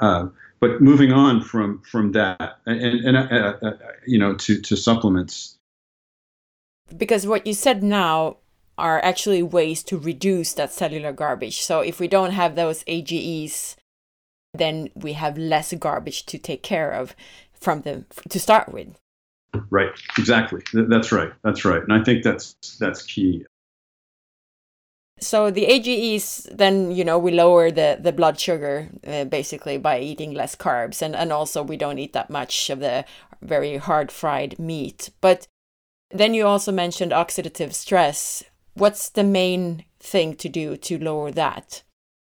uh, 0.00 0.26
but 0.60 0.80
moving 0.80 1.12
on 1.12 1.40
from 1.40 1.82
from 1.82 2.12
that, 2.12 2.58
and, 2.66 3.04
and 3.04 3.16
uh, 3.16 3.54
uh, 3.62 3.72
you 4.06 4.18
know, 4.18 4.34
to 4.34 4.60
to 4.60 4.76
supplements. 4.76 5.56
Because 6.96 7.26
what 7.26 7.46
you 7.46 7.52
said 7.52 7.82
now 7.82 8.38
are 8.78 9.04
actually 9.04 9.42
ways 9.42 9.82
to 9.84 9.98
reduce 9.98 10.54
that 10.54 10.72
cellular 10.72 11.12
garbage. 11.12 11.60
So 11.60 11.80
if 11.80 12.00
we 12.00 12.08
don't 12.08 12.30
have 12.30 12.54
those 12.54 12.84
AGEs, 12.86 13.76
then 14.54 14.90
we 14.94 15.12
have 15.14 15.36
less 15.36 15.74
garbage 15.74 16.24
to 16.26 16.38
take 16.38 16.62
care 16.62 16.90
of 16.90 17.14
from 17.52 17.82
them 17.82 18.06
to 18.28 18.40
start 18.40 18.72
with. 18.72 18.98
Right. 19.70 19.90
Exactly. 20.16 20.62
That's 20.72 21.12
right. 21.12 21.32
That's 21.42 21.64
right. 21.64 21.82
And 21.82 21.92
I 21.92 22.02
think 22.04 22.22
that's 22.22 22.54
that's 22.78 23.02
key. 23.02 23.44
So 25.20 25.50
the 25.50 25.66
AGEs, 25.66 26.48
then 26.52 26.92
you 26.92 27.04
know 27.04 27.18
we 27.18 27.32
lower 27.32 27.70
the 27.70 27.98
the 28.00 28.12
blood 28.12 28.38
sugar 28.38 28.88
uh, 29.06 29.24
basically 29.24 29.76
by 29.78 29.98
eating 29.98 30.32
less 30.32 30.54
carbs, 30.54 31.02
and 31.02 31.16
and 31.16 31.32
also 31.32 31.62
we 31.62 31.76
don't 31.76 31.98
eat 31.98 32.12
that 32.12 32.30
much 32.30 32.70
of 32.70 32.78
the 32.80 33.04
very 33.42 33.78
hard 33.78 34.12
fried 34.12 34.58
meat. 34.58 35.10
But 35.20 35.48
then 36.10 36.34
you 36.34 36.46
also 36.46 36.72
mentioned 36.72 37.12
oxidative 37.12 37.74
stress, 37.74 38.44
what's 38.78 39.10
the 39.10 39.24
main 39.24 39.84
thing 40.00 40.34
to 40.36 40.48
do 40.48 40.76
to 40.76 40.98
lower 40.98 41.30
that? 41.32 41.82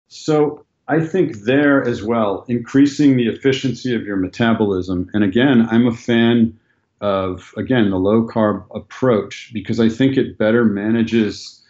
So 0.09 0.65
I 0.89 1.01
think 1.01 1.45
there 1.45 1.83
as 1.87 2.03
well, 2.03 2.45
increasing 2.49 3.17
the 3.17 3.29
efficiency 3.29 3.95
of 3.95 4.03
your 4.03 4.17
metabolism. 4.17 5.09
And 5.15 5.25
again, 5.25 5.67
I'm 5.71 5.87
a 5.87 5.95
fan 5.95 6.59
of, 7.01 7.53
again, 7.57 7.91
the 7.91 7.97
low 7.97 8.27
carb 8.27 8.65
approach 8.75 9.51
because 9.53 9.81
I 9.81 9.89
think 9.89 10.17
it 10.17 10.39
better 10.39 10.65
manages 10.65 11.63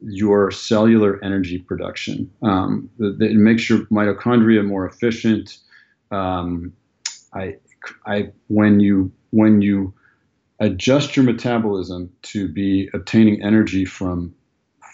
your 0.00 0.50
cellular 0.50 1.22
energy 1.22 1.58
production. 1.58 2.30
Um, 2.42 2.88
it 2.98 3.36
makes 3.36 3.68
your 3.68 3.80
mitochondria 3.86 4.64
more 4.64 4.86
efficient. 4.86 5.58
Um, 6.10 6.72
I, 7.34 7.56
I, 8.06 8.30
when 8.48 8.80
you, 8.80 9.12
when 9.30 9.60
you 9.60 9.92
adjust 10.60 11.16
your 11.16 11.24
metabolism 11.24 12.12
to 12.22 12.46
be 12.48 12.88
obtaining 12.92 13.42
energy 13.42 13.84
from 13.84 14.34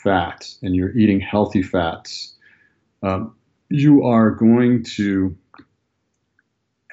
fat 0.02 0.48
and 0.62 0.74
you're 0.74 0.96
eating 0.96 1.20
healthy 1.20 1.62
fats, 1.62 2.34
um, 3.02 3.34
you 3.68 4.04
are 4.04 4.30
going 4.30 4.84
to, 4.84 5.36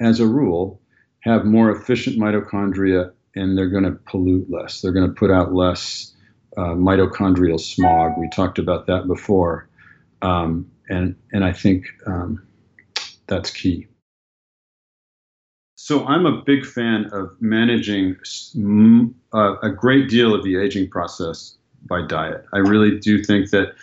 as 0.00 0.18
a 0.18 0.26
rule, 0.26 0.80
have 1.20 1.44
more 1.44 1.70
efficient 1.70 2.18
mitochondria 2.18 3.12
and 3.36 3.56
they're 3.56 3.70
going 3.70 3.84
to 3.84 3.92
pollute 3.92 4.50
less. 4.50 4.80
They're 4.80 4.92
going 4.92 5.08
to 5.08 5.14
put 5.14 5.30
out 5.30 5.54
less 5.54 6.12
uh, 6.56 6.74
mitochondrial 6.74 7.60
smog. 7.60 8.12
We 8.18 8.28
talked 8.30 8.58
about 8.58 8.86
that 8.86 9.06
before. 9.06 9.68
Um, 10.22 10.70
and, 10.88 11.14
and 11.32 11.44
I 11.44 11.52
think 11.52 11.86
um, 12.06 12.44
that's 13.26 13.50
key. 13.50 13.86
So 15.76 16.06
I'm 16.06 16.24
a 16.24 16.42
big 16.42 16.64
fan 16.64 17.06
of 17.12 17.30
managing 17.40 18.16
a 19.32 19.70
great 19.70 20.08
deal 20.08 20.34
of 20.34 20.44
the 20.44 20.56
aging 20.56 20.88
process 20.88 21.56
by 21.86 22.06
diet. 22.06 22.44
I 22.52 22.58
really 22.58 22.98
do 22.98 23.22
think 23.22 23.50
that 23.50 23.74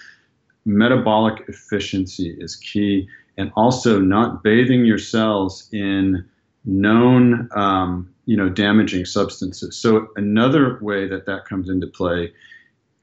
metabolic 0.65 1.43
efficiency 1.47 2.35
is 2.39 2.55
key, 2.55 3.07
and 3.37 3.51
also 3.55 3.99
not 3.99 4.43
bathing 4.43 4.85
your 4.85 4.97
cells 4.97 5.69
in 5.71 6.25
known, 6.65 7.49
um, 7.55 8.13
you 8.25 8.37
know, 8.37 8.49
damaging 8.49 9.05
substances. 9.05 9.75
So 9.75 10.07
another 10.15 10.79
way 10.81 11.07
that 11.07 11.25
that 11.25 11.45
comes 11.45 11.69
into 11.69 11.87
play 11.87 12.31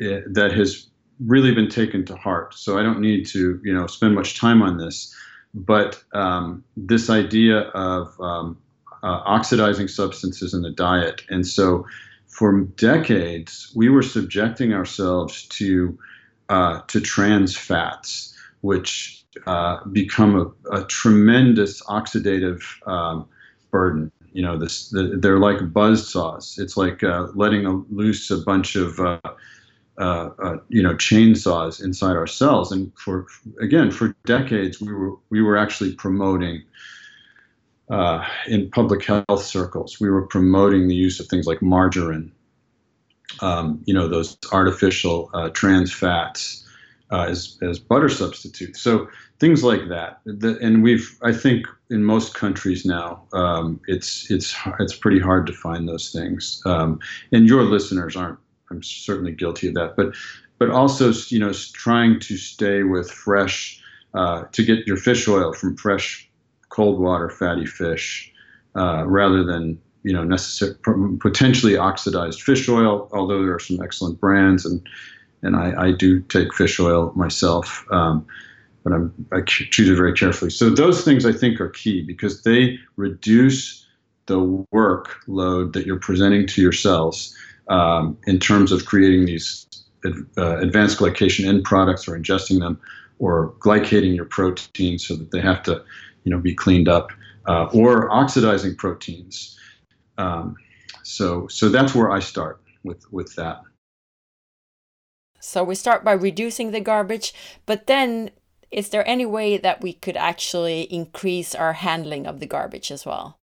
uh, 0.01 0.21
that 0.31 0.53
has 0.53 0.89
really 1.27 1.53
been 1.53 1.69
taken 1.69 2.05
to 2.07 2.17
heart. 2.17 2.55
So 2.55 2.79
I 2.79 2.83
don't 2.83 3.01
need 3.01 3.27
to, 3.29 3.61
you 3.65 3.75
know, 3.75 3.87
spend 3.87 4.15
much 4.15 4.39
time 4.39 4.63
on 4.63 4.79
this, 4.79 5.15
but 5.55 6.03
um, 6.15 6.65
this 6.77 7.11
idea 7.11 7.61
of 7.75 8.19
um, 8.21 8.57
uh, 9.03 9.23
oxidizing 9.25 9.89
substances 9.89 10.55
in 10.55 10.63
the 10.63 10.71
diet. 10.71 11.23
And 11.29 11.47
so 11.47 11.87
for 12.27 12.61
decades, 12.61 13.73
we 13.75 13.89
were 13.89 14.03
subjecting 14.03 14.73
ourselves 14.73 15.47
to 15.47 15.99
uh, 16.49 16.81
to 16.89 17.01
trans 17.01 17.57
fats, 17.57 18.35
which 18.63 19.25
uh, 19.47 19.85
become 19.87 20.55
a, 20.71 20.77
a, 20.77 20.85
tremendous 20.87 21.83
oxidative 21.83 22.63
um, 22.89 23.29
burden. 23.71 24.11
You 24.33 24.43
know, 24.43 24.57
this 24.57 24.89
the, 24.91 25.19
they're 25.21 25.39
like 25.39 25.73
buzz 25.73 26.11
saws. 26.11 26.59
It's 26.59 26.77
like 26.77 27.03
uh, 27.03 27.29
letting 27.35 27.67
a, 27.67 27.73
loose 27.91 28.31
a 28.31 28.39
bunch 28.39 28.77
of 28.77 28.99
uh, 28.99 29.19
uh, 29.99 30.31
uh, 30.39 30.57
you 30.69 30.83
know 30.83 30.95
chainsaws 30.95 31.83
inside 31.83 32.17
our 32.17 32.27
cells. 32.27 32.71
And 32.73 32.93
for 32.97 33.27
again, 33.61 33.91
for 33.91 34.15
decades, 34.27 34.81
we 34.81 34.93
were 34.93 35.17
we 35.31 35.43
were 35.43 35.57
actually 35.57 35.95
promoting 35.95 36.63
uh, 37.91 38.27
in 38.47 38.71
public 38.71 39.05
health 39.05 39.43
circles. 39.43 40.01
We 40.01 40.11
were 40.11 40.27
promoting 40.27 40.89
the 40.89 40.95
use 40.95 41.21
of 41.21 41.27
things 41.27 41.47
like 41.47 41.63
margarine, 41.63 42.33
um, 43.41 43.83
you 43.87 43.95
know, 43.95 44.09
those 44.09 44.37
artificial 44.53 45.31
uh, 45.35 45.49
trans 45.51 45.93
fats 45.93 46.67
uh, 47.11 47.27
as, 47.29 47.57
as 47.63 47.79
butter 47.79 48.09
substitutes. 48.09 48.81
So 48.81 49.09
things 49.39 49.65
like 49.65 49.89
that. 49.89 50.21
The, 50.25 50.59
and 50.61 50.83
we've, 50.83 51.19
I 51.23 51.33
think, 51.33 51.67
in 51.91 52.05
most 52.05 52.35
countries 52.35 52.85
now, 52.85 53.23
um, 53.33 53.81
it's 53.87 54.31
it's 54.31 54.55
it's 54.79 54.95
pretty 54.95 55.19
hard 55.19 55.47
to 55.47 55.53
find 55.55 55.89
those 55.89 56.11
things. 56.13 56.61
Um, 56.67 57.01
and 57.33 57.47
your 57.47 57.63
listeners 57.63 58.17
aren't. 58.17 58.39
I'm 58.71 58.83
certainly 58.83 59.33
guilty 59.33 59.69
of 59.69 59.75
that. 59.75 59.97
But 59.97 60.15
but 60.59 60.69
also, 60.69 61.13
you 61.29 61.39
know, 61.39 61.53
trying 61.53 62.21
to 62.21 62.37
stay 62.37 62.83
with 62.83 63.11
fresh. 63.11 63.83
Uh, 64.15 64.45
to 64.53 64.65
get 64.65 64.87
your 64.87 64.97
fish 64.97 65.29
oil 65.29 65.53
from 65.53 65.77
fresh 65.77 66.29
cold 66.79 67.01
water 67.01 67.29
fatty 67.29 67.67
fish 67.67 68.33
uh, 68.77 69.05
rather 69.05 69.43
than 69.43 69.77
you 70.05 70.13
know 70.13 70.23
necessary 70.23 70.77
potentially 71.19 71.77
oxidized 71.77 72.41
fish 72.41 72.69
oil. 72.69 73.09
Although 73.13 73.43
there 73.43 73.53
are 73.53 73.59
some 73.59 73.83
excellent 73.83 74.21
brands, 74.21 74.65
and 74.65 74.81
and 75.43 75.57
I, 75.57 75.87
I 75.87 75.93
do 75.93 76.21
take 76.21 76.55
fish 76.55 76.79
oil 76.79 77.13
myself, 77.17 77.85
um, 77.91 78.25
but 78.85 78.93
I'm, 78.93 79.13
I 79.33 79.41
choose 79.41 79.89
it 79.89 79.97
very 79.97 80.13
carefully. 80.13 80.53
So 80.53 80.71
those 80.71 81.05
things 81.05 81.27
I 81.27 81.33
think 81.33 81.61
are 81.61 81.69
key 81.69 82.03
because 82.03 82.43
they 82.45 82.79
reduce 82.95 83.85
the 84.27 84.39
workload 84.73 85.73
that 85.73 85.85
you're 85.85 85.99
presenting 85.99 86.47
to 86.47 86.63
your 86.63 86.77
cells 86.87 87.37
um, 87.69 88.17
in 88.29 88.39
terms 88.39 88.71
of 88.71 88.85
creating 88.85 89.27
these 89.27 89.67
uh, 90.05 90.59
advanced 90.59 90.99
glycation 91.01 91.45
end 91.45 91.65
products 91.65 92.07
or 92.07 92.17
ingesting 92.17 92.61
them 92.61 92.79
or 93.19 93.53
glycating 93.59 94.15
your 94.15 94.27
proteins 94.27 95.07
so 95.07 95.17
that 95.17 95.33
they 95.33 95.41
have 95.41 95.63
to 95.65 95.83
you 96.25 96.31
know, 96.31 96.39
be 96.39 96.55
cleaned 96.55 96.89
up, 96.89 97.11
uh, 97.47 97.65
or 97.73 98.11
oxidizing 98.11 98.77
proteins. 98.77 99.59
Um, 100.17 100.57
so, 101.03 101.47
so 101.49 101.69
that's 101.69 101.95
where 101.95 102.11
I 102.11 102.21
start 102.21 102.61
with 102.85 103.11
with 103.13 103.35
that. 103.37 103.63
So 105.41 105.63
we 105.63 105.75
start 105.75 106.05
by 106.05 106.13
reducing 106.13 106.73
the 106.73 106.81
garbage, 106.81 107.33
but 107.65 107.87
then 107.87 108.31
is 108.71 108.91
there 108.91 109.09
any 109.09 109.25
way 109.25 109.57
that 109.57 109.81
we 109.81 109.95
could 109.95 110.17
actually 110.17 110.83
increase 110.83 111.55
our 111.55 111.73
handling 111.73 112.27
of 112.27 112.41
the 112.41 112.47
garbage 112.47 112.91
as 112.91 113.07
well? 113.07 113.39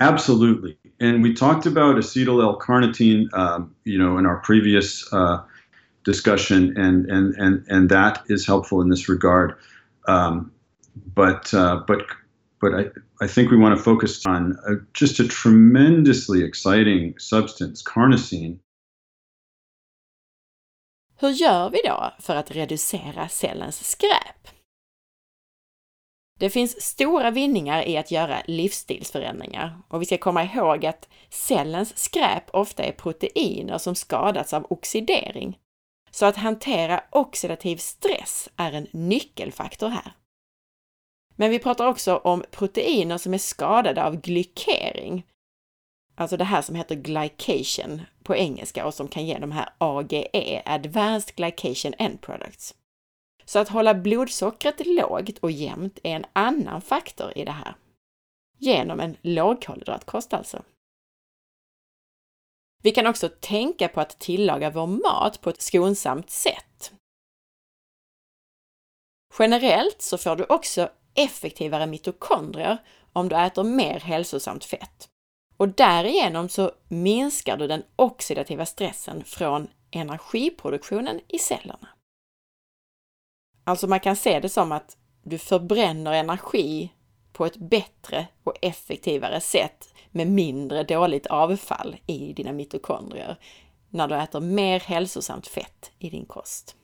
Absolutely, 0.00 0.78
and 0.98 1.22
we 1.22 1.32
talked 1.34 1.66
about 1.66 1.96
acetyl 1.96 2.42
L-carnitine, 2.42 3.32
um, 3.34 3.74
you 3.84 3.98
know, 3.98 4.18
in 4.18 4.26
our 4.26 4.38
previous 4.38 5.12
uh, 5.12 5.42
discussion, 6.04 6.76
and 6.76 7.06
and 7.06 7.34
and 7.36 7.64
and 7.68 7.88
that 7.90 8.22
is 8.28 8.46
helpful 8.46 8.80
in 8.80 8.88
this 8.88 9.08
regard. 9.08 9.54
Um, 10.08 10.50
but 10.94 11.54
uh, 11.54 11.84
but 11.86 12.00
but 12.60 12.74
I, 12.74 13.24
I 13.24 13.28
think 13.28 13.50
we 13.50 13.56
want 13.56 13.76
to 13.76 13.82
focus 13.82 14.26
on 14.26 14.56
a, 14.66 14.72
just 15.00 15.20
a 15.20 15.28
tremendously 15.28 16.44
exciting 16.44 17.14
substance, 17.18 17.82
carnosine. 17.84 18.58
Hur 21.20 21.30
gör 21.30 21.70
vi 21.70 21.80
då 21.84 22.14
för 22.20 22.36
att 22.36 22.50
reducera 22.50 23.28
cellens 23.28 23.90
skräp? 23.90 24.48
Det 26.38 26.50
finns 26.50 26.82
stora 26.82 27.30
vinningar 27.30 27.88
i 27.88 27.96
att 27.96 28.10
göra 28.10 28.42
livsstilsförändringar 28.46 29.82
och 29.88 30.02
vi 30.02 30.06
ska 30.06 30.18
komma 30.18 30.44
ihåg 30.44 30.86
att 30.86 31.08
cellens 31.30 31.98
skräp 31.98 32.44
ofta 32.52 32.82
är 32.82 32.92
proteiner 32.92 33.78
som 33.78 33.94
skadats 33.94 34.52
av 34.52 34.66
oxidering. 34.70 35.58
Så 36.10 36.26
att 36.26 36.36
hantera 36.36 37.04
oxidativ 37.10 37.76
stress 37.76 38.48
är 38.56 38.72
en 38.72 38.86
nyckelfaktor 38.92 39.88
här. 39.88 40.12
Men 41.42 41.50
vi 41.50 41.58
pratar 41.58 41.86
också 41.86 42.16
om 42.16 42.44
proteiner 42.50 43.18
som 43.18 43.34
är 43.34 43.38
skadade 43.38 44.04
av 44.04 44.20
glykering. 44.20 45.26
Alltså 46.14 46.36
det 46.36 46.44
här 46.44 46.62
som 46.62 46.74
heter 46.74 46.94
glycation 46.94 48.02
på 48.22 48.36
engelska 48.36 48.86
och 48.86 48.94
som 48.94 49.08
kan 49.08 49.26
ge 49.26 49.38
de 49.38 49.52
här 49.52 49.68
AGE, 49.78 50.62
Advanced 50.64 51.36
Glycation 51.36 51.94
End 51.98 52.20
Products. 52.20 52.74
Så 53.44 53.58
att 53.58 53.68
hålla 53.68 53.94
blodsockret 53.94 54.86
lågt 54.86 55.38
och 55.38 55.50
jämnt 55.50 55.98
är 56.02 56.16
en 56.16 56.26
annan 56.32 56.82
faktor 56.82 57.32
i 57.38 57.44
det 57.44 57.52
här. 57.52 57.74
Genom 58.58 59.00
en 59.00 59.16
lågkolhydratkost 59.22 60.32
alltså. 60.32 60.62
Vi 62.82 62.90
kan 62.90 63.06
också 63.06 63.28
tänka 63.40 63.88
på 63.88 64.00
att 64.00 64.18
tillaga 64.18 64.70
vår 64.70 64.86
mat 64.86 65.40
på 65.40 65.50
ett 65.50 65.62
skonsamt 65.62 66.30
sätt. 66.30 66.92
Generellt 69.38 70.02
så 70.02 70.18
får 70.18 70.36
du 70.36 70.44
också 70.44 70.90
effektivare 71.14 71.86
mitokondrier 71.86 72.78
om 73.12 73.28
du 73.28 73.36
äter 73.36 73.64
mer 73.64 74.00
hälsosamt 74.00 74.64
fett. 74.64 75.08
Och 75.56 75.68
därigenom 75.68 76.48
så 76.48 76.72
minskar 76.88 77.56
du 77.56 77.66
den 77.66 77.82
oxidativa 77.96 78.66
stressen 78.66 79.24
från 79.24 79.68
energiproduktionen 79.90 81.20
i 81.28 81.38
cellerna. 81.38 81.88
Alltså 83.64 83.86
man 83.86 84.00
kan 84.00 84.16
se 84.16 84.40
det 84.40 84.48
som 84.48 84.72
att 84.72 84.96
du 85.22 85.38
förbränner 85.38 86.12
energi 86.12 86.92
på 87.32 87.46
ett 87.46 87.56
bättre 87.56 88.26
och 88.44 88.56
effektivare 88.62 89.40
sätt 89.40 89.94
med 90.10 90.26
mindre 90.26 90.82
dåligt 90.82 91.26
avfall 91.26 91.96
i 92.06 92.32
dina 92.32 92.52
mitokondrier 92.52 93.36
när 93.90 94.08
du 94.08 94.16
äter 94.16 94.40
mer 94.40 94.80
hälsosamt 94.80 95.46
fett 95.46 95.90
i 95.98 96.10
din 96.10 96.26
kost. 96.26 96.76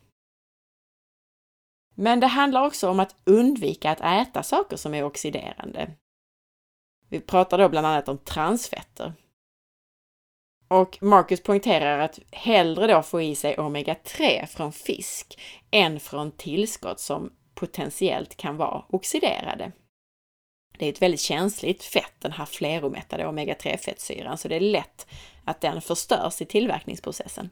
Men 2.01 2.19
det 2.19 2.27
handlar 2.27 2.65
också 2.65 2.89
om 2.89 2.99
att 2.99 3.15
undvika 3.23 3.91
att 3.91 4.01
äta 4.01 4.43
saker 4.43 4.77
som 4.77 4.93
är 4.93 5.03
oxiderande. 5.03 5.91
Vi 7.09 7.19
pratar 7.19 7.57
då 7.57 7.69
bland 7.69 7.87
annat 7.87 8.09
om 8.09 8.17
transfetter. 8.17 9.13
Och 10.67 10.97
Marcus 11.01 11.43
poängterar 11.43 11.99
att 11.99 12.19
hellre 12.31 12.87
då 12.87 13.01
få 13.01 13.21
i 13.21 13.35
sig 13.35 13.55
omega-3 13.57 14.45
från 14.45 14.71
fisk 14.71 15.39
än 15.71 15.99
från 15.99 16.31
tillskott 16.31 16.99
som 16.99 17.33
potentiellt 17.55 18.35
kan 18.35 18.57
vara 18.57 18.85
oxiderade. 18.89 19.71
Det 20.77 20.85
är 20.85 20.89
ett 20.89 21.01
väldigt 21.01 21.21
känsligt 21.21 21.83
fett, 21.83 22.13
den 22.19 22.31
här 22.31 22.45
fleromättade 22.45 23.25
omega-3-fettsyran, 23.25 24.37
så 24.37 24.47
det 24.47 24.55
är 24.55 24.59
lätt 24.59 25.07
att 25.45 25.61
den 25.61 25.81
förstörs 25.81 26.41
i 26.41 26.45
tillverkningsprocessen. 26.45 27.49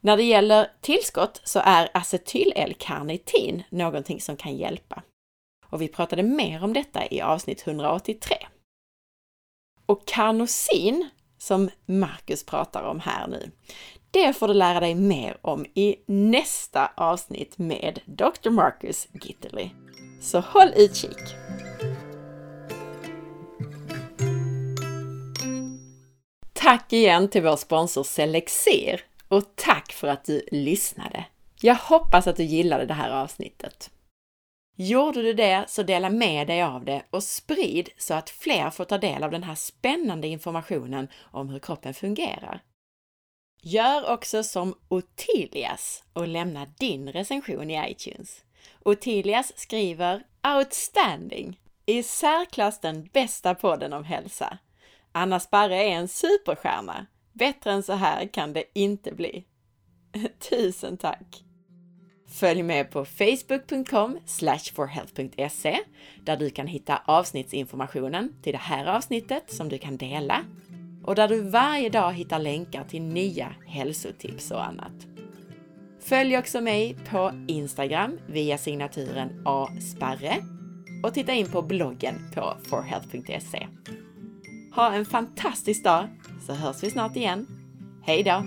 När 0.00 0.16
det 0.16 0.22
gäller 0.22 0.72
tillskott 0.80 1.40
så 1.44 1.60
är 1.64 1.90
acetyl-L-karnitin 1.94 3.62
någonting 3.70 4.20
som 4.20 4.36
kan 4.36 4.56
hjälpa. 4.56 5.02
Och 5.66 5.82
vi 5.82 5.88
pratade 5.88 6.22
mer 6.22 6.64
om 6.64 6.72
detta 6.72 7.08
i 7.10 7.20
avsnitt 7.20 7.66
183. 7.66 8.36
Och 9.86 10.06
karnosin, 10.06 11.08
som 11.38 11.70
Marcus 11.86 12.44
pratar 12.44 12.82
om 12.82 13.00
här 13.00 13.26
nu, 13.28 13.50
det 14.10 14.32
får 14.32 14.48
du 14.48 14.54
lära 14.54 14.80
dig 14.80 14.94
mer 14.94 15.38
om 15.42 15.66
i 15.74 15.96
nästa 16.06 16.92
avsnitt 16.96 17.58
med 17.58 18.00
Dr. 18.06 18.50
Marcus 18.50 19.08
Gitterly. 19.12 19.70
Så 20.20 20.40
håll 20.40 20.72
utkik! 20.76 21.34
Tack 26.52 26.92
igen 26.92 27.28
till 27.28 27.42
vår 27.42 27.56
sponsor 27.56 28.02
Selexir 28.02 29.09
och 29.30 29.56
tack 29.56 29.92
för 29.92 30.08
att 30.08 30.24
du 30.24 30.42
lyssnade! 30.52 31.24
Jag 31.60 31.74
hoppas 31.74 32.26
att 32.26 32.36
du 32.36 32.42
gillade 32.42 32.86
det 32.86 32.94
här 32.94 33.10
avsnittet. 33.10 33.90
Gjorde 34.76 35.22
du 35.22 35.32
det 35.32 35.64
så 35.68 35.82
dela 35.82 36.10
med 36.10 36.46
dig 36.46 36.62
av 36.62 36.84
det 36.84 37.02
och 37.10 37.22
sprid 37.22 37.88
så 37.98 38.14
att 38.14 38.30
fler 38.30 38.70
får 38.70 38.84
ta 38.84 38.98
del 38.98 39.22
av 39.22 39.30
den 39.30 39.42
här 39.42 39.54
spännande 39.54 40.28
informationen 40.28 41.08
om 41.20 41.48
hur 41.48 41.58
kroppen 41.58 41.94
fungerar. 41.94 42.62
Gör 43.62 44.10
också 44.12 44.42
som 44.42 44.74
Otilias 44.88 46.04
och 46.12 46.28
lämna 46.28 46.66
din 46.78 47.12
recension 47.12 47.70
i 47.70 47.90
iTunes. 47.90 48.44
Otilias 48.84 49.52
skriver 49.58 50.22
Outstanding! 50.56 51.60
I 51.86 52.02
särklass 52.02 52.80
den 52.80 53.04
bästa 53.12 53.54
podden 53.54 53.92
om 53.92 54.04
hälsa. 54.04 54.58
Anna 55.12 55.40
Sparre 55.40 55.76
är 55.76 55.90
en 55.90 56.08
superstjärna 56.08 57.06
Bättre 57.32 57.72
än 57.72 57.82
så 57.82 57.92
här 57.92 58.26
kan 58.26 58.52
det 58.52 58.64
inte 58.74 59.12
bli. 59.12 59.44
Tusen 60.50 60.96
tack! 60.96 61.44
Följ 62.30 62.62
med 62.62 62.90
på 62.90 63.04
facebook.com 63.04 64.18
forhealth.se 64.74 65.78
där 66.24 66.36
du 66.36 66.50
kan 66.50 66.66
hitta 66.66 67.02
avsnittsinformationen 67.04 68.34
till 68.42 68.52
det 68.52 68.58
här 68.58 68.86
avsnittet 68.86 69.52
som 69.52 69.68
du 69.68 69.78
kan 69.78 69.96
dela. 69.96 70.44
och 71.04 71.14
där 71.14 71.28
du 71.28 71.40
varje 71.40 71.88
dag 71.88 72.12
hittar 72.12 72.38
länkar 72.38 72.84
till 72.84 73.02
nya 73.02 73.54
hälsotips 73.66 74.50
och 74.50 74.66
annat. 74.66 74.92
Följ 76.00 76.38
också 76.38 76.60
mig 76.60 76.96
på 77.10 77.32
Instagram 77.48 78.18
via 78.26 78.58
signaturen 78.58 79.42
asparre 79.46 80.36
och 81.02 81.14
titta 81.14 81.32
in 81.32 81.50
på 81.50 81.62
bloggen 81.62 82.30
på 82.34 82.54
forhealth.se. 82.64 83.66
Ha 84.74 84.92
en 84.92 85.04
fantastisk 85.04 85.84
dag 85.84 86.08
så 86.50 86.56
hörs 86.56 86.82
vi 86.82 86.90
snart 86.90 87.16
igen. 87.16 87.46
Hej 88.02 88.22
då! 88.22 88.44